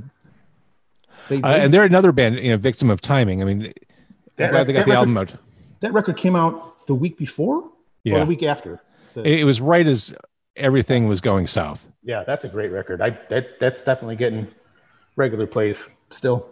they, 1.30 1.42
Uh, 1.42 1.48
and 1.58 1.74
they're 1.74 1.84
another 1.84 2.12
band, 2.12 2.40
you 2.40 2.50
know, 2.52 2.58
victim 2.58 2.90
of 2.90 3.02
timing. 3.02 3.42
I 3.42 3.46
mean, 3.46 3.64
I'm 3.66 3.74
That- 4.38 4.52
glad 4.52 4.68
they 4.68 4.74
got 4.74 4.86
the 4.86 4.92
record- 4.92 4.96
album 4.96 5.18
out. 5.18 5.34
that 5.82 5.92
record 5.94 6.18
came 6.18 6.36
out 6.36 6.86
the 6.88 6.96
week 6.96 7.18
before 7.18 7.58
or 7.64 7.72
Yeah. 8.04 8.20
the 8.20 8.26
week 8.28 8.44
after. 8.44 8.82
The- 9.16 9.28
it 9.42 9.44
was 9.44 9.60
right 9.60 9.86
as 9.88 10.14
everything 10.56 11.08
was 11.08 11.22
going 11.22 11.48
south. 11.48 11.90
yeah, 12.04 12.24
that's 12.24 12.46
a 12.46 12.50
great 12.50 12.72
record. 12.72 13.02
I 13.02 13.12
that 13.30 13.60
that's 13.60 13.84
definitely 13.84 14.16
getting 14.16 14.48
regular 15.16 15.48
plays 15.48 15.88
still. 16.10 16.50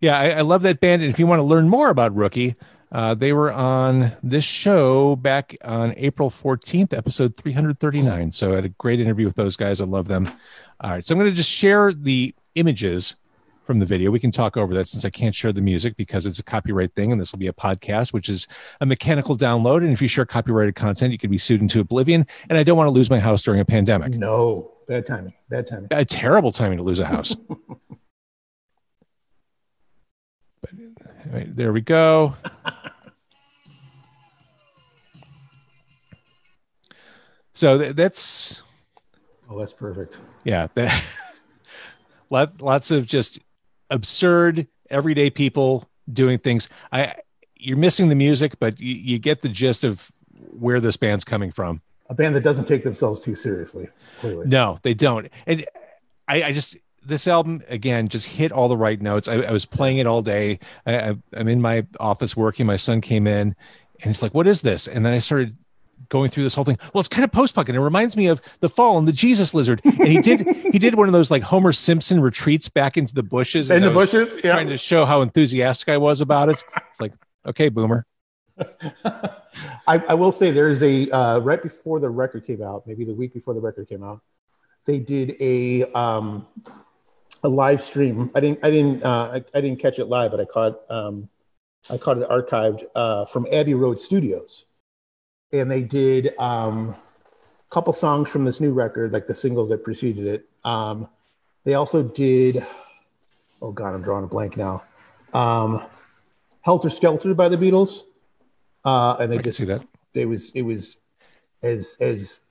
Yeah, 0.00 0.18
I, 0.18 0.30
I 0.30 0.40
love 0.40 0.62
that 0.62 0.80
band. 0.80 1.02
And 1.02 1.10
if 1.12 1.18
you 1.18 1.26
want 1.26 1.38
to 1.38 1.44
learn 1.44 1.68
more 1.68 1.90
about 1.90 2.14
Rookie, 2.14 2.56
uh, 2.90 3.14
they 3.14 3.32
were 3.32 3.52
on 3.52 4.12
this 4.22 4.44
show 4.44 5.14
back 5.16 5.56
on 5.64 5.94
April 5.96 6.30
14th, 6.30 6.96
episode 6.96 7.36
339. 7.36 8.32
So 8.32 8.52
I 8.52 8.56
had 8.56 8.64
a 8.64 8.70
great 8.70 8.98
interview 8.98 9.26
with 9.26 9.36
those 9.36 9.56
guys. 9.56 9.80
I 9.80 9.84
love 9.84 10.08
them. 10.08 10.28
All 10.80 10.90
right. 10.90 11.06
So 11.06 11.14
I'm 11.14 11.18
going 11.18 11.30
to 11.30 11.36
just 11.36 11.50
share 11.50 11.92
the 11.92 12.34
images 12.54 13.14
from 13.68 13.78
the 13.80 13.86
video. 13.86 14.10
We 14.10 14.18
can 14.18 14.30
talk 14.30 14.56
over 14.56 14.72
that 14.72 14.88
since 14.88 15.04
I 15.04 15.10
can't 15.10 15.34
share 15.34 15.52
the 15.52 15.60
music 15.60 15.94
because 15.98 16.24
it's 16.24 16.38
a 16.38 16.42
copyright 16.42 16.94
thing. 16.94 17.12
And 17.12 17.20
this 17.20 17.32
will 17.32 17.38
be 17.38 17.48
a 17.48 17.52
podcast, 17.52 18.14
which 18.14 18.30
is 18.30 18.48
a 18.80 18.86
mechanical 18.86 19.36
download. 19.36 19.84
And 19.84 19.92
if 19.92 20.00
you 20.00 20.08
share 20.08 20.24
copyrighted 20.24 20.74
content, 20.74 21.12
you 21.12 21.18
could 21.18 21.30
be 21.30 21.36
sued 21.36 21.60
into 21.60 21.78
oblivion. 21.78 22.26
And 22.48 22.56
I 22.56 22.62
don't 22.62 22.78
want 22.78 22.86
to 22.88 22.92
lose 22.92 23.10
my 23.10 23.18
house 23.18 23.42
during 23.42 23.60
a 23.60 23.66
pandemic. 23.66 24.14
No, 24.14 24.72
bad 24.88 25.06
timing. 25.06 25.34
Bad 25.50 25.66
timing. 25.66 25.88
A 25.90 26.02
terrible 26.02 26.50
timing 26.50 26.78
to 26.78 26.82
lose 26.82 26.98
a 26.98 27.04
house. 27.04 27.34
but 30.62 30.70
right, 31.30 31.54
there 31.54 31.74
we 31.74 31.82
go. 31.82 32.34
so 37.52 37.76
th- 37.78 37.94
that's 37.94 38.62
Oh, 39.50 39.58
that's 39.58 39.74
perfect. 39.74 40.20
yeah, 40.44 40.68
that, 40.74 41.04
lot, 42.30 42.62
lots 42.62 42.90
of 42.90 43.04
just 43.06 43.40
absurd 43.90 44.66
everyday 44.90 45.30
people 45.30 45.88
doing 46.12 46.38
things. 46.38 46.68
I 46.92 47.14
you're 47.56 47.76
missing 47.76 48.08
the 48.08 48.14
music, 48.14 48.58
but 48.60 48.78
you, 48.78 48.94
you 48.94 49.18
get 49.18 49.42
the 49.42 49.48
gist 49.48 49.84
of 49.84 50.12
where 50.58 50.80
this 50.80 50.96
band's 50.96 51.24
coming 51.24 51.50
from. 51.50 51.82
A 52.08 52.14
band 52.14 52.34
that 52.36 52.42
doesn't 52.42 52.66
take 52.66 52.84
themselves 52.84 53.20
too 53.20 53.34
seriously. 53.34 53.88
Clearly. 54.20 54.46
No, 54.46 54.78
they 54.82 54.94
don't. 54.94 55.28
And 55.46 55.64
I, 56.26 56.44
I 56.44 56.52
just 56.52 56.76
this 57.04 57.26
album 57.26 57.62
again 57.68 58.08
just 58.08 58.26
hit 58.26 58.52
all 58.52 58.68
the 58.68 58.76
right 58.76 59.00
notes. 59.00 59.28
I, 59.28 59.36
I 59.40 59.52
was 59.52 59.66
playing 59.66 59.98
it 59.98 60.06
all 60.06 60.22
day. 60.22 60.60
I, 60.86 61.10
I, 61.10 61.16
I'm 61.34 61.48
in 61.48 61.60
my 61.60 61.86
office 62.00 62.36
working. 62.36 62.66
My 62.66 62.76
son 62.76 63.00
came 63.00 63.26
in, 63.26 63.54
and 64.02 64.04
he's 64.04 64.22
like, 64.22 64.34
"What 64.34 64.46
is 64.46 64.62
this?" 64.62 64.88
And 64.88 65.04
then 65.04 65.14
I 65.14 65.18
started 65.18 65.56
going 66.08 66.30
through 66.30 66.42
this 66.42 66.54
whole 66.54 66.64
thing. 66.64 66.78
Well, 66.92 67.00
it's 67.00 67.08
kind 67.08 67.24
of 67.24 67.32
post 67.32 67.54
punk, 67.54 67.68
and 67.68 67.76
it 67.76 67.80
reminds 67.80 68.16
me 68.16 68.26
of 68.28 68.40
the 68.60 68.68
Fall 68.68 68.98
and 68.98 69.06
the 69.06 69.12
Jesus 69.12 69.54
Lizard. 69.54 69.80
And 69.84 70.08
he 70.08 70.20
did 70.20 70.46
he 70.72 70.78
did 70.78 70.94
one 70.94 71.08
of 71.08 71.12
those 71.12 71.30
like 71.30 71.42
Homer 71.42 71.72
Simpson 71.72 72.20
retreats 72.20 72.68
back 72.68 72.96
into 72.96 73.14
the 73.14 73.22
bushes. 73.22 73.70
as 73.70 73.82
In 73.82 73.88
the 73.88 73.94
bushes. 73.94 74.34
Yeah. 74.42 74.52
trying 74.52 74.68
to 74.68 74.78
show 74.78 75.04
how 75.04 75.22
enthusiastic 75.22 75.88
I 75.88 75.96
was 75.96 76.20
about 76.20 76.48
it. 76.48 76.64
It's 76.90 77.00
like, 77.00 77.12
okay, 77.46 77.68
boomer. 77.68 78.06
I, 79.04 79.98
I 80.08 80.14
will 80.14 80.32
say 80.32 80.50
there's 80.50 80.82
a 80.82 81.10
uh, 81.10 81.38
right 81.40 81.62
before 81.62 82.00
the 82.00 82.10
record 82.10 82.46
came 82.46 82.62
out, 82.62 82.86
maybe 82.86 83.04
the 83.04 83.14
week 83.14 83.32
before 83.32 83.54
the 83.54 83.60
record 83.60 83.88
came 83.88 84.02
out, 84.02 84.20
they 84.84 84.98
did 84.98 85.36
a 85.40 85.84
um, 85.92 86.46
a 87.42 87.48
live 87.48 87.80
stream. 87.80 88.30
I 88.34 88.40
didn't 88.40 88.64
I 88.64 88.70
didn't 88.70 89.04
uh, 89.04 89.30
I, 89.34 89.58
I 89.58 89.60
didn't 89.60 89.78
catch 89.78 89.98
it 89.98 90.06
live, 90.06 90.30
but 90.30 90.40
I 90.40 90.44
caught 90.44 90.90
um, 90.90 91.28
I 91.90 91.96
caught 91.96 92.18
it 92.18 92.28
archived 92.28 92.84
uh, 92.94 93.24
from 93.26 93.46
Abbey 93.52 93.74
Road 93.74 94.00
Studios, 94.00 94.66
and 95.52 95.70
they 95.70 95.82
did 95.82 96.34
um, 96.38 96.90
a 96.90 97.74
couple 97.74 97.92
songs 97.92 98.28
from 98.28 98.44
this 98.44 98.60
new 98.60 98.72
record, 98.72 99.12
like 99.12 99.26
the 99.26 99.34
singles 99.34 99.68
that 99.70 99.84
preceded 99.84 100.26
it. 100.26 100.48
Um, 100.64 101.08
they 101.64 101.74
also 101.74 102.02
did, 102.02 102.64
oh 103.62 103.72
god, 103.72 103.94
I'm 103.94 104.02
drawing 104.02 104.24
a 104.24 104.28
blank 104.28 104.56
now. 104.56 104.82
Um, 105.32 105.84
Helter 106.62 106.90
Skelter 106.90 107.34
by 107.34 107.48
the 107.48 107.56
Beatles, 107.56 108.02
uh, 108.84 109.16
and 109.20 109.32
they 109.32 109.38
I 109.38 109.42
just 109.42 109.58
see 109.58 109.64
that. 109.66 109.86
it 110.14 110.26
was 110.26 110.50
it 110.50 110.62
was 110.62 110.98
as 111.62 111.96
as 112.00 112.42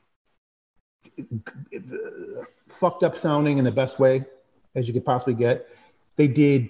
fucked 2.67 3.03
up 3.03 3.17
sounding 3.17 3.57
in 3.57 3.63
the 3.63 3.71
best 3.71 3.99
way 3.99 4.25
as 4.75 4.87
you 4.87 4.93
could 4.93 5.05
possibly 5.05 5.33
get. 5.33 5.67
They 6.15 6.27
did. 6.27 6.69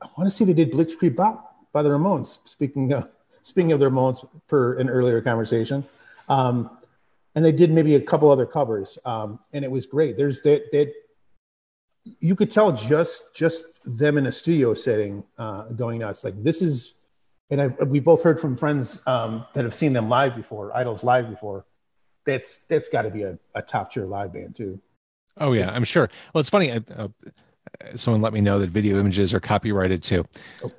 I 0.00 0.08
want 0.16 0.30
to 0.30 0.36
say 0.36 0.44
they 0.44 0.52
did 0.52 0.72
Blitzkrieg 0.72 1.14
Bop 1.14 1.56
by 1.72 1.82
the 1.82 1.90
Ramones. 1.90 2.38
Speaking 2.44 2.92
of 2.92 3.16
speaking 3.42 3.72
of 3.72 3.80
their 3.80 3.90
moments 3.90 4.24
per 4.48 4.78
an 4.78 4.88
earlier 4.88 5.20
conversation, 5.20 5.84
um, 6.28 6.78
and 7.34 7.44
they 7.44 7.52
did 7.52 7.70
maybe 7.70 7.94
a 7.94 8.00
couple 8.00 8.30
other 8.30 8.46
covers, 8.46 8.98
um, 9.04 9.38
and 9.52 9.64
it 9.64 9.70
was 9.70 9.86
great. 9.86 10.16
There's 10.16 10.42
that 10.42 10.70
that 10.72 10.92
you 12.04 12.34
could 12.34 12.50
tell 12.50 12.72
just 12.72 13.34
just 13.34 13.64
them 13.84 14.18
in 14.18 14.26
a 14.26 14.32
studio 14.32 14.74
setting 14.74 15.24
uh, 15.38 15.64
going 15.68 16.00
nuts. 16.00 16.24
Like 16.24 16.42
this 16.42 16.62
is 16.62 16.94
and 17.52 17.60
I've, 17.60 17.88
we 17.88 18.00
both 18.00 18.22
heard 18.22 18.40
from 18.40 18.56
friends 18.56 19.06
um, 19.06 19.44
that 19.52 19.64
have 19.64 19.74
seen 19.74 19.92
them 19.92 20.08
live 20.08 20.34
before, 20.34 20.72
IDLES 20.72 21.02
live 21.04 21.28
before. 21.28 21.66
That's 22.24 22.64
that's 22.64 22.88
got 22.88 23.02
to 23.02 23.10
be 23.10 23.24
a, 23.24 23.38
a 23.54 23.60
top 23.60 23.92
tier 23.92 24.06
live 24.06 24.32
band 24.32 24.56
too. 24.56 24.80
Oh 25.36 25.52
yeah, 25.52 25.70
I'm 25.70 25.84
sure. 25.84 26.08
Well, 26.32 26.40
it's 26.40 26.48
funny. 26.48 26.72
I, 26.72 26.80
uh, 26.96 27.08
someone 27.94 28.22
let 28.22 28.32
me 28.32 28.40
know 28.40 28.58
that 28.58 28.70
video 28.70 28.98
images 28.98 29.34
are 29.34 29.40
copyrighted 29.40 30.02
too. 30.02 30.24
Oh. 30.64 30.70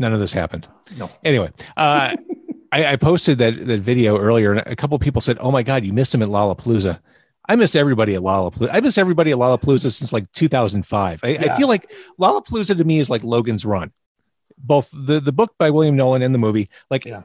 None 0.00 0.12
of 0.14 0.18
this 0.18 0.32
happened. 0.32 0.66
No. 0.98 1.10
Anyway, 1.24 1.50
uh, 1.76 2.16
I, 2.72 2.86
I 2.92 2.96
posted 2.96 3.38
that 3.38 3.66
that 3.66 3.80
video 3.80 4.16
earlier, 4.18 4.52
and 4.52 4.60
a 4.66 4.74
couple 4.74 4.98
people 4.98 5.20
said, 5.20 5.36
"Oh 5.40 5.50
my 5.52 5.62
God, 5.62 5.84
you 5.84 5.92
missed 5.92 6.14
him 6.14 6.22
at 6.22 6.28
Lollapalooza." 6.28 6.98
I 7.48 7.56
missed 7.56 7.76
everybody 7.76 8.14
at 8.14 8.22
Lollapalooza. 8.22 8.70
I 8.72 8.80
missed 8.80 8.96
everybody 8.96 9.30
at 9.32 9.36
Lollapalooza 9.38 9.92
since 9.92 10.12
like 10.12 10.30
2005. 10.32 11.20
I, 11.22 11.28
I 11.28 11.56
feel 11.56 11.68
like 11.68 11.92
Lollapalooza 12.18 12.76
to 12.78 12.84
me 12.84 12.98
is 12.98 13.10
like 13.10 13.22
Logan's 13.24 13.64
Run. 13.66 13.92
Both 14.56 14.90
the 14.94 15.20
the 15.20 15.32
book 15.32 15.54
by 15.58 15.68
William 15.70 15.96
Nolan 15.96 16.22
and 16.22 16.34
the 16.34 16.38
movie, 16.38 16.68
like. 16.90 17.04
Yeah. 17.04 17.22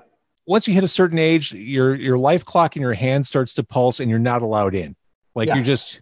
Once 0.48 0.68
you 0.68 0.76
hit 0.76 0.84
a 0.84 0.88
certain 0.88 1.18
age, 1.18 1.54
your 1.54 1.96
your 1.96 2.18
life 2.20 2.46
clock 2.46 2.76
in 2.76 2.82
your 2.84 2.94
hand 2.94 3.26
starts 3.26 3.56
to 3.56 3.64
pulse, 3.64 4.00
and 4.00 4.10
you're 4.12 4.20
not 4.20 4.42
allowed 4.44 4.76
in. 4.76 4.96
Like 5.34 5.48
Yeah. 5.48 5.56
you're 5.56 5.64
just. 5.64 6.02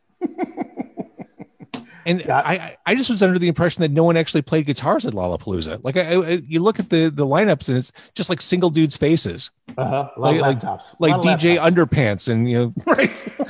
And 2.05 2.21
Yeah. 2.25 2.39
I, 2.39 2.53
I- 2.53 2.77
I 2.87 2.95
just 2.95 3.09
was 3.09 3.23
under 3.23 3.39
the 3.39 3.47
impression 3.47 3.81
that 3.81 3.91
no 3.91 4.03
one 4.03 4.17
actually 4.17 4.41
played 4.41 4.65
guitars 4.65 5.05
at 5.05 5.13
Lollapalooza. 5.13 5.79
Like 5.83 5.95
I, 5.97 6.13
I, 6.15 6.41
you 6.47 6.59
look 6.61 6.79
at 6.79 6.89
the 6.89 7.09
the 7.09 7.25
lineups 7.25 7.69
and 7.69 7.77
it's 7.77 7.91
just 8.13 8.29
like 8.29 8.41
single 8.41 8.69
dudes' 8.69 8.97
faces, 8.97 9.51
Uh-huh. 9.77 10.09
Like- 10.17 10.41
like- 10.41 10.63
like 10.99 11.13
DJ 11.21 11.57
laptops. 11.57 11.71
Underpants, 11.87 12.29
and 12.31 12.49
you 12.49 12.57
know, 12.57 12.73
right. 12.85 13.23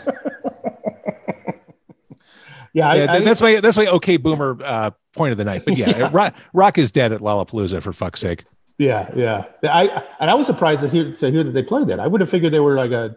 yeah, 2.74 2.94
yeah, 2.96 3.04
I, 3.04 3.08
that- 3.08 3.26
that's 3.26 3.42
my 3.42 3.60
that's 3.60 3.78
my 3.78 3.88
okay 3.88 4.18
boomer 4.18 4.58
uh, 4.64 4.92
point 5.14 5.32
of 5.32 5.38
the 5.38 5.46
night. 5.46 5.64
But 5.66 5.78
yeah, 5.78 6.10
rock, 6.12 6.36
rock 6.54 6.78
is 6.78 6.92
dead 6.92 7.12
at 7.12 7.22
Lollapalooza 7.22 7.82
for 7.82 7.94
fuck's 7.94 8.20
sake. 8.20 8.46
yeah, 8.78 9.10
yeah. 9.16 9.46
I 9.64 10.04
and 10.20 10.32
I 10.32 10.34
was 10.36 10.48
surprised 10.48 10.82
to 10.82 10.90
hear 10.90 11.12
to 11.14 11.32
hear 11.32 11.44
that 11.44 11.52
they 11.52 11.64
played 11.64 11.88
that. 11.88 12.00
I 12.00 12.08
would 12.08 12.22
have 12.22 12.30
figured 12.30 12.52
they 12.54 12.60
were 12.60 12.76
like 12.76 12.92
a 12.92 13.16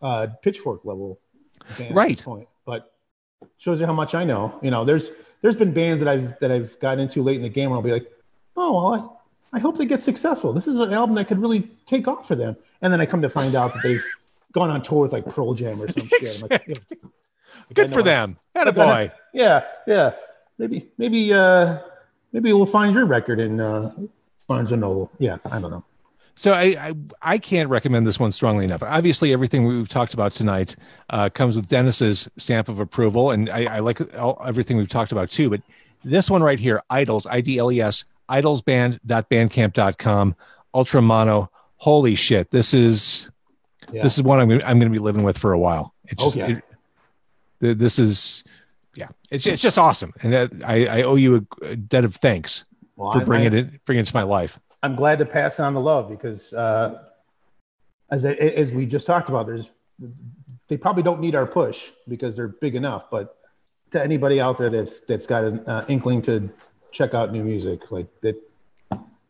uh, 0.00 0.28
pitchfork 0.42 0.84
level. 0.84 1.20
Right. 1.90 2.20
point. 2.22 2.48
Shows 3.58 3.80
you 3.80 3.86
how 3.86 3.92
much 3.92 4.14
I 4.14 4.24
know. 4.24 4.58
You 4.62 4.70
know, 4.70 4.84
there's 4.84 5.10
there's 5.42 5.56
been 5.56 5.72
bands 5.72 6.02
that 6.02 6.08
I've 6.08 6.38
that 6.40 6.50
I've 6.50 6.78
gotten 6.80 7.00
into 7.00 7.22
late 7.22 7.36
in 7.36 7.42
the 7.42 7.48
game 7.48 7.70
where 7.70 7.76
I'll 7.76 7.82
be 7.82 7.92
like, 7.92 8.10
oh 8.56 8.72
well, 8.74 9.20
I, 9.52 9.56
I 9.58 9.60
hope 9.60 9.76
they 9.76 9.86
get 9.86 10.02
successful. 10.02 10.52
This 10.52 10.66
is 10.66 10.78
an 10.78 10.92
album 10.92 11.14
that 11.16 11.28
could 11.28 11.38
really 11.40 11.70
take 11.86 12.08
off 12.08 12.26
for 12.26 12.34
them. 12.34 12.56
And 12.80 12.92
then 12.92 13.00
I 13.00 13.06
come 13.06 13.22
to 13.22 13.30
find 13.30 13.54
out 13.54 13.72
that 13.74 13.82
they've 13.82 14.04
gone 14.52 14.70
on 14.70 14.82
tour 14.82 15.02
with 15.02 15.12
like 15.12 15.26
Pearl 15.26 15.54
Jam 15.54 15.80
or 15.80 15.88
some 15.88 16.06
shit. 16.06 16.42
Like, 16.50 16.66
yeah. 16.66 16.76
Like, 17.68 17.74
Good 17.74 17.92
for 17.92 18.02
them. 18.02 18.38
Had 18.56 18.68
a 18.68 18.72
boy. 18.72 19.12
Yeah, 19.32 19.64
yeah. 19.86 20.12
Maybe 20.58 20.90
maybe 20.98 21.32
uh 21.32 21.78
maybe 22.32 22.52
we'll 22.52 22.66
find 22.66 22.94
your 22.94 23.06
record 23.06 23.40
in 23.40 23.60
uh 23.60 23.92
Barnes 24.46 24.72
and 24.72 24.80
Noble. 24.80 25.10
Yeah, 25.18 25.38
I 25.44 25.60
don't 25.60 25.70
know. 25.70 25.84
So 26.34 26.52
I, 26.52 26.74
I 26.78 26.94
I 27.20 27.38
can't 27.38 27.68
recommend 27.68 28.06
this 28.06 28.18
one 28.18 28.32
strongly 28.32 28.64
enough. 28.64 28.82
Obviously, 28.82 29.32
everything 29.32 29.66
we've 29.66 29.88
talked 29.88 30.14
about 30.14 30.32
tonight 30.32 30.76
uh, 31.10 31.28
comes 31.28 31.56
with 31.56 31.68
Dennis's 31.68 32.28
stamp 32.38 32.68
of 32.68 32.78
approval, 32.78 33.32
and 33.32 33.50
I, 33.50 33.76
I 33.76 33.78
like 33.80 34.00
all, 34.16 34.40
everything 34.46 34.76
we've 34.78 34.88
talked 34.88 35.12
about 35.12 35.30
too. 35.30 35.50
But 35.50 35.60
this 36.04 36.30
one 36.30 36.42
right 36.42 36.58
here, 36.58 36.82
IDLES, 36.90 37.26
I 37.30 37.40
D 37.42 37.58
L 37.58 37.70
E 37.70 37.80
S, 37.82 38.04
idlesband.bandcamp.com, 38.30 40.34
Ultra 40.74 41.02
Mono. 41.02 41.50
Holy 41.76 42.14
shit! 42.14 42.50
This 42.50 42.72
is 42.74 43.30
Yeah. 43.92 44.02
this 44.02 44.16
is 44.16 44.22
one 44.22 44.38
I'm 44.38 44.48
gonna, 44.48 44.64
I'm 44.64 44.78
going 44.78 44.90
to 44.90 44.98
be 44.98 45.02
living 45.02 45.24
with 45.24 45.36
for 45.36 45.52
a 45.52 45.58
while. 45.58 45.94
It 46.06 46.18
just 46.18 46.36
Okay. 46.36 46.62
it, 47.60 47.78
this 47.78 47.98
is 47.98 48.44
yeah, 48.94 49.08
it's 49.30 49.46
it's 49.46 49.62
just 49.62 49.78
awesome, 49.78 50.12
and 50.22 50.34
uh, 50.34 50.48
I 50.66 50.86
I 50.86 51.02
owe 51.02 51.16
you 51.16 51.46
a, 51.62 51.76
debt 51.76 52.04
of 52.04 52.14
thanks 52.16 52.64
well, 52.96 53.12
for 53.12 53.24
bringing 53.24 53.54
I- 53.54 53.58
it 53.58 53.84
bringing 53.84 54.02
it 54.02 54.06
to 54.06 54.14
my 54.14 54.22
life. 54.22 54.58
I'm 54.82 54.96
glad 54.96 55.18
to 55.20 55.26
pass 55.26 55.60
on 55.60 55.74
the 55.74 55.80
love 55.80 56.08
because, 56.08 56.52
uh, 56.52 57.04
as 58.10 58.24
as 58.24 58.72
we 58.72 58.84
just 58.84 59.06
talked 59.06 59.28
about, 59.28 59.46
there's 59.46 59.70
they 60.68 60.76
probably 60.76 61.02
don't 61.02 61.20
need 61.20 61.34
our 61.34 61.46
push 61.46 61.90
because 62.08 62.34
they're 62.36 62.48
big 62.48 62.74
enough. 62.74 63.10
But 63.10 63.36
to 63.92 64.02
anybody 64.02 64.40
out 64.40 64.58
there 64.58 64.70
that's 64.70 65.00
that's 65.00 65.26
got 65.26 65.44
an 65.44 65.60
uh, 65.66 65.84
inkling 65.88 66.22
to 66.22 66.50
check 66.90 67.14
out 67.14 67.32
new 67.32 67.44
music, 67.44 67.90
like 67.90 68.08
that, 68.22 68.36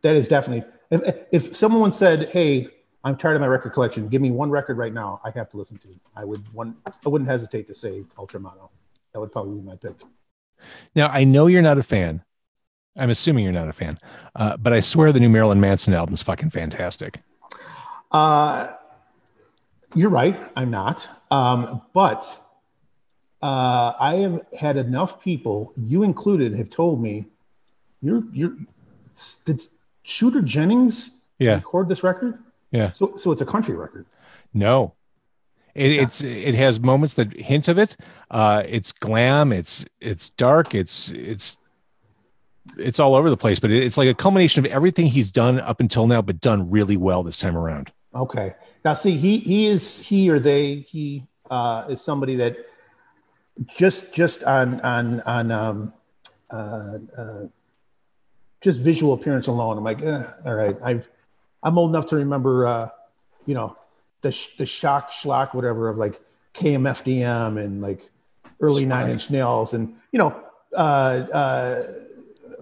that 0.03 0.17
is 0.17 0.29
definitely. 0.29 0.69
If 0.91 1.27
if 1.33 1.57
someone 1.57 1.93
said, 1.93 2.31
"Hey, 2.31 2.69
I'm 3.05 3.17
tired 3.17 3.35
of 3.35 3.41
my 3.41 3.47
record 3.47 3.73
collection. 3.73 4.09
Give 4.09 4.23
me 4.23 4.31
one 4.31 4.51
record 4.51 4.79
right 4.79 4.93
now. 4.93 5.21
I 5.25 5.31
have 5.31 5.49
to 5.51 5.57
listen 5.57 5.79
to." 5.79 5.89
I 6.17 6.25
would 6.25 6.53
one. 6.55 6.77
I 6.87 7.09
wouldn't 7.09 7.29
hesitate 7.29 7.67
to 7.69 7.75
say 7.75 8.05
Ultramono. 8.17 8.71
That 9.13 9.21
would 9.21 9.33
probably 9.33 9.59
be 9.59 9.67
my 9.67 9.77
pick. 9.77 9.95
Now 10.95 11.09
I 11.09 11.25
know 11.25 11.47
you're 11.47 11.63
not 11.63 11.79
a 11.79 11.83
fan. 11.83 12.23
I'm 12.99 13.11
assuming 13.11 13.45
you're 13.45 13.53
not 13.53 13.69
a 13.69 13.73
fan, 13.73 13.99
uh, 14.37 14.57
but 14.57 14.73
I 14.73 14.81
swear 14.81 15.13
the 15.13 15.21
new 15.21 15.29
Marilyn 15.31 15.61
Manson 15.61 15.95
album 15.95 16.15
is 16.15 16.23
fucking 16.23 16.51
fantastic. 16.51 17.21
Uh, 18.11 18.73
you're 19.95 20.11
right. 20.11 20.39
I'm 20.57 20.71
not. 20.71 21.09
Um, 21.31 21.83
but 21.95 22.25
uh, 23.41 23.93
I 23.99 24.17
have 24.17 24.41
had 24.59 24.77
enough 24.77 25.23
people, 25.23 25.73
you 25.77 26.03
included, 26.03 26.55
have 26.55 26.71
told 26.71 27.03
me 27.03 27.27
you're 28.03 28.25
you're 28.33 28.57
did 29.45 29.67
Shooter 30.03 30.43
Jennings 30.43 31.13
Yeah, 31.39 31.55
record 31.57 31.89
this 31.89 32.03
record? 32.03 32.39
Yeah. 32.71 32.91
So 32.93 33.17
so 33.17 33.33
it's 33.33 33.41
a 33.41 33.47
country 33.47 33.75
record. 33.75 34.07
no, 34.53 34.95
it, 35.75 35.93
it's 35.93 36.23
it 36.23 36.55
has 36.55 36.81
moments 36.81 37.15
that 37.15 37.35
hint 37.37 37.69
of 37.69 37.79
it. 37.79 37.97
Uh, 38.31 38.63
it's 38.69 38.93
glam. 38.93 39.53
It's 39.53 39.85
it's 40.01 40.29
dark. 40.31 40.75
It's 40.75 41.11
it's 41.11 41.59
it's 42.79 43.01
all 43.01 43.15
over 43.15 43.31
the 43.31 43.37
place. 43.37 43.61
But 43.61 43.71
it's 43.71 43.97
like 43.97 44.09
a 44.09 44.15
culmination 44.15 44.65
of 44.65 44.71
everything 44.71 45.07
he's 45.07 45.31
done 45.31 45.61
up 45.61 45.81
until 45.81 46.07
now, 46.07 46.23
but 46.23 46.41
done 46.41 46.71
really 46.71 46.97
well 46.97 47.23
this 47.23 47.39
time 47.39 47.57
around. 47.57 47.93
Okay. 48.15 48.55
Now 48.85 48.95
see, 48.95 49.17
he 49.17 49.39
he 49.39 49.67
is 49.69 50.01
he 50.01 50.29
or 50.31 50.39
they 50.39 50.77
he 50.77 51.27
uh, 51.51 51.87
is 51.89 52.01
somebody 52.01 52.37
that 52.37 52.57
just 53.67 54.13
just 54.13 54.43
on 54.45 54.81
on 54.81 55.21
on 55.23 55.51
um, 55.51 55.93
uh, 56.51 56.99
uh, 57.17 57.47
just 58.61 58.81
visual 58.81 59.13
appearance 59.13 59.47
alone. 59.47 59.79
I'm 59.79 59.85
like, 59.85 60.03
eh, 60.03 60.25
all 60.45 60.55
right. 60.55 60.77
I've 60.83 61.09
I'm 61.63 61.79
old 61.79 61.91
enough 61.91 62.07
to 62.07 62.17
remember, 62.17 62.67
uh, 62.67 62.89
you 63.47 63.55
know, 63.55 63.77
the 64.23 64.33
sh- 64.33 64.57
the 64.57 64.67
shock 64.67 65.13
schlock 65.13 65.55
whatever 65.55 65.89
of 65.89 65.97
like 65.97 66.21
KMFDM 66.55 67.63
and 67.63 67.81
like 67.83 68.11
early 68.61 68.85
Nine 68.85 69.11
Inch 69.11 69.31
Nails 69.31 69.75
and 69.75 69.95
you 70.13 70.19
know 70.19 70.43
uh, 70.77 70.81
uh, 70.81 71.83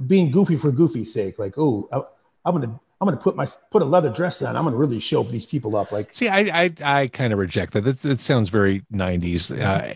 being 0.06 0.30
goofy 0.30 0.56
for 0.56 0.70
goofy's 0.70 1.12
sake. 1.12 1.38
Like, 1.38 1.58
oh, 1.58 1.88
I, 1.92 2.02
I'm 2.48 2.54
gonna 2.54 2.78
I'm 3.00 3.06
gonna 3.06 3.16
put 3.16 3.36
my 3.36 3.46
put 3.70 3.82
a 3.82 3.84
leather 3.84 4.10
dress 4.10 4.42
on. 4.42 4.56
I'm 4.56 4.64
gonna 4.64 4.76
really 4.76 5.00
show 5.00 5.22
these 5.22 5.46
people 5.46 5.76
up. 5.76 5.92
Like, 5.92 6.12
See, 6.12 6.28
I 6.28 6.40
I, 6.64 6.74
I 6.82 7.06
kind 7.08 7.32
of 7.32 7.38
reject 7.38 7.72
that. 7.72 7.82
that. 7.82 8.02
That 8.02 8.20
sounds 8.20 8.48
very 8.48 8.82
'90s. 8.92 9.58
Uh, 9.58 9.94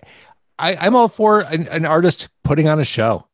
I, 0.59 0.76
I'm 0.76 0.94
all 0.94 1.09
for 1.09 1.40
an, 1.40 1.68
an 1.68 1.84
artist 1.84 2.28
putting 2.44 2.68
on 2.68 2.80
a 2.80 2.84
show. 2.84 3.26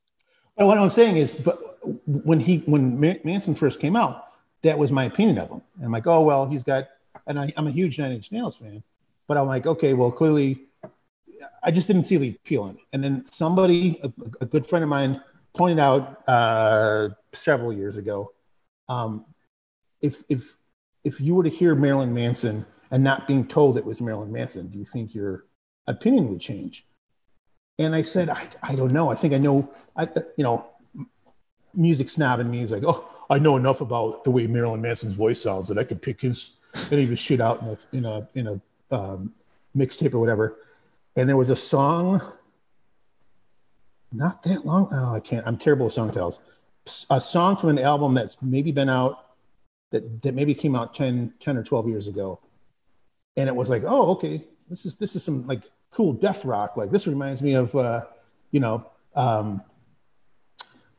And 0.56 0.66
what 0.66 0.78
I'm 0.78 0.90
saying 0.90 1.16
is, 1.16 1.34
but 1.34 1.78
when 2.06 2.40
he 2.40 2.58
when 2.66 2.98
Manson 2.98 3.54
first 3.54 3.80
came 3.80 3.96
out, 3.96 4.26
that 4.62 4.78
was 4.78 4.92
my 4.92 5.04
opinion 5.04 5.38
of 5.38 5.50
him. 5.50 5.62
And 5.76 5.86
I'm 5.86 5.92
like, 5.92 6.06
oh 6.06 6.20
well, 6.22 6.46
he's 6.46 6.62
got, 6.62 6.88
and 7.26 7.38
I, 7.38 7.52
I'm 7.56 7.66
a 7.66 7.70
huge 7.70 7.98
Nine 7.98 8.12
Inch 8.12 8.32
Nails 8.32 8.56
fan, 8.56 8.82
but 9.26 9.36
I'm 9.36 9.46
like, 9.46 9.66
okay, 9.66 9.94
well, 9.94 10.10
clearly, 10.10 10.66
I 11.62 11.70
just 11.70 11.86
didn't 11.86 12.04
see 12.04 12.16
the 12.16 12.30
appeal 12.30 12.66
in 12.66 12.76
it. 12.76 12.82
And 12.92 13.02
then 13.02 13.24
somebody, 13.26 14.00
a, 14.02 14.12
a 14.42 14.46
good 14.46 14.66
friend 14.66 14.82
of 14.82 14.88
mine, 14.88 15.22
pointed 15.56 15.78
out 15.78 16.28
uh, 16.28 17.08
several 17.32 17.72
years 17.72 17.96
ago, 17.96 18.32
um, 18.88 19.24
if 20.00 20.22
if 20.28 20.56
if 21.04 21.20
you 21.20 21.34
were 21.34 21.44
to 21.44 21.50
hear 21.50 21.74
Marilyn 21.74 22.12
Manson 22.12 22.66
and 22.90 23.02
not 23.04 23.26
being 23.26 23.46
told 23.46 23.76
it 23.76 23.84
was 23.84 24.00
Marilyn 24.00 24.32
Manson, 24.32 24.68
do 24.68 24.78
you 24.78 24.84
think 24.84 25.14
your 25.14 25.44
opinion 25.86 26.28
would 26.30 26.40
change? 26.40 26.86
And 27.78 27.94
I 27.94 28.02
said, 28.02 28.28
I, 28.28 28.46
I 28.62 28.74
don't 28.74 28.92
know. 28.92 29.10
I 29.10 29.14
think 29.14 29.32
I 29.32 29.38
know, 29.38 29.72
I, 29.96 30.06
you 30.36 30.44
know, 30.44 30.66
music 31.72 32.10
snob 32.10 32.40
in 32.40 32.50
me 32.50 32.62
is 32.62 32.72
like, 32.72 32.82
oh, 32.84 33.08
I 33.30 33.38
know 33.38 33.56
enough 33.56 33.80
about 33.80 34.24
the 34.24 34.30
way 34.30 34.46
Marilyn 34.46 34.82
Manson's 34.82 35.14
voice 35.14 35.40
sounds 35.40 35.68
that 35.68 35.78
I 35.78 35.84
could 35.84 36.02
pick 36.02 36.20
his 36.20 36.58
any 36.90 37.04
of 37.04 37.10
his 37.10 37.18
shit 37.18 37.40
out 37.40 37.62
in 37.62 37.68
a 37.68 37.78
in 37.92 38.04
a 38.04 38.28
in 38.34 38.46
a 38.48 38.94
um, 38.94 39.32
mixtape 39.76 40.14
or 40.14 40.18
whatever. 40.18 40.58
And 41.16 41.28
there 41.28 41.36
was 41.36 41.50
a 41.50 41.56
song, 41.56 42.20
not 44.12 44.42
that 44.42 44.66
long. 44.66 44.88
Oh, 44.92 45.14
I 45.14 45.20
can't. 45.20 45.46
I'm 45.46 45.56
terrible 45.56 45.84
with 45.84 45.94
song 45.94 46.08
titles. 46.08 46.40
A 47.10 47.20
song 47.20 47.56
from 47.56 47.70
an 47.70 47.78
album 47.78 48.14
that's 48.14 48.36
maybe 48.42 48.72
been 48.72 48.88
out 48.88 49.26
that 49.90 50.22
that 50.22 50.34
maybe 50.34 50.54
came 50.54 50.74
out 50.74 50.94
10, 50.94 51.34
10 51.40 51.56
or 51.56 51.62
12 51.62 51.88
years 51.88 52.06
ago. 52.06 52.40
And 53.36 53.48
it 53.48 53.54
was 53.54 53.70
like, 53.70 53.82
oh, 53.86 54.10
okay, 54.12 54.44
this 54.68 54.84
is 54.84 54.96
this 54.96 55.14
is 55.14 55.24
some 55.24 55.46
like 55.46 55.62
cool 55.90 56.12
death 56.12 56.44
rock. 56.44 56.76
Like 56.76 56.90
this 56.90 57.06
reminds 57.06 57.42
me 57.42 57.54
of 57.54 57.74
uh, 57.74 58.04
you 58.50 58.60
know, 58.60 58.86
um, 59.14 59.62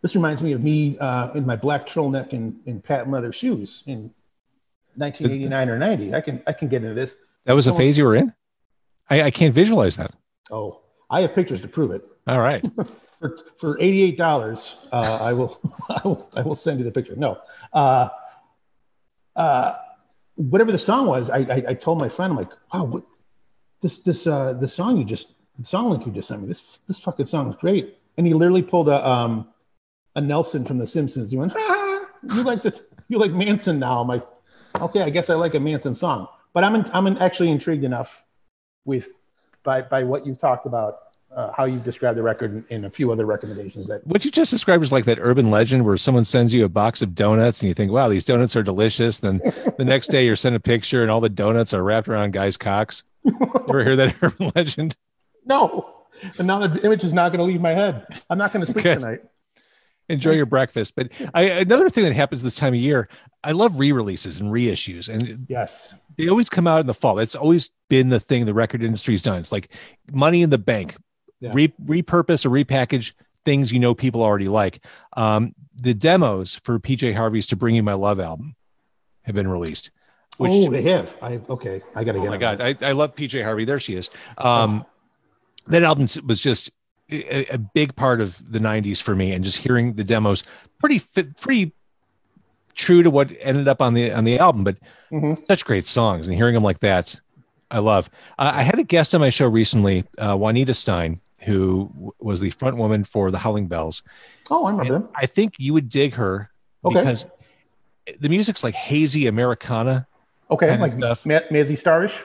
this 0.02 0.16
reminds 0.16 0.42
me 0.42 0.54
of 0.54 0.64
me 0.64 0.98
uh, 1.00 1.32
in 1.34 1.46
my 1.46 1.56
black 1.56 1.88
turtleneck 1.88 2.34
and, 2.34 2.60
and 2.66 2.84
patent 2.84 3.12
leather 3.12 3.34
shoes 3.34 3.84
in 3.86 4.14
1989 4.96 5.70
or 5.70 5.78
90. 5.78 6.14
I 6.14 6.22
can 6.22 6.44
I 6.48 6.54
can 6.54 6.68
get 6.68 6.84
into 6.84 6.96
this. 6.96 7.16
That 7.46 7.54
was 7.54 7.68
a 7.68 7.74
phase 7.74 7.98
you 7.98 8.06
were 8.06 8.16
in. 8.16 8.34
I, 9.10 9.24
I 9.24 9.32
can't 9.32 9.54
visualize 9.54 9.98
that. 9.98 10.14
Oh, 10.52 10.82
I 11.10 11.22
have 11.22 11.34
pictures 11.34 11.62
to 11.64 11.68
prove 11.68 11.92
it. 11.92 12.04
All 12.28 12.40
right. 12.40 12.64
For 13.22 13.38
for 13.56 13.80
eighty 13.80 14.02
eight 14.02 14.18
dollars, 14.18 14.86
uh, 14.92 15.20
I 15.22 15.34
will 15.34 15.60
I 15.90 16.02
will 16.04 16.30
I 16.36 16.42
will 16.42 16.56
send 16.56 16.80
you 16.80 16.84
the 16.84 16.92
picture. 16.92 17.16
No, 17.16 17.40
uh, 17.72 18.10
uh, 19.36 19.76
whatever 20.36 20.72
the 20.72 20.80
song 20.80 21.06
was, 21.06 21.30
I, 21.30 21.38
I 21.38 21.64
I 21.70 21.74
told 21.76 22.00
my 22.00 22.10
friend 22.10 22.32
I'm 22.32 22.38
like, 22.38 22.52
wow, 22.74 22.86
what 22.86 23.04
this 23.82 24.00
this 24.00 24.26
uh 24.26 24.54
the 24.54 24.68
song 24.68 24.98
you 24.98 25.04
just 25.04 25.34
the 25.58 25.66
song 25.66 25.90
link 25.90 26.06
you 26.06 26.12
just 26.12 26.30
sent 26.30 26.42
me 26.42 26.48
this 26.48 26.80
this 26.88 27.00
fucking 27.00 27.28
song 27.28 27.50
is 27.50 27.56
great. 27.56 27.98
And 28.18 28.26
he 28.26 28.34
literally 28.34 28.64
pulled 28.64 28.90
a 28.90 29.08
um 29.08 29.48
a 30.16 30.22
Nelson 30.22 30.66
from 30.66 30.78
The 30.78 30.88
Simpsons. 30.88 31.32
He 31.32 31.38
went, 31.38 31.54
ha, 31.54 31.58
ha, 31.60 32.36
you 32.36 32.44
like 32.44 32.62
this? 32.62 32.82
You 33.08 33.18
like 33.18 33.32
Manson 33.32 33.80
now? 33.80 34.02
I'm 34.02 34.08
like, 34.08 34.28
okay, 34.80 35.02
I 35.02 35.10
guess 35.10 35.30
I 35.30 35.36
like 35.36 35.56
a 35.56 35.60
Manson 35.60 35.96
song. 35.96 36.28
But 36.54 36.64
I'm 36.64 36.76
in, 36.76 36.90
I'm 36.94 37.08
in 37.08 37.18
actually 37.20 37.50
intrigued 37.50 37.84
enough 37.84 38.26
with 38.84 39.14
by 39.64 39.82
by 39.82 40.04
what 40.04 40.26
you've 40.26 40.40
talked 40.40 40.66
about, 40.66 41.00
uh, 41.36 41.52
how 41.56 41.66
you've 41.66 41.84
described 41.84 42.18
the 42.18 42.24
record, 42.24 42.64
and, 42.70 42.86
a 42.86 42.90
few 42.90 43.12
other 43.12 43.26
recommendations 43.26 43.88
that 43.88 44.06
What 44.06 44.26
you 44.26 44.32
just 44.32 44.52
described 44.52 44.84
is 44.84 44.92
like 44.92 45.06
that 45.06 45.18
urban 45.22 45.50
legend 45.50 45.86
where 45.86 45.98
someone 45.98 46.26
sends 46.26 46.54
you 46.54 46.66
a 46.66 46.70
box 46.70 47.02
of 47.02 47.16
donuts 47.16 47.62
and 47.62 47.68
you 47.70 47.74
think, 47.74 47.92
wow, 47.92 48.10
these 48.10 48.26
donuts 48.26 48.56
are 48.56 48.64
delicious. 48.64 49.20
Then 49.20 49.38
the 49.78 49.86
next 49.86 50.08
day 50.08 50.26
you're 50.26 50.36
sent 50.36 50.56
a 50.56 50.60
picture 50.60 51.02
and 51.02 51.10
all 51.12 51.22
the 51.22 51.30
donuts 51.30 51.74
are 51.74 51.84
wrapped 51.84 52.08
around 52.10 52.34
guys' 52.34 52.58
cocks. 52.58 53.04
You 53.24 53.38
ever 53.70 53.84
hear 53.84 53.96
that 53.96 54.16
urban 54.22 54.52
legend? 54.56 54.96
no. 55.46 55.96
And 56.38 56.46
now 56.48 56.68
the 56.68 56.86
image 56.86 57.04
is 57.04 57.14
not 57.14 57.30
going 57.30 57.40
to 57.40 57.46
leave 57.46 57.62
my 57.62 57.74
head. 57.74 58.06
I'm 58.30 58.38
not 58.38 58.54
going 58.54 58.64
to 58.66 58.72
sleep 58.72 58.86
Okay. 58.86 58.94
tonight. 58.96 59.22
Enjoy 60.10 60.32
your 60.32 60.46
breakfast. 60.46 60.94
But 60.96 61.12
I, 61.34 61.44
another 61.44 61.90
thing 61.90 62.04
that 62.04 62.14
happens 62.14 62.44
this 62.44 62.54
time 62.56 62.74
of 62.74 62.80
year, 62.80 63.08
I 63.44 63.54
love 63.54 63.80
re-releases 63.80 64.40
and 64.40 64.52
reissues. 64.52 65.08
And 65.10 65.46
Yes. 65.50 65.96
they 66.18 66.28
always 66.28 66.50
come 66.50 66.68
out 66.68 66.82
in 66.82 66.86
the 66.88 66.94
fall. 66.94 67.16
That's 67.16 67.34
always 67.36 67.72
been 67.90 68.10
the 68.10 68.20
thing 68.20 68.46
the 68.46 68.54
record 68.54 68.84
industry's 68.84 69.22
done. 69.24 69.40
It's 69.40 69.52
like 69.52 69.70
money 70.12 70.42
in 70.44 70.50
the 70.52 70.58
bank, 70.60 70.96
Yeah. 71.42 71.52
Re- 71.54 71.74
repurpose 71.86 72.46
or 72.46 72.50
repackage 72.50 73.14
things 73.44 73.72
you 73.72 73.80
know 73.80 73.94
people 73.94 74.22
already 74.24 74.48
like. 74.48 74.86
Um, 75.18 75.54
the 75.82 75.94
demos 75.94 76.56
for 76.64 76.80
PJ 76.80 77.14
Harvey's 77.16 77.48
"To 77.48 77.56
Bring 77.56 77.76
You 77.76 77.84
My 77.84 77.94
Love" 77.94 78.20
album 78.20 78.56
have 79.24 79.36
been 79.36 79.48
released. 79.48 79.92
Which, 80.38 80.52
oh, 80.54 80.72
they 80.72 80.84
have. 80.84 81.16
I 81.22 81.42
okay. 81.50 81.82
I 81.96 82.04
got 82.04 82.14
to 82.14 82.20
oh 82.20 82.24
get. 82.24 82.30
my 82.30 82.38
god. 82.38 82.62
I, 82.62 82.76
I 82.82 82.92
love 82.94 83.16
PJ 83.16 83.44
Harvey. 83.44 83.66
There 83.66 83.80
she 83.80 83.96
is. 83.96 84.10
Um, 84.38 84.86
that 85.68 85.84
album 85.84 86.08
was 86.26 86.40
just 86.40 86.72
a, 87.12 87.46
a 87.54 87.58
big 87.58 87.96
part 87.96 88.22
of 88.22 88.42
the 88.52 88.60
90s 88.60 89.02
for 89.02 89.16
me 89.16 89.34
and 89.34 89.44
just 89.44 89.58
hearing 89.58 89.94
the 89.94 90.04
demos 90.04 90.44
pretty 90.80 90.98
fit, 91.00 91.38
pretty 91.40 91.74
true 92.74 93.04
to 93.04 93.10
what 93.12 93.32
ended 93.42 93.68
up 93.68 93.82
on 93.82 93.94
the 93.94 94.12
on 94.12 94.24
the 94.24 94.40
album 94.40 94.64
but 94.64 94.78
Mhm. 95.12 95.38
such 95.44 95.66
great 95.66 95.86
songs 95.86 96.26
and 96.28 96.36
hearing 96.36 96.54
them 96.54 96.64
like 96.64 96.80
that 96.80 97.20
i 97.70 97.80
love 97.80 98.10
uh, 98.40 98.52
i 98.56 98.64
had 98.64 98.80
a 98.80 98.84
guest 98.84 99.14
on 99.14 99.20
my 99.20 99.30
show 99.30 99.48
recently 99.50 100.06
uh, 100.18 100.36
juanita 100.38 100.74
stein 100.74 101.20
who 101.46 101.90
w- 101.94 102.12
was 102.20 102.40
the 102.40 102.50
front 102.52 102.78
woman 102.78 103.04
for 103.04 103.32
the 103.32 103.38
howling 103.40 103.68
bells 103.68 104.04
Oh, 104.50 104.66
I 104.66 104.72
remember 104.72 104.94
them. 104.94 105.10
i 105.16 105.26
think 105.26 105.56
you 105.58 105.74
would 105.74 105.90
dig 105.90 106.14
her 106.16 106.50
Okay. 106.86 107.00
because 107.00 107.26
the 108.20 108.30
music's 108.30 108.64
like 108.64 108.74
hazy 108.76 109.28
americana 109.28 110.08
Okay, 110.50 110.78
like 110.78 110.92
stuff. 110.92 111.26
Ma- 111.26 111.40
Mazzy 111.50 111.80
Starish, 111.82 112.24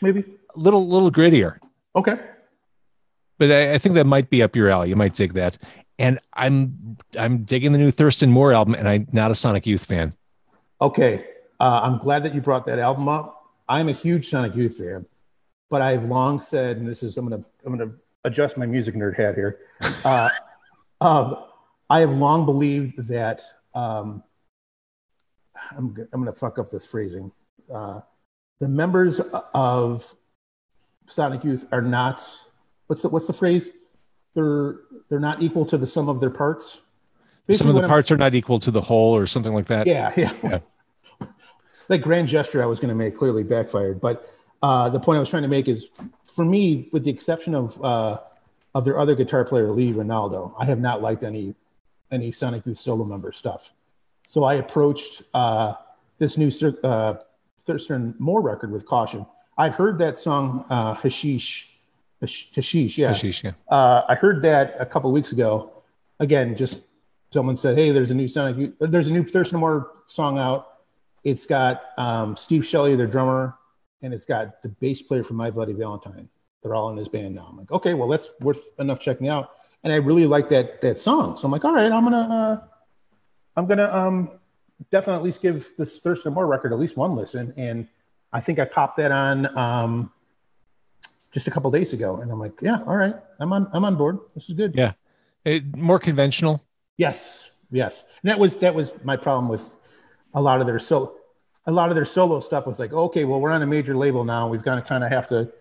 maybe. 0.00 0.20
a 0.54 0.58
little 0.58 0.88
little 0.88 1.10
grittier 1.10 1.58
Okay. 1.94 2.16
but 3.38 3.50
I, 3.50 3.74
I 3.74 3.78
think 3.78 3.94
that 3.96 4.06
might 4.06 4.30
be 4.30 4.42
up 4.42 4.56
your 4.56 4.68
alley. 4.70 4.88
You 4.88 4.96
might 4.96 5.14
dig 5.14 5.34
that. 5.34 5.58
And 5.98 6.18
I'm 6.34 6.96
I'm 7.18 7.42
digging 7.44 7.72
the 7.72 7.78
new 7.78 7.90
Thurston 7.90 8.30
Moore 8.30 8.52
album, 8.52 8.74
and 8.74 8.88
I'm 8.88 9.06
not 9.12 9.30
a 9.30 9.34
Sonic 9.34 9.66
Youth 9.66 9.84
fan. 9.84 10.14
Okay. 10.80 11.26
Uh, 11.60 11.80
I'm 11.82 11.98
glad 11.98 12.22
that 12.24 12.34
you 12.34 12.40
brought 12.40 12.66
that 12.66 12.78
album 12.78 13.08
up. 13.08 13.44
I'm 13.68 13.88
a 13.88 13.92
huge 13.92 14.28
Sonic 14.30 14.54
Youth 14.54 14.78
fan, 14.78 15.04
but 15.70 15.82
I've 15.82 16.04
long 16.06 16.40
said, 16.40 16.76
and 16.78 16.88
this 16.88 17.02
is 17.02 17.16
I'm 17.18 17.28
gonna 17.28 17.44
I'm 17.66 17.76
gonna 17.76 17.92
adjust 18.24 18.56
my 18.56 18.66
music 18.66 18.94
nerd 18.94 19.16
hat 19.16 19.34
here. 19.34 19.58
Uh, 20.04 20.28
um, 21.00 21.36
I 21.90 22.00
have 22.00 22.10
long 22.12 22.44
believed 22.44 23.08
that 23.08 23.42
um, 23.74 24.22
I'm 25.76 25.94
g- 25.94 26.02
I'm 26.12 26.20
gonna 26.20 26.32
fuck 26.34 26.58
up 26.58 26.70
this 26.70 26.86
phrasing. 26.86 27.32
Uh, 27.72 28.00
the 28.60 28.68
members 28.68 29.20
of 29.54 30.14
Sonic 31.06 31.44
Youth 31.44 31.66
are 31.72 31.82
not 31.82 32.28
what's 32.86 33.02
the 33.02 33.08
what's 33.08 33.26
the 33.26 33.32
phrase? 33.32 33.70
They're 34.34 34.76
they're 35.08 35.20
not 35.20 35.42
equal 35.42 35.64
to 35.66 35.78
the 35.78 35.86
sum 35.86 36.08
of 36.08 36.20
their 36.20 36.30
parts. 36.30 36.80
Some 37.50 37.68
of 37.68 37.74
the 37.74 37.80
I'm- 37.80 37.88
parts 37.88 38.10
are 38.10 38.18
not 38.18 38.34
equal 38.34 38.58
to 38.58 38.70
the 38.70 38.82
whole, 38.82 39.16
or 39.16 39.26
something 39.26 39.54
like 39.54 39.66
that. 39.66 39.86
yeah, 39.86 40.12
yeah. 40.16 40.32
Yeah. 40.42 40.58
That 41.88 42.00
grand 42.00 42.28
gesture 42.28 42.62
I 42.62 42.66
was 42.66 42.80
going 42.80 42.90
to 42.90 42.94
make 42.94 43.16
clearly 43.16 43.42
backfired. 43.42 43.98
But 43.98 44.28
uh, 44.62 44.90
the 44.90 45.00
point 45.00 45.16
I 45.16 45.20
was 45.20 45.30
trying 45.30 45.44
to 45.44 45.48
make 45.48 45.68
is, 45.68 45.88
for 46.38 46.44
me, 46.44 46.88
with 46.92 47.02
the 47.02 47.10
exception 47.10 47.52
of 47.52 47.84
uh, 47.84 48.20
of 48.72 48.84
their 48.84 48.96
other 48.96 49.16
guitar 49.16 49.44
player 49.44 49.72
Lee 49.72 49.92
Ranaldo, 49.92 50.54
I 50.56 50.66
have 50.66 50.78
not 50.78 51.02
liked 51.02 51.24
any 51.24 51.56
any 52.12 52.30
Sonic 52.30 52.64
Youth 52.64 52.78
solo 52.78 53.04
member 53.04 53.32
stuff. 53.32 53.72
So 54.28 54.44
I 54.44 54.54
approached 54.54 55.22
uh, 55.34 55.74
this 56.18 56.36
new 56.36 56.52
uh, 56.84 57.14
Thurston 57.60 58.14
Moore 58.20 58.40
record 58.40 58.70
with 58.70 58.86
caution. 58.86 59.26
I'd 59.56 59.72
heard 59.72 59.98
that 59.98 60.16
song 60.16 60.64
uh, 60.70 60.94
Hashish, 60.94 61.76
Hashish, 62.22 62.96
yeah. 62.98 63.08
Hashish, 63.08 63.42
yeah. 63.42 63.54
Uh, 63.68 64.02
I 64.08 64.14
heard 64.14 64.40
that 64.42 64.76
a 64.78 64.86
couple 64.86 65.10
weeks 65.10 65.32
ago. 65.32 65.72
Again, 66.20 66.54
just 66.54 66.82
someone 67.32 67.56
said, 67.56 67.76
"Hey, 67.76 67.90
there's 67.90 68.12
a 68.12 68.14
new 68.14 68.28
Sonic, 68.28 68.78
there's 68.78 69.08
a 69.08 69.12
new 69.12 69.24
Thurston 69.24 69.58
Moore 69.58 69.90
song 70.06 70.38
out. 70.38 70.68
It's 71.24 71.46
got 71.46 71.82
um, 71.96 72.36
Steve 72.36 72.64
Shelley, 72.64 72.94
their 72.94 73.08
drummer, 73.08 73.58
and 74.02 74.14
it's 74.14 74.24
got 74.24 74.62
the 74.62 74.68
bass 74.68 75.02
player 75.02 75.24
from 75.24 75.36
My 75.36 75.50
Bloody 75.50 75.72
Valentine. 75.72 76.28
They're 76.62 76.74
all 76.74 76.90
in 76.90 76.96
his 76.96 77.08
band 77.08 77.34
now. 77.34 77.46
I'm 77.50 77.56
like, 77.56 77.70
okay, 77.70 77.94
well, 77.94 78.08
that's 78.08 78.28
worth 78.40 78.78
enough 78.78 79.00
checking 79.00 79.28
out. 79.28 79.52
And 79.84 79.92
I 79.92 79.96
really 79.96 80.26
like 80.26 80.48
that 80.48 80.80
that 80.80 80.98
song. 80.98 81.36
So 81.36 81.46
I'm 81.46 81.52
like, 81.52 81.64
all 81.64 81.72
right, 81.72 81.90
I'm 81.90 82.02
gonna 82.02 82.16
uh, 82.16 82.66
I'm 83.56 83.66
gonna 83.66 83.92
um, 83.92 84.30
definitely 84.90 85.18
at 85.18 85.22
least 85.22 85.42
give 85.42 85.72
this 85.76 85.98
Thurston 85.98 86.34
Moore 86.34 86.46
record 86.46 86.72
at 86.72 86.78
least 86.78 86.96
one 86.96 87.14
listen. 87.14 87.54
And 87.56 87.86
I 88.32 88.40
think 88.40 88.58
I 88.58 88.64
popped 88.64 88.96
that 88.96 89.12
on 89.12 89.56
um, 89.56 90.12
just 91.32 91.46
a 91.46 91.50
couple 91.50 91.70
days 91.70 91.92
ago, 91.92 92.16
and 92.16 92.30
I'm 92.30 92.40
like, 92.40 92.60
yeah, 92.60 92.82
all 92.86 92.96
right, 92.96 93.14
I'm 93.38 93.52
on 93.52 93.68
I'm 93.72 93.84
on 93.84 93.96
board. 93.96 94.18
This 94.34 94.48
is 94.48 94.54
good. 94.54 94.74
Yeah. 94.74 94.92
It, 95.44 95.76
more 95.76 96.00
conventional. 96.00 96.62
Yes, 96.96 97.48
yes. 97.70 98.02
And 98.22 98.30
that 98.30 98.38
was 98.38 98.58
that 98.58 98.74
was 98.74 98.92
my 99.04 99.16
problem 99.16 99.48
with 99.48 99.76
a 100.34 100.42
lot 100.42 100.60
of 100.60 100.66
their 100.66 100.80
solo 100.80 101.14
a 101.68 101.72
lot 101.72 101.90
of 101.90 101.94
their 101.94 102.04
solo 102.06 102.40
stuff 102.40 102.66
was 102.66 102.78
like, 102.78 102.92
okay, 102.92 103.24
well, 103.24 103.40
we're 103.40 103.50
on 103.50 103.62
a 103.62 103.66
major 103.66 103.94
label 103.94 104.24
now. 104.24 104.48
We've 104.48 104.62
got 104.62 104.76
to 104.76 104.82
kind 104.82 105.04
of 105.04 105.10
have 105.10 105.26
to 105.28 105.52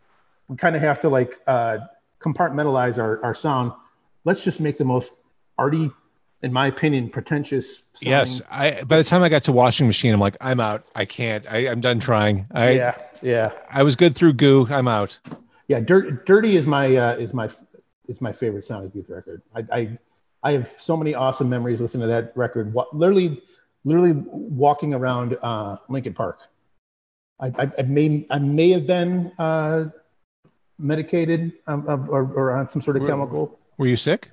we 0.48 0.56
kind 0.56 0.76
of 0.76 0.82
have 0.82 1.00
to 1.02 1.10
like 1.10 1.36
uh 1.46 1.80
compartmentalize 2.20 2.98
our, 2.98 3.24
our 3.24 3.36
sound. 3.36 3.74
Let's 4.24 4.44
just 4.44 4.60
make 4.60 4.78
the 4.78 4.86
most 4.86 5.14
arty, 5.58 5.92
in 6.42 6.52
my 6.54 6.68
opinion, 6.68 7.10
pretentious 7.10 7.84
sounding- 7.94 8.10
Yes. 8.12 8.42
I 8.50 8.82
by 8.84 8.98
the 8.98 9.04
time 9.04 9.22
I 9.22 9.30
got 9.30 9.44
to 9.44 9.52
washing 9.52 9.86
machine, 9.86 10.14
I'm 10.14 10.20
like, 10.20 10.38
I'm 10.42 10.60
out. 10.60 10.86
I 10.96 11.06
can't. 11.06 11.46
I, 11.52 11.68
I'm 11.70 11.82
done 11.82 12.00
trying. 12.00 12.48
I 12.52 12.72
yeah, 12.72 12.96
yeah. 13.22 13.52
I 13.70 13.84
was 13.84 13.96
good 13.96 14.16
through 14.16 14.34
goo. 14.34 14.66
I'm 14.70 14.88
out. 14.88 15.20
Yeah, 15.68 15.82
Dirt, 15.82 16.26
Dirty 16.26 16.56
is 16.56 16.66
my 16.66 16.96
uh, 16.96 17.16
is 17.18 17.34
my 17.34 17.50
is 18.08 18.22
my 18.22 18.32
favorite 18.32 18.64
Sonic 18.64 18.96
Youth 18.96 19.10
record. 19.10 19.42
I, 19.54 19.66
I 19.74 19.98
I 20.42 20.52
have 20.54 20.68
so 20.70 20.96
many 20.96 21.14
awesome 21.14 21.50
memories 21.50 21.82
listening 21.82 22.04
to 22.04 22.08
that 22.08 22.32
record. 22.36 22.74
What 22.74 22.96
literally, 22.96 23.42
literally 23.88 24.14
walking 24.28 24.94
around 24.94 25.38
uh, 25.42 25.78
Lincoln 25.88 26.14
Park. 26.14 26.40
I, 27.40 27.48
I, 27.58 27.72
I 27.80 27.82
may 27.84 28.28
I 28.30 28.40
may 28.40 28.70
have 28.72 28.86
been 28.86 29.32
uh, 29.40 29.86
medicated 30.78 31.54
um, 31.68 31.88
of- 31.88 32.10
or, 32.10 32.24
or 32.36 32.58
on 32.58 32.68
some 32.68 32.82
sort 32.82 32.98
of 32.98 33.04
Were- 33.04 33.10
chemical. 33.10 33.60
Were 33.78 33.88
you 33.88 33.96
sick? 33.96 34.30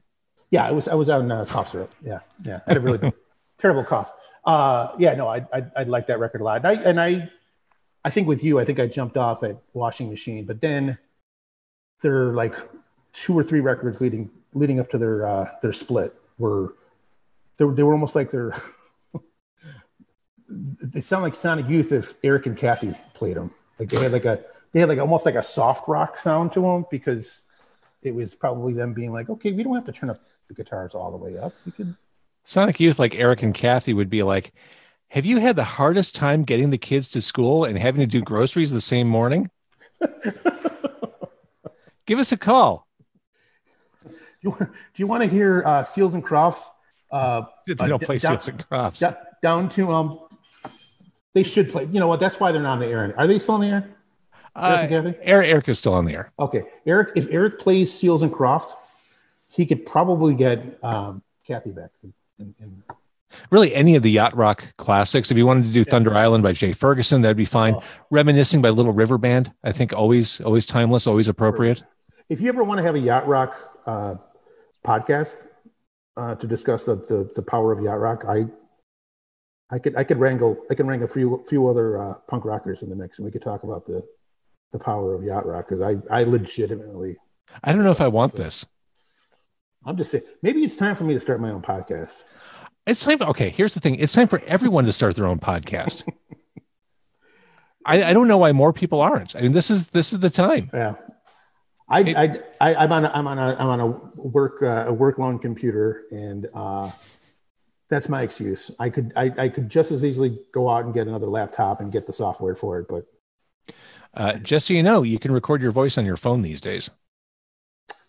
Yeah, 0.50 0.66
I 0.66 0.70
was 0.72 0.88
I 0.88 0.94
was 0.94 1.08
on 1.08 1.30
uh, 1.30 1.44
cough 1.46 1.68
syrup. 1.68 1.92
Yeah, 2.04 2.20
yeah. 2.44 2.60
I 2.66 2.70
had 2.70 2.76
a 2.76 2.80
really 2.80 3.12
terrible 3.58 3.84
cough. 3.84 4.10
Uh, 4.44 4.88
yeah, 4.98 5.14
no, 5.14 5.26
I, 5.28 5.44
I 5.52 5.64
I 5.76 5.82
like 5.84 6.06
that 6.08 6.18
record 6.18 6.40
a 6.40 6.44
lot. 6.44 6.58
And 6.58 6.66
I 6.66 6.72
and 6.82 7.00
I 7.00 7.30
I 8.04 8.10
think 8.10 8.26
with 8.28 8.42
you, 8.44 8.58
I 8.60 8.64
think 8.64 8.78
I 8.80 8.86
jumped 8.86 9.16
off 9.16 9.42
at 9.42 9.56
Washing 9.72 10.08
Machine, 10.10 10.44
but 10.44 10.60
then 10.60 10.96
there 12.02 12.28
are 12.28 12.34
like 12.34 12.54
two 13.12 13.36
or 13.38 13.42
three 13.42 13.60
records 13.60 14.00
leading 14.00 14.30
leading 14.54 14.78
up 14.80 14.88
to 14.90 14.98
their 14.98 15.26
uh, 15.26 15.50
their 15.62 15.72
split 15.72 16.14
were 16.38 16.74
they, 17.58 17.64
were- 17.64 17.74
they 17.74 17.82
were 17.82 17.92
almost 17.92 18.14
like 18.14 18.30
they're 18.30 18.54
they 20.48 21.00
sound 21.00 21.22
like 21.22 21.34
Sonic 21.34 21.68
Youth 21.68 21.90
if 21.92 22.14
Eric 22.22 22.46
and 22.46 22.56
Kathy 22.56 22.92
played 23.14 23.36
them. 23.36 23.50
Like 23.78 23.88
they 23.88 23.98
had 24.02 24.12
like 24.12 24.24
a 24.24 24.44
they 24.72 24.80
had 24.80 24.88
like 24.88 24.98
almost 24.98 25.24
like 25.26 25.34
a 25.36 25.42
soft 25.42 25.88
rock 25.88 26.18
sound 26.18 26.52
to 26.52 26.60
them 26.60 26.84
because 26.90 27.42
it 28.02 28.14
was 28.14 28.34
probably 28.34 28.72
them 28.74 28.92
being 28.92 29.12
like, 29.12 29.30
okay, 29.30 29.52
we 29.52 29.62
don't 29.62 29.74
have 29.74 29.84
to 29.86 29.92
turn 29.92 30.10
up 30.10 30.18
the 30.48 30.54
guitars 30.54 30.94
all 30.94 31.10
the 31.10 31.16
way 31.16 31.38
up. 31.38 31.54
We 31.64 31.72
could 31.72 31.94
Sonic 32.44 32.78
Youth, 32.78 32.98
like 32.98 33.14
Eric 33.18 33.42
and 33.42 33.54
Kathy, 33.54 33.94
would 33.94 34.10
be 34.10 34.22
like, 34.22 34.52
Have 35.08 35.24
you 35.24 35.38
had 35.38 35.56
the 35.56 35.64
hardest 35.64 36.14
time 36.14 36.42
getting 36.42 36.68
the 36.70 36.76
kids 36.78 37.08
to 37.10 37.22
school 37.22 37.64
and 37.64 37.78
having 37.78 38.00
to 38.00 38.06
do 38.06 38.20
groceries 38.20 38.70
the 38.70 38.80
same 38.82 39.08
morning? 39.08 39.50
Give 42.06 42.18
us 42.18 42.32
a 42.32 42.36
call. 42.36 42.86
Do 44.04 44.10
you, 44.42 44.50
want- 44.50 44.60
do 44.60 44.68
you 44.96 45.06
want 45.06 45.22
to 45.22 45.28
hear 45.28 45.62
uh, 45.64 45.82
Seals 45.84 46.12
and 46.14 46.22
Crofts? 46.22 46.64
Uh, 47.10 47.42
They 47.66 47.72
Uh, 47.78 47.86
don't 47.86 48.00
d- 48.00 48.04
play 48.06 48.18
down- 48.18 48.32
Seals 48.40 48.48
and 48.48 48.68
Crofts. 48.68 49.02
down 49.42 49.68
to 49.70 49.90
um, 49.92 50.20
they 51.34 51.42
should 51.42 51.70
play. 51.70 51.84
You 51.84 52.00
know 52.00 52.06
what? 52.06 52.20
That's 52.20 52.40
why 52.40 52.52
they're 52.52 52.62
not 52.62 52.74
on 52.74 52.78
the 52.78 52.86
air. 52.86 53.14
Are 53.18 53.26
they 53.26 53.38
still 53.38 53.56
on 53.56 53.60
the 53.60 53.68
air? 53.68 53.90
Uh, 54.56 54.86
Eric? 54.88 55.18
Eric, 55.22 55.68
is 55.68 55.78
still 55.78 55.94
on 55.94 56.04
the 56.04 56.14
air. 56.14 56.32
Okay, 56.38 56.62
Eric. 56.86 57.10
If 57.16 57.26
Eric 57.30 57.58
plays 57.58 57.92
Seals 57.92 58.22
and 58.22 58.32
Croft, 58.32 58.74
he 59.48 59.66
could 59.66 59.84
probably 59.84 60.34
get 60.34 60.78
um, 60.82 61.22
Kathy 61.46 61.70
back. 61.70 61.90
And, 62.02 62.54
and, 62.60 62.82
Really, 63.50 63.74
any 63.74 63.96
of 63.96 64.04
the 64.04 64.12
yacht 64.12 64.36
rock 64.36 64.64
classics. 64.78 65.32
If 65.32 65.36
you 65.36 65.44
wanted 65.44 65.64
to 65.64 65.72
do 65.72 65.82
Thunder 65.82 66.14
Island 66.14 66.44
by 66.44 66.52
Jay 66.52 66.72
Ferguson, 66.72 67.22
that'd 67.22 67.36
be 67.36 67.44
fine. 67.44 67.74
Oh. 67.74 67.82
Reminiscing 68.10 68.62
by 68.62 68.70
Little 68.70 68.92
River 68.92 69.18
Band, 69.18 69.52
I 69.64 69.72
think 69.72 69.92
always, 69.92 70.40
always 70.42 70.66
timeless, 70.66 71.08
always 71.08 71.26
appropriate. 71.26 71.82
if 72.28 72.40
you 72.40 72.48
ever 72.48 72.62
want 72.62 72.78
to 72.78 72.84
have 72.84 72.94
a 72.94 73.00
yacht 73.00 73.26
rock 73.26 73.56
uh, 73.86 74.14
podcast 74.84 75.36
uh, 76.16 76.36
to 76.36 76.46
discuss 76.46 76.84
the, 76.84 76.94
the 76.94 77.28
the 77.34 77.42
power 77.42 77.72
of 77.72 77.82
yacht 77.82 77.98
rock, 77.98 78.24
I 78.28 78.46
I 79.70 79.78
could 79.78 79.96
I 79.96 80.04
could 80.04 80.18
wrangle 80.18 80.56
I 80.70 80.74
can 80.74 80.86
wrangle 80.86 81.08
a 81.08 81.12
few 81.12 81.44
few 81.48 81.66
other 81.68 82.00
uh, 82.00 82.14
punk 82.28 82.44
rockers 82.44 82.82
in 82.82 82.90
the 82.90 82.96
mix, 82.96 83.18
and 83.18 83.24
we 83.24 83.30
could 83.32 83.42
talk 83.42 83.62
about 83.64 83.84
the 83.86 84.02
the 84.72 84.78
power 84.78 85.14
of 85.14 85.22
yacht 85.22 85.46
rock 85.46 85.66
because 85.68 85.80
I 85.80 85.96
I 86.10 86.24
legitimately 86.24 87.16
I 87.62 87.72
don't 87.72 87.84
know 87.84 87.90
if 87.90 88.00
I 88.00 88.08
want 88.08 88.32
this. 88.34 88.66
I'm 89.86 89.96
just 89.96 90.10
saying 90.10 90.24
maybe 90.42 90.62
it's 90.64 90.76
time 90.76 90.96
for 90.96 91.04
me 91.04 91.14
to 91.14 91.20
start 91.20 91.40
my 91.40 91.50
own 91.50 91.62
podcast. 91.62 92.24
It's 92.86 93.02
time. 93.02 93.22
Okay, 93.22 93.48
here's 93.50 93.74
the 93.74 93.80
thing. 93.80 93.94
It's 93.96 94.12
time 94.12 94.28
for 94.28 94.40
everyone 94.46 94.84
to 94.84 94.92
start 94.92 95.16
their 95.16 95.26
own 95.26 95.38
podcast. 95.38 96.04
I, 97.86 98.02
I 98.04 98.12
don't 98.14 98.28
know 98.28 98.38
why 98.38 98.52
more 98.52 98.72
people 98.72 99.00
aren't. 99.00 99.36
I 99.36 99.40
mean, 99.42 99.52
this 99.52 99.70
is 99.70 99.88
this 99.88 100.12
is 100.12 100.18
the 100.20 100.30
time. 100.30 100.68
Yeah. 100.72 100.94
I, 101.88 102.00
It- 102.00 102.16
I, 102.16 102.70
I, 102.72 102.74
I'm 102.76 102.92
on 102.92 103.04
a, 103.04 103.10
I'm 103.14 103.26
on 103.26 103.38
a, 103.38 103.56
I'm 103.58 103.66
on 103.68 103.80
a 103.80 103.86
work, 104.18 104.62
uh, 104.62 104.84
a 104.88 104.92
work 104.92 105.18
loan 105.18 105.38
computer 105.38 106.04
and, 106.10 106.48
uh, 106.54 106.90
that's 107.88 108.08
my 108.08 108.22
excuse. 108.22 108.70
I 108.78 108.88
could, 108.90 109.12
I, 109.16 109.32
I 109.38 109.48
could 109.48 109.68
just 109.68 109.90
as 109.92 110.04
easily 110.04 110.38
go 110.52 110.68
out 110.70 110.84
and 110.84 110.94
get 110.94 111.06
another 111.06 111.26
laptop 111.26 111.80
and 111.80 111.92
get 111.92 112.06
the 112.06 112.12
software 112.12 112.54
for 112.54 112.78
it. 112.78 112.88
But 112.88 113.06
Uh, 114.14 114.34
just 114.38 114.66
so 114.66 114.74
you 114.74 114.82
know, 114.82 115.02
you 115.02 115.18
can 115.18 115.32
record 115.32 115.60
your 115.60 115.72
voice 115.72 115.98
on 115.98 116.06
your 116.06 116.16
phone 116.16 116.42
these 116.42 116.60
days. 116.60 116.90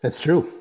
that's 0.01 0.21
true. 0.21 0.51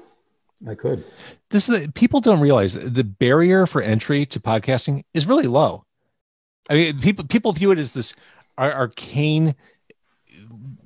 I 0.67 0.75
could. 0.75 1.05
This 1.51 1.69
is 1.69 1.87
the, 1.87 1.93
people 1.93 2.21
don't 2.21 2.41
realize 2.41 2.75
the 2.75 3.05
barrier 3.05 3.67
for 3.67 3.83
entry 3.83 4.25
to 4.27 4.41
podcasting 4.41 5.05
is 5.13 5.27
really 5.27 5.47
low. 5.47 5.85
I 6.71 6.75
mean, 6.75 7.01
people 7.01 7.25
people 7.27 7.53
view 7.53 7.71
it 7.73 7.79
as 7.79 7.93
this 7.93 8.15
arcane 8.59 9.55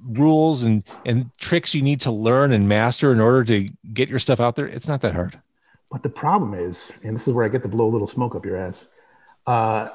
rules 0.05 0.63
and 0.63 0.83
and 1.05 1.31
tricks 1.39 1.75
you 1.75 1.83
need 1.83 2.01
to 2.03 2.11
learn 2.11 2.53
and 2.53 2.69
master 2.69 3.13
in 3.13 3.21
order 3.21 3.45
to 3.45 3.69
get 3.93 4.09
your 4.09 4.19
stuff 4.19 4.41
out 4.41 4.57
there, 4.57 4.67
it's 4.67 4.89
not 4.89 5.01
that 5.03 5.15
hard. 5.15 5.41
But 5.91 6.03
the 6.03 6.11
problem 6.11 6.55
is, 6.55 6.93
and 7.03 7.17
this 7.17 7.27
is 7.27 7.35
where 7.35 7.45
I 7.45 7.49
get 7.49 7.63
to 7.63 7.69
blow 7.69 7.87
a 7.87 7.93
little 7.93 8.09
smoke 8.09 8.35
up 8.35 8.45
your 8.45 8.57
ass. 8.57 8.89
Uh, 9.47 9.89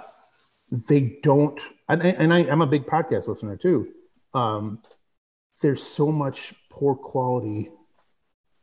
they 0.89 1.19
don't, 1.21 1.59
and, 1.87 2.01
and 2.01 2.33
I, 2.33 2.39
I'm 2.39 2.61
a 2.61 2.67
big 2.67 2.85
podcast 2.85 3.27
listener 3.27 3.55
too. 3.55 3.89
Um, 4.33 4.81
there's 5.61 5.83
so 5.83 6.11
much 6.11 6.53
poor 6.69 6.95
quality 6.95 7.69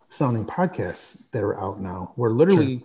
sounding 0.08 0.44
podcasts 0.44 1.16
that 1.30 1.42
are 1.42 1.58
out 1.60 1.80
now 1.80 2.12
where 2.16 2.30
literally 2.30 2.84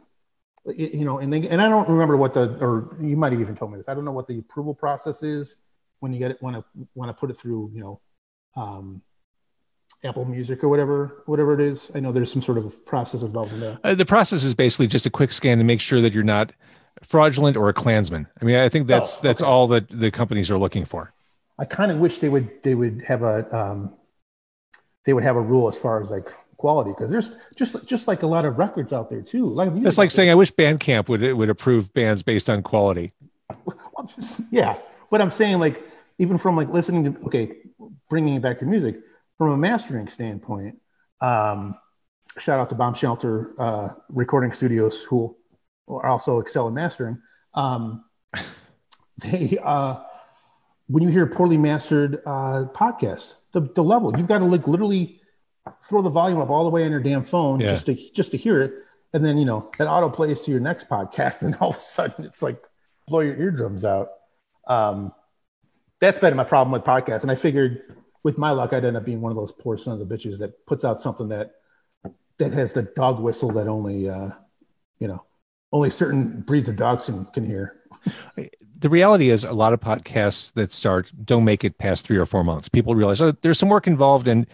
y- 0.63 0.73
you 0.93 1.03
know 1.03 1.17
and 1.17 1.33
they, 1.33 1.47
and 1.47 1.59
I 1.61 1.67
don't 1.69 1.89
remember 1.89 2.15
what 2.17 2.35
the 2.35 2.55
or 2.63 2.95
you 3.01 3.17
might 3.17 3.31
have 3.31 3.41
even 3.41 3.55
told 3.55 3.71
me 3.71 3.77
this 3.77 3.89
I 3.89 3.95
don't 3.95 4.05
know 4.05 4.11
what 4.11 4.27
the 4.27 4.37
approval 4.37 4.75
process 4.75 5.23
is 5.23 5.57
when 5.99 6.13
you 6.13 6.19
get 6.19 6.31
it 6.31 6.41
want 6.41 6.55
to 6.55 6.63
want 6.93 7.09
to 7.09 7.13
put 7.13 7.31
it 7.31 7.33
through 7.37 7.71
you 7.73 7.81
know 7.81 8.01
um 8.55 9.01
Apple 10.05 10.25
Music 10.25 10.63
or 10.63 10.69
whatever 10.69 11.23
whatever 11.25 11.53
it 11.53 11.61
is 11.61 11.91
I 11.95 11.99
know 11.99 12.11
there's 12.11 12.31
some 12.31 12.41
sort 12.41 12.57
of 12.57 12.85
process 12.85 13.21
involved 13.23 13.53
in 13.53 13.59
that 13.61 13.79
Uh, 13.83 13.95
the 13.95 14.05
process 14.05 14.43
is 14.43 14.53
basically 14.53 14.87
just 14.87 15.05
a 15.05 15.09
quick 15.09 15.31
scan 15.31 15.57
to 15.57 15.63
make 15.63 15.81
sure 15.81 16.01
that 16.01 16.13
you're 16.13 16.23
not 16.23 16.53
fraudulent 17.03 17.57
or 17.57 17.69
a 17.69 17.73
Klansman. 17.73 18.27
I 18.41 18.45
mean, 18.45 18.55
I 18.55 18.69
think 18.69 18.87
that's 18.87 19.19
Oh, 19.19 19.23
that's 19.23 19.41
all 19.41 19.67
that 19.67 19.89
the 19.89 20.11
companies 20.11 20.49
are 20.49 20.57
looking 20.57 20.85
for. 20.85 21.13
I 21.57 21.65
kind 21.65 21.91
of 21.91 21.99
wish 21.99 22.19
they 22.19 22.29
would 22.29 22.63
they 22.63 22.75
would 22.75 23.03
have 23.07 23.23
a 23.23 23.55
um, 23.55 23.93
they 25.05 25.13
would 25.13 25.23
have 25.23 25.35
a 25.35 25.41
rule 25.41 25.67
as 25.67 25.77
far 25.77 26.01
as 26.01 26.11
like 26.11 26.29
quality 26.57 26.91
because 26.91 27.11
there's 27.11 27.35
just 27.55 27.85
just 27.87 28.07
like 28.07 28.23
a 28.23 28.27
lot 28.27 28.45
of 28.45 28.57
records 28.57 28.91
out 28.93 29.09
there 29.09 29.21
too. 29.21 29.47
Like 29.47 29.71
it's 29.75 29.97
like 29.97 30.11
saying 30.11 30.29
I 30.29 30.35
wish 30.35 30.51
Bandcamp 30.51 31.09
would 31.09 31.21
would 31.21 31.49
approve 31.49 31.93
bands 31.93 32.23
based 32.23 32.49
on 32.49 32.63
quality. 32.63 33.13
I'm 33.97 34.07
just, 34.07 34.41
yeah, 34.51 34.77
but 35.11 35.21
I'm 35.21 35.29
saying 35.29 35.59
like 35.59 35.83
even 36.17 36.37
from 36.37 36.55
like 36.55 36.69
listening 36.69 37.13
to 37.13 37.25
okay, 37.27 37.57
bringing 38.09 38.35
it 38.35 38.41
back 38.41 38.59
to 38.59 38.65
music 38.65 38.97
from 39.37 39.51
a 39.51 39.57
mastering 39.57 40.07
standpoint. 40.07 40.79
Um, 41.21 41.75
shout 42.37 42.59
out 42.59 42.69
to 42.69 42.75
Bomb 42.75 42.93
Shelter 42.93 43.53
uh, 43.59 43.89
Recording 44.09 44.51
Studios 44.51 45.03
who 45.03 45.35
are 45.87 46.05
also 46.07 46.39
excel 46.39 46.67
in 46.67 46.73
mastering. 46.73 47.19
Um, 47.53 48.03
they 49.17 49.57
uh, 49.63 49.97
when 50.87 51.03
you 51.03 51.09
hear 51.09 51.25
poorly 51.25 51.57
mastered 51.57 52.21
uh, 52.25 52.65
podcasts, 52.73 53.35
the 53.53 53.61
the 53.61 53.83
level 53.83 54.15
you've 54.17 54.27
got 54.27 54.39
to 54.39 54.45
like 54.45 54.67
literally 54.67 55.21
throw 55.83 56.01
the 56.01 56.09
volume 56.09 56.39
up 56.39 56.49
all 56.49 56.63
the 56.63 56.69
way 56.69 56.83
on 56.85 56.91
your 56.91 56.99
damn 56.99 57.23
phone 57.23 57.59
Yeah. 57.59 57.71
just 57.71 57.85
to 57.87 57.95
just 58.13 58.31
to 58.31 58.37
hear 58.37 58.61
it, 58.61 58.73
and 59.13 59.23
then 59.23 59.37
you 59.37 59.45
know 59.45 59.71
that 59.77 59.87
auto 59.87 60.09
plays 60.09 60.41
to 60.41 60.51
your 60.51 60.59
next 60.59 60.89
podcast, 60.89 61.41
and 61.43 61.55
all 61.55 61.69
of 61.69 61.77
a 61.77 61.79
sudden 61.79 62.25
it's 62.25 62.41
like 62.41 62.61
blow 63.07 63.21
your 63.21 63.35
eardrums 63.35 63.85
out. 63.85 64.09
Um, 64.67 65.13
that's 65.99 66.17
been 66.17 66.35
my 66.35 66.43
problem 66.43 66.71
with 66.73 66.83
podcasts, 66.83 67.21
and 67.21 67.31
I 67.31 67.35
figured 67.35 67.95
with 68.25 68.39
my 68.39 68.49
luck 68.49 68.73
I'd 68.73 68.83
end 68.83 68.97
up 68.97 69.05
being 69.05 69.21
one 69.21 69.31
of 69.31 69.35
those 69.37 69.51
poor 69.51 69.77
sons 69.77 70.01
of 70.01 70.07
bitches 70.07 70.39
that 70.39 70.65
puts 70.65 70.83
out 70.83 70.99
something 70.99 71.29
that 71.29 71.51
that 72.39 72.51
has 72.51 72.73
the 72.73 72.81
dog 72.81 73.19
whistle 73.19 73.51
that 73.51 73.67
only 73.67 74.09
uh, 74.09 74.31
you 74.97 75.07
know 75.07 75.23
only 75.71 75.91
certain 75.91 76.41
breeds 76.41 76.67
of 76.67 76.75
dogs 76.75 77.05
can, 77.05 77.25
can 77.25 77.45
hear. 77.45 77.81
the 78.79 78.89
reality 78.89 79.29
is 79.29 79.43
a 79.43 79.53
lot 79.53 79.73
of 79.73 79.79
podcasts 79.79 80.51
that 80.53 80.71
start 80.71 81.11
don't 81.23 81.45
make 81.45 81.63
it 81.63 81.77
past 81.77 82.05
three 82.07 82.17
or 82.17 82.25
four 82.25 82.43
months. 82.43 82.67
People 82.67 82.95
realize 82.95 83.21
oh, 83.21 83.31
there's 83.43 83.59
some 83.59 83.69
work 83.69 83.85
involved 83.85 84.27
and 84.27 84.47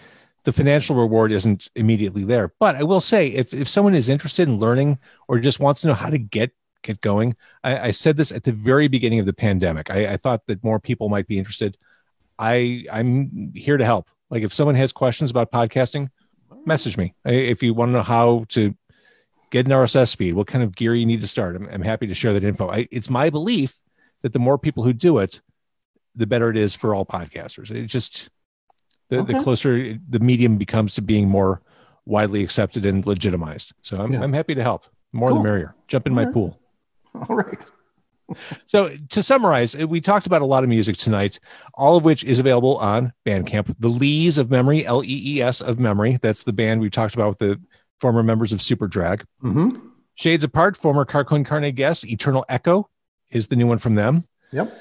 the 0.44 0.52
financial 0.52 0.96
reward 0.96 1.32
isn't 1.32 1.70
immediately 1.76 2.26
there. 2.26 2.54
But 2.60 2.76
I 2.76 2.84
will 2.84 3.00
say, 3.00 3.28
if, 3.28 3.54
if 3.54 3.70
someone 3.70 3.94
is 3.94 4.10
interested 4.10 4.48
in 4.48 4.58
learning 4.58 4.98
or 5.28 5.40
just 5.40 5.60
wants 5.60 5.82
to 5.82 5.88
know 5.88 5.94
how 5.94 6.10
to 6.10 6.18
get 6.18 6.52
get 6.84 7.00
going, 7.00 7.38
I, 7.64 7.80
I 7.80 7.92
said 7.92 8.18
this 8.18 8.34
at 8.34 8.44
the 8.44 8.52
very 8.52 8.90
beginning 8.90 9.22
of 9.22 9.28
the 9.28 9.34
pandemic. 9.34 9.90
I, 9.92 10.14
I 10.14 10.18
thought 10.18 10.48
that 10.48 10.64
more 10.64 10.80
people 10.80 11.08
might 11.08 11.28
be 11.28 11.38
interested. 11.38 11.78
I 12.42 12.86
I'm 12.92 13.52
here 13.56 13.78
to 13.78 13.86
help. 13.86 14.08
Like 14.30 14.44
if 14.44 14.54
someone 14.54 14.76
has 14.76 14.92
questions 14.92 15.30
about 15.30 15.52
podcasting, 15.52 16.10
message 16.66 16.98
me. 16.98 17.14
If 17.26 17.62
you 17.62 17.74
want 17.74 17.90
to 17.90 17.94
know 17.94 18.02
how 18.04 18.46
to 18.50 18.76
get 19.52 19.66
an 19.66 19.72
RSS 19.72 20.16
feed, 20.16 20.34
what 20.34 20.48
kind 20.48 20.64
of 20.64 20.76
gear 20.76 20.96
you 20.96 21.06
need 21.06 21.22
to 21.22 21.28
start, 21.28 21.56
I'm, 21.56 21.68
I'm 21.70 21.82
happy 21.82 22.08
to 22.08 22.14
share 22.14 22.34
that 22.34 22.44
info. 22.44 22.70
I, 22.70 22.88
it's 22.92 23.10
my 23.10 23.30
belief 23.30 23.80
that 24.24 24.34
the 24.34 24.40
more 24.40 24.58
people 24.58 24.84
who 24.84 24.94
do 24.94 25.20
it, 25.20 25.42
the 26.16 26.26
better 26.26 26.50
it 26.50 26.58
is 26.58 26.76
for 26.76 26.96
all 26.96 27.06
podcasters. 27.06 27.70
It 27.70 27.86
just 27.88 28.30
the, 29.10 29.24
the 29.24 29.42
closer 29.44 29.98
the 30.10 30.20
medium 30.20 30.58
becomes 30.58 30.96
to 30.96 31.02
being 31.02 31.28
more 31.30 31.62
widely 32.06 32.44
accepted 32.44 32.86
and 32.86 33.06
legitimized. 33.06 33.74
So 33.82 34.02
I'm, 34.02 34.14
Yeah. 34.14 34.24
I'm 34.24 34.34
happy 34.34 34.56
to 34.56 34.64
help. 34.64 34.86
More 35.12 35.34
the 35.34 35.42
merrier. 35.42 35.76
Jump 35.88 36.08
in 36.08 36.14
my 36.14 36.22
Alright. 36.22 36.34
pool. 36.34 36.60
All 37.14 37.36
right. 37.36 37.70
So 38.68 38.96
to 39.10 39.24
summarize, 39.24 39.76
we 39.76 40.02
talked 40.02 40.26
about 40.26 40.42
a 40.42 40.46
lot 40.46 40.64
of 40.64 40.70
music 40.70 40.98
tonight, 40.98 41.40
all 41.74 41.98
of 41.98 42.06
which 42.06 42.24
is 42.24 42.40
available 42.40 42.78
on 42.78 43.14
Bandcamp. 43.26 43.76
The 43.80 43.88
Lees 43.88 44.38
of 44.38 44.50
Memory, 44.50 44.86
L 44.86 45.04
E 45.04 45.38
E 45.38 45.42
S 45.42 45.62
of 45.62 45.80
Memory. 45.80 46.18
That's 46.22 46.44
the 46.44 46.54
band 46.54 46.82
we 46.82 46.90
talked 46.90 47.16
about 47.16 47.30
with 47.30 47.38
the 47.40 47.62
former 48.00 48.24
members 48.24 48.52
of 48.52 48.60
Superdrag. 48.60 49.24
Mm-hmm. 49.44 49.88
Shades 50.16 50.44
Apart, 50.44 50.78
former 50.78 51.06
Car 51.06 51.24
Con 51.24 51.44
Carne 51.44 51.72
guest, 51.72 52.06
Eternal 52.06 52.46
Echo 52.50 52.90
is 53.32 53.48
the 53.48 53.56
new 53.56 53.68
one 53.68 53.78
from 53.78 53.96
them. 53.96 54.28
Yep. 54.52 54.72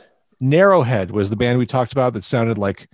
Narrowhead 0.42 1.10
was 1.10 1.30
the 1.30 1.36
band 1.36 1.58
we 1.58 1.66
talked 1.66 1.92
about 1.92 2.14
that 2.14 2.24
sounded 2.24 2.58
like 2.58 2.88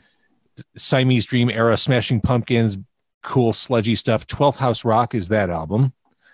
Siamese 0.77 1.27
Dream 1.27 1.51
era 1.51 1.77
Smashing 1.77 2.21
Pumpkins, 2.21 2.79
cool 3.23 3.53
sludgy 3.53 3.95
stuff. 3.95 4.27
12th 4.27 4.57
House 4.57 4.85
Rock 4.85 5.15
is 5.15 5.29
that 5.29 5.51
album. 5.51 5.93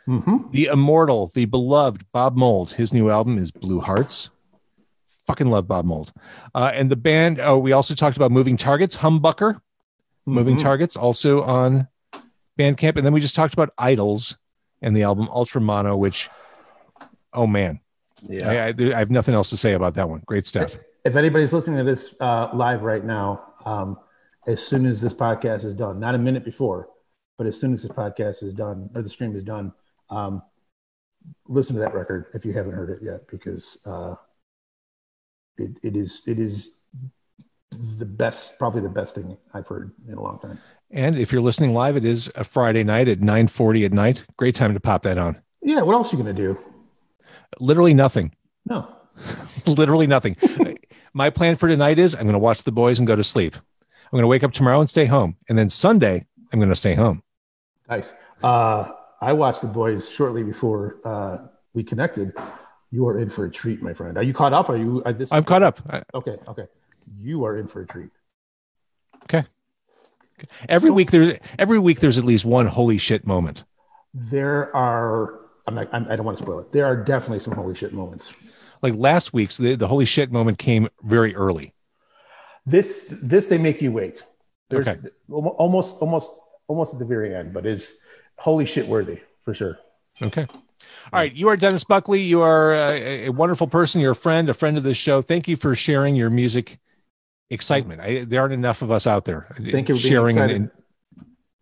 Mm-hmm. 0.09 0.51
The 0.51 0.67
immortal, 0.67 1.29
the 1.35 1.45
beloved 1.45 2.05
Bob 2.13 2.37
Mould, 2.37 2.73
his 2.73 2.93
new 2.93 3.09
album 3.11 3.39
is 3.39 3.51
Blue 3.51 3.81
Hearts. 3.81 4.31
Fucking 5.27 5.49
love 5.49 5.69
Bob 5.69 5.85
Mould. 5.85 6.13
Uh, 6.55 6.73
and 6.75 6.91
the 6.91 6.97
band, 6.97 7.39
oh, 7.41 7.59
we 7.59 7.73
also 7.73 7.95
talked 7.95 8.17
about 8.17 8.33
Moving 8.33 8.57
Targets, 8.57 8.97
Humbucker, 8.97 9.61
Moving 10.27 10.57
Mhm. 10.57 10.63
Targets, 10.63 10.97
also 10.97 11.43
on 11.43 11.87
Bandcamp. 12.59 12.97
And 12.97 13.07
then 13.07 13.13
we 13.13 13.21
just 13.21 13.35
talked 13.37 13.55
about 13.55 13.71
IDLES 13.79 14.37
and 14.83 14.97
the 14.97 15.03
album 15.05 15.29
Ultra 15.31 15.61
Mono, 15.61 15.97
which, 15.97 16.29
oh 17.33 17.47
man, 17.47 17.81
Yeah. 18.29 18.49
I, 18.51 18.55
I, 18.69 18.95
I 18.97 18.99
have 18.99 19.11
nothing 19.11 19.35
else 19.35 19.51
to 19.51 19.57
say 19.57 19.75
about 19.75 19.95
that 19.95 20.09
one. 20.09 20.23
Great 20.27 20.47
stuff. 20.47 20.77
if 21.05 21.15
anybody's 21.17 21.53
listening 21.53 21.79
to 21.79 21.85
this 21.85 22.15
uh, 22.21 22.49
live 22.53 22.83
right 22.83 23.05
now, 23.05 23.43
um, 23.65 23.99
as 24.49 24.61
soon 24.65 24.87
as 24.87 25.01
this 25.01 25.15
podcast 25.15 25.65
is 25.65 25.75
done, 25.75 26.01
not 26.01 26.15
a 26.17 26.19
minute 26.19 26.45
before, 26.45 26.89
but 27.39 27.47
as 27.47 27.59
soon 27.59 27.73
as 27.73 27.83
this 27.83 27.93
podcast 27.93 28.43
is 28.43 28.55
done 28.55 28.91
or 28.95 29.03
the 29.03 29.09
stream 29.09 29.35
is 29.37 29.45
done, 29.45 29.73
um, 30.13 30.43
listen 31.47 31.75
to 31.77 31.81
that 31.81 31.95
record 31.95 32.27
if 32.35 32.45
you 32.45 32.53
haven't 32.53 32.73
heard 32.73 32.91
it 32.91 33.01
yet, 33.03 33.27
because 33.29 33.79
uh, 33.87 34.15
it, 35.57 35.71
it 35.83 35.97
is 35.97 36.23
it 36.27 36.39
is 36.39 36.81
the 37.99 38.07
best, 38.07 38.59
probably 38.59 38.83
the 38.83 38.89
best 38.89 39.15
thing 39.15 39.37
I've 39.55 39.67
heard 39.67 39.93
in 40.07 40.15
a 40.15 40.23
long 40.23 40.39
time. 40.39 40.59
And 40.91 41.17
if 41.17 41.33
you're 41.33 41.41
listening 41.41 41.73
live, 41.73 41.97
it 41.97 42.05
is 42.05 42.31
a 42.37 42.45
Friday 42.45 42.85
night 42.85 43.09
at 43.09 43.21
9:40 43.21 43.87
at 43.87 43.93
night. 43.93 44.27
Great 44.37 44.55
time 44.55 44.75
to 44.75 44.81
pop 44.81 45.03
that 45.03 45.19
on. 45.19 45.41
Yeah, 45.63 45.83
what 45.83 45.95
else 45.95 46.13
are 46.13 46.17
you 46.17 46.23
gonna 46.23 46.35
do? 46.35 46.59
Literally 47.59 47.95
nothing. 47.95 48.35
No, 48.65 48.89
Literally 49.67 50.07
nothing. 50.07 50.37
My 51.15 51.31
plan 51.31 51.57
for 51.57 51.69
tonight 51.69 51.99
is 51.99 52.15
I'm 52.15 52.23
going 52.23 52.33
to 52.33 52.39
watch 52.39 52.63
the 52.63 52.73
boys 52.73 52.99
and 52.99 53.07
go 53.07 53.17
to 53.17 53.25
sleep. 53.25 53.55
I'm 53.55 54.11
going 54.13 54.23
to 54.23 54.29
wake 54.29 54.43
up 54.43 54.53
tomorrow 54.53 54.81
and 54.81 54.89
stay 54.89 55.05
home, 55.05 55.37
and 55.49 55.59
then 55.59 55.69
Sunday 55.69 56.27
I'm 56.53 56.59
going 56.59 56.69
to 56.71 56.77
stay 56.77 56.95
home. 56.95 57.23
nice. 57.89 58.13
Uh, 58.43 58.91
I 59.23 59.33
watched 59.33 59.63
the 59.63 59.69
boys 59.69 60.11
shortly 60.11 60.43
before 60.43 60.97
uh, 61.05 61.39
we 61.75 61.85
connected. 61.85 62.33
You 62.91 63.07
are 63.09 63.19
in 63.19 63.31
for 63.31 63.45
a 63.45 63.51
treat, 63.51 63.81
my 63.81 63.95
friend. 63.95 64.19
Are 64.19 64.23
you 64.23 64.35
caught 64.35 64.53
up? 64.53 64.69
Are 64.69 64.77
you? 64.77 65.01
Uh, 65.07 65.13
this 65.13 65.33
I'm 65.33 65.45
caught 65.45 65.63
up. 65.63 65.81
I- 65.89 66.03
Okay, 66.13 66.37
okay. 66.49 66.67
You 67.19 67.45
are 67.45 67.57
in 67.57 67.69
for 67.69 67.81
a 67.83 67.87
treat. 67.87 68.11
Okay. 69.25 69.45
Every 70.69 70.91
So- 70.91 70.95
week 70.95 71.11
there's 71.13 71.39
every 71.59 71.79
week 71.79 72.01
there's 72.01 72.19
at 72.19 72.25
least 72.25 72.45
one 72.45 72.67
holy 72.67 72.99
shit 72.99 73.25
moment. 73.27 73.65
There 74.13 74.75
are. 74.77 75.39
I'm 75.69 75.77
not. 75.77 75.89
I'm, 75.93 76.07
I 76.11 76.17
don't 76.17 76.27
want 76.27 76.37
to 76.39 76.43
spoil 76.45 76.59
it. 76.59 76.73
There 76.73 76.85
are 76.85 76.97
definitely 76.97 77.39
some 77.41 77.55
holy 77.55 77.75
shit 77.77 77.93
moments. 77.93 78.35
Like 78.83 78.95
last 78.97 79.33
week's 79.33 79.57
the, 79.57 79.77
the 79.77 79.87
holy 79.87 80.05
shit 80.05 80.33
moment 80.33 80.59
came 80.59 80.89
very 81.05 81.35
early. 81.37 81.73
This 82.67 83.15
this 83.23 83.47
they 83.47 83.59
make 83.59 83.81
you 83.81 83.93
wait. 83.93 84.25
There's 84.69 84.89
Okay. 84.89 84.99
almo- 85.31 85.51
almost 85.51 85.97
almost 86.03 86.33
almost 86.67 86.93
at 86.95 86.99
the 86.99 87.05
very 87.07 87.35
end, 87.35 87.55
but 87.55 87.65
it's 87.65 87.95
holy 88.43 88.67
shit 88.67 88.87
worthy 88.89 89.21
for 89.45 89.55
sure. 89.55 89.79
Okay. 90.21 90.47
All 90.51 91.21
right. 91.21 91.33
You 91.33 91.49
are 91.49 91.57
Dennis 91.57 91.85
Buckley. 91.85 92.21
You 92.21 92.43
are 92.43 92.73
a, 92.75 93.27
a 93.27 93.29
wonderful 93.31 93.69
person. 93.69 94.01
You're 94.01 94.13
a 94.13 94.17
friend, 94.17 94.49
a 94.49 94.55
friend 94.55 94.77
of 94.77 94.83
this 94.83 94.97
show. 94.97 95.23
Thank 95.23 95.47
you 95.47 95.57
for 95.57 95.77
sharing 95.77 96.17
your 96.17 96.29
music 96.29 96.81
excitement. 97.51 98.01
I, 98.01 98.25
there 98.25 98.41
aren't 98.41 98.53
enough 98.53 98.83
of 98.83 98.91
us 98.91 99.07
out 99.07 99.25
there 99.25 99.47
Thank 99.57 99.89
you 99.89 99.95
for 99.97 100.03
being 100.03 100.13
sharing. 100.13 100.39
And, 100.39 100.51
and 100.51 100.71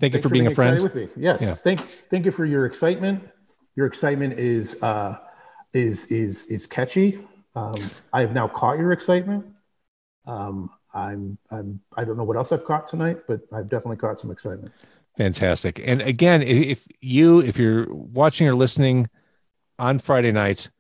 thank 0.01 0.14
you 0.14 0.20
Thanks 0.20 0.22
for 0.22 0.28
being 0.31 0.47
a 0.47 0.51
excited 0.51 0.81
friend. 0.81 0.83
with 0.83 0.95
me. 0.95 1.22
Yes. 1.22 1.43
Yeah. 1.43 1.55
Thank 1.55 1.81
thank 1.81 2.24
you 2.24 2.33
for 2.33 2.47
your 2.47 2.64
excitement. 2.64 3.28
Your 3.76 3.87
excitement 3.87 4.39
is 4.39 4.83
uh 4.83 5.18
is 5.74 6.07
is 6.07 6.47
is 6.47 6.66
catchy. 6.66 7.20
Um, 7.55 7.74
I 8.12 8.22
have 8.22 8.33
now 8.33 8.49
caught 8.49 8.78
your 8.78 8.93
excitement. 8.93 9.45
Um, 10.26 10.70
I'm 10.95 11.37
I'm 11.51 11.81
I 11.95 12.05
don't 12.05 12.16
know 12.16 12.24
what 12.24 12.37
else 12.37 12.53
I've 12.53 12.64
caught 12.64 12.89
tonight, 12.89 13.18
but 13.28 13.41
I've 13.53 13.68
definitely 13.68 13.99
caught 13.99 14.18
some 14.18 14.31
excitement. 14.31 14.72
Fantastic. 15.19 15.81
And 15.85 16.01
again, 16.03 16.43
if 16.43 16.87
you, 17.01 17.41
if 17.41 17.59
you're 17.59 17.93
watching 17.93 18.49
or 18.49 18.55
listening 18.55 19.09
on 19.79 19.99
Friday 19.99 20.33
night, 20.33 20.71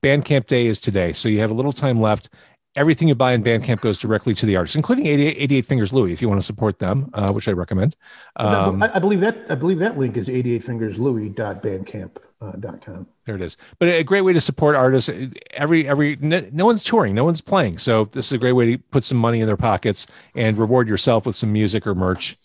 Bandcamp 0.00 0.46
Day 0.46 0.66
is 0.66 0.80
today. 0.80 1.12
So 1.12 1.28
you 1.28 1.40
have 1.40 1.50
a 1.50 1.54
little 1.54 1.72
time 1.72 2.00
left. 2.00 2.28
everything 2.76 3.08
you 3.08 3.14
buy 3.14 3.32
in 3.32 3.42
Bandcamp 3.42 3.80
goes 3.80 3.98
directly 3.98 4.34
to 4.34 4.46
the 4.46 4.56
artist, 4.56 4.76
including 4.76 5.06
88, 5.06 5.36
88 5.38 5.66
Fingers 5.66 5.92
Louie, 5.92 6.12
if 6.12 6.22
you 6.22 6.28
want 6.28 6.40
to 6.40 6.46
support 6.46 6.78
them, 6.78 7.10
uh, 7.14 7.32
which 7.32 7.48
I 7.48 7.52
recommend. 7.52 7.96
Um, 8.36 8.82
I, 8.82 8.96
I 8.96 8.98
believe 9.00 9.20
that 9.20 9.36
I 9.48 9.54
believe 9.56 9.78
that 9.80 9.98
link 9.98 10.16
is 10.16 10.28
88fingerslouie.bandcamp.com. 10.28 13.06
there 13.26 13.36
it 13.36 13.42
is. 13.42 13.56
But 13.78 13.88
a 13.88 14.02
great 14.04 14.22
way 14.22 14.32
to 14.32 14.40
support 14.40 14.76
artists. 14.76 15.10
Every 15.52 15.86
every 15.88 16.16
no, 16.20 16.40
no 16.52 16.66
one's 16.66 16.82
touring, 16.84 17.14
no 17.14 17.24
one's 17.24 17.40
playing, 17.40 17.78
so 17.78 18.04
this 18.06 18.26
is 18.26 18.32
a 18.32 18.38
great 18.38 18.52
way 18.52 18.76
to 18.76 18.78
put 18.78 19.04
some 19.04 19.18
money 19.18 19.40
in 19.40 19.46
their 19.46 19.56
pockets 19.56 20.06
and 20.34 20.56
reward 20.56 20.88
yourself 20.88 21.26
with 21.26 21.36
some 21.36 21.52
music 21.52 21.86
or 21.86 21.94
merch. 21.94 22.38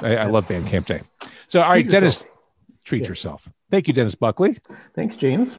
I, 0.00 0.16
I 0.16 0.24
love 0.26 0.46
Bandcamp 0.48 0.86
Day. 0.86 1.02
So, 1.48 1.60
all 1.60 1.68
right, 1.70 1.82
Treat 1.82 1.90
Dennis, 1.90 2.20
yourself. 2.20 2.38
treat 2.84 3.04
yourself. 3.08 3.48
Thank 3.70 3.88
you, 3.88 3.92
Dennis 3.94 4.14
Buckley. 4.14 4.58
Thanks, 4.94 5.16
James. 5.16 5.50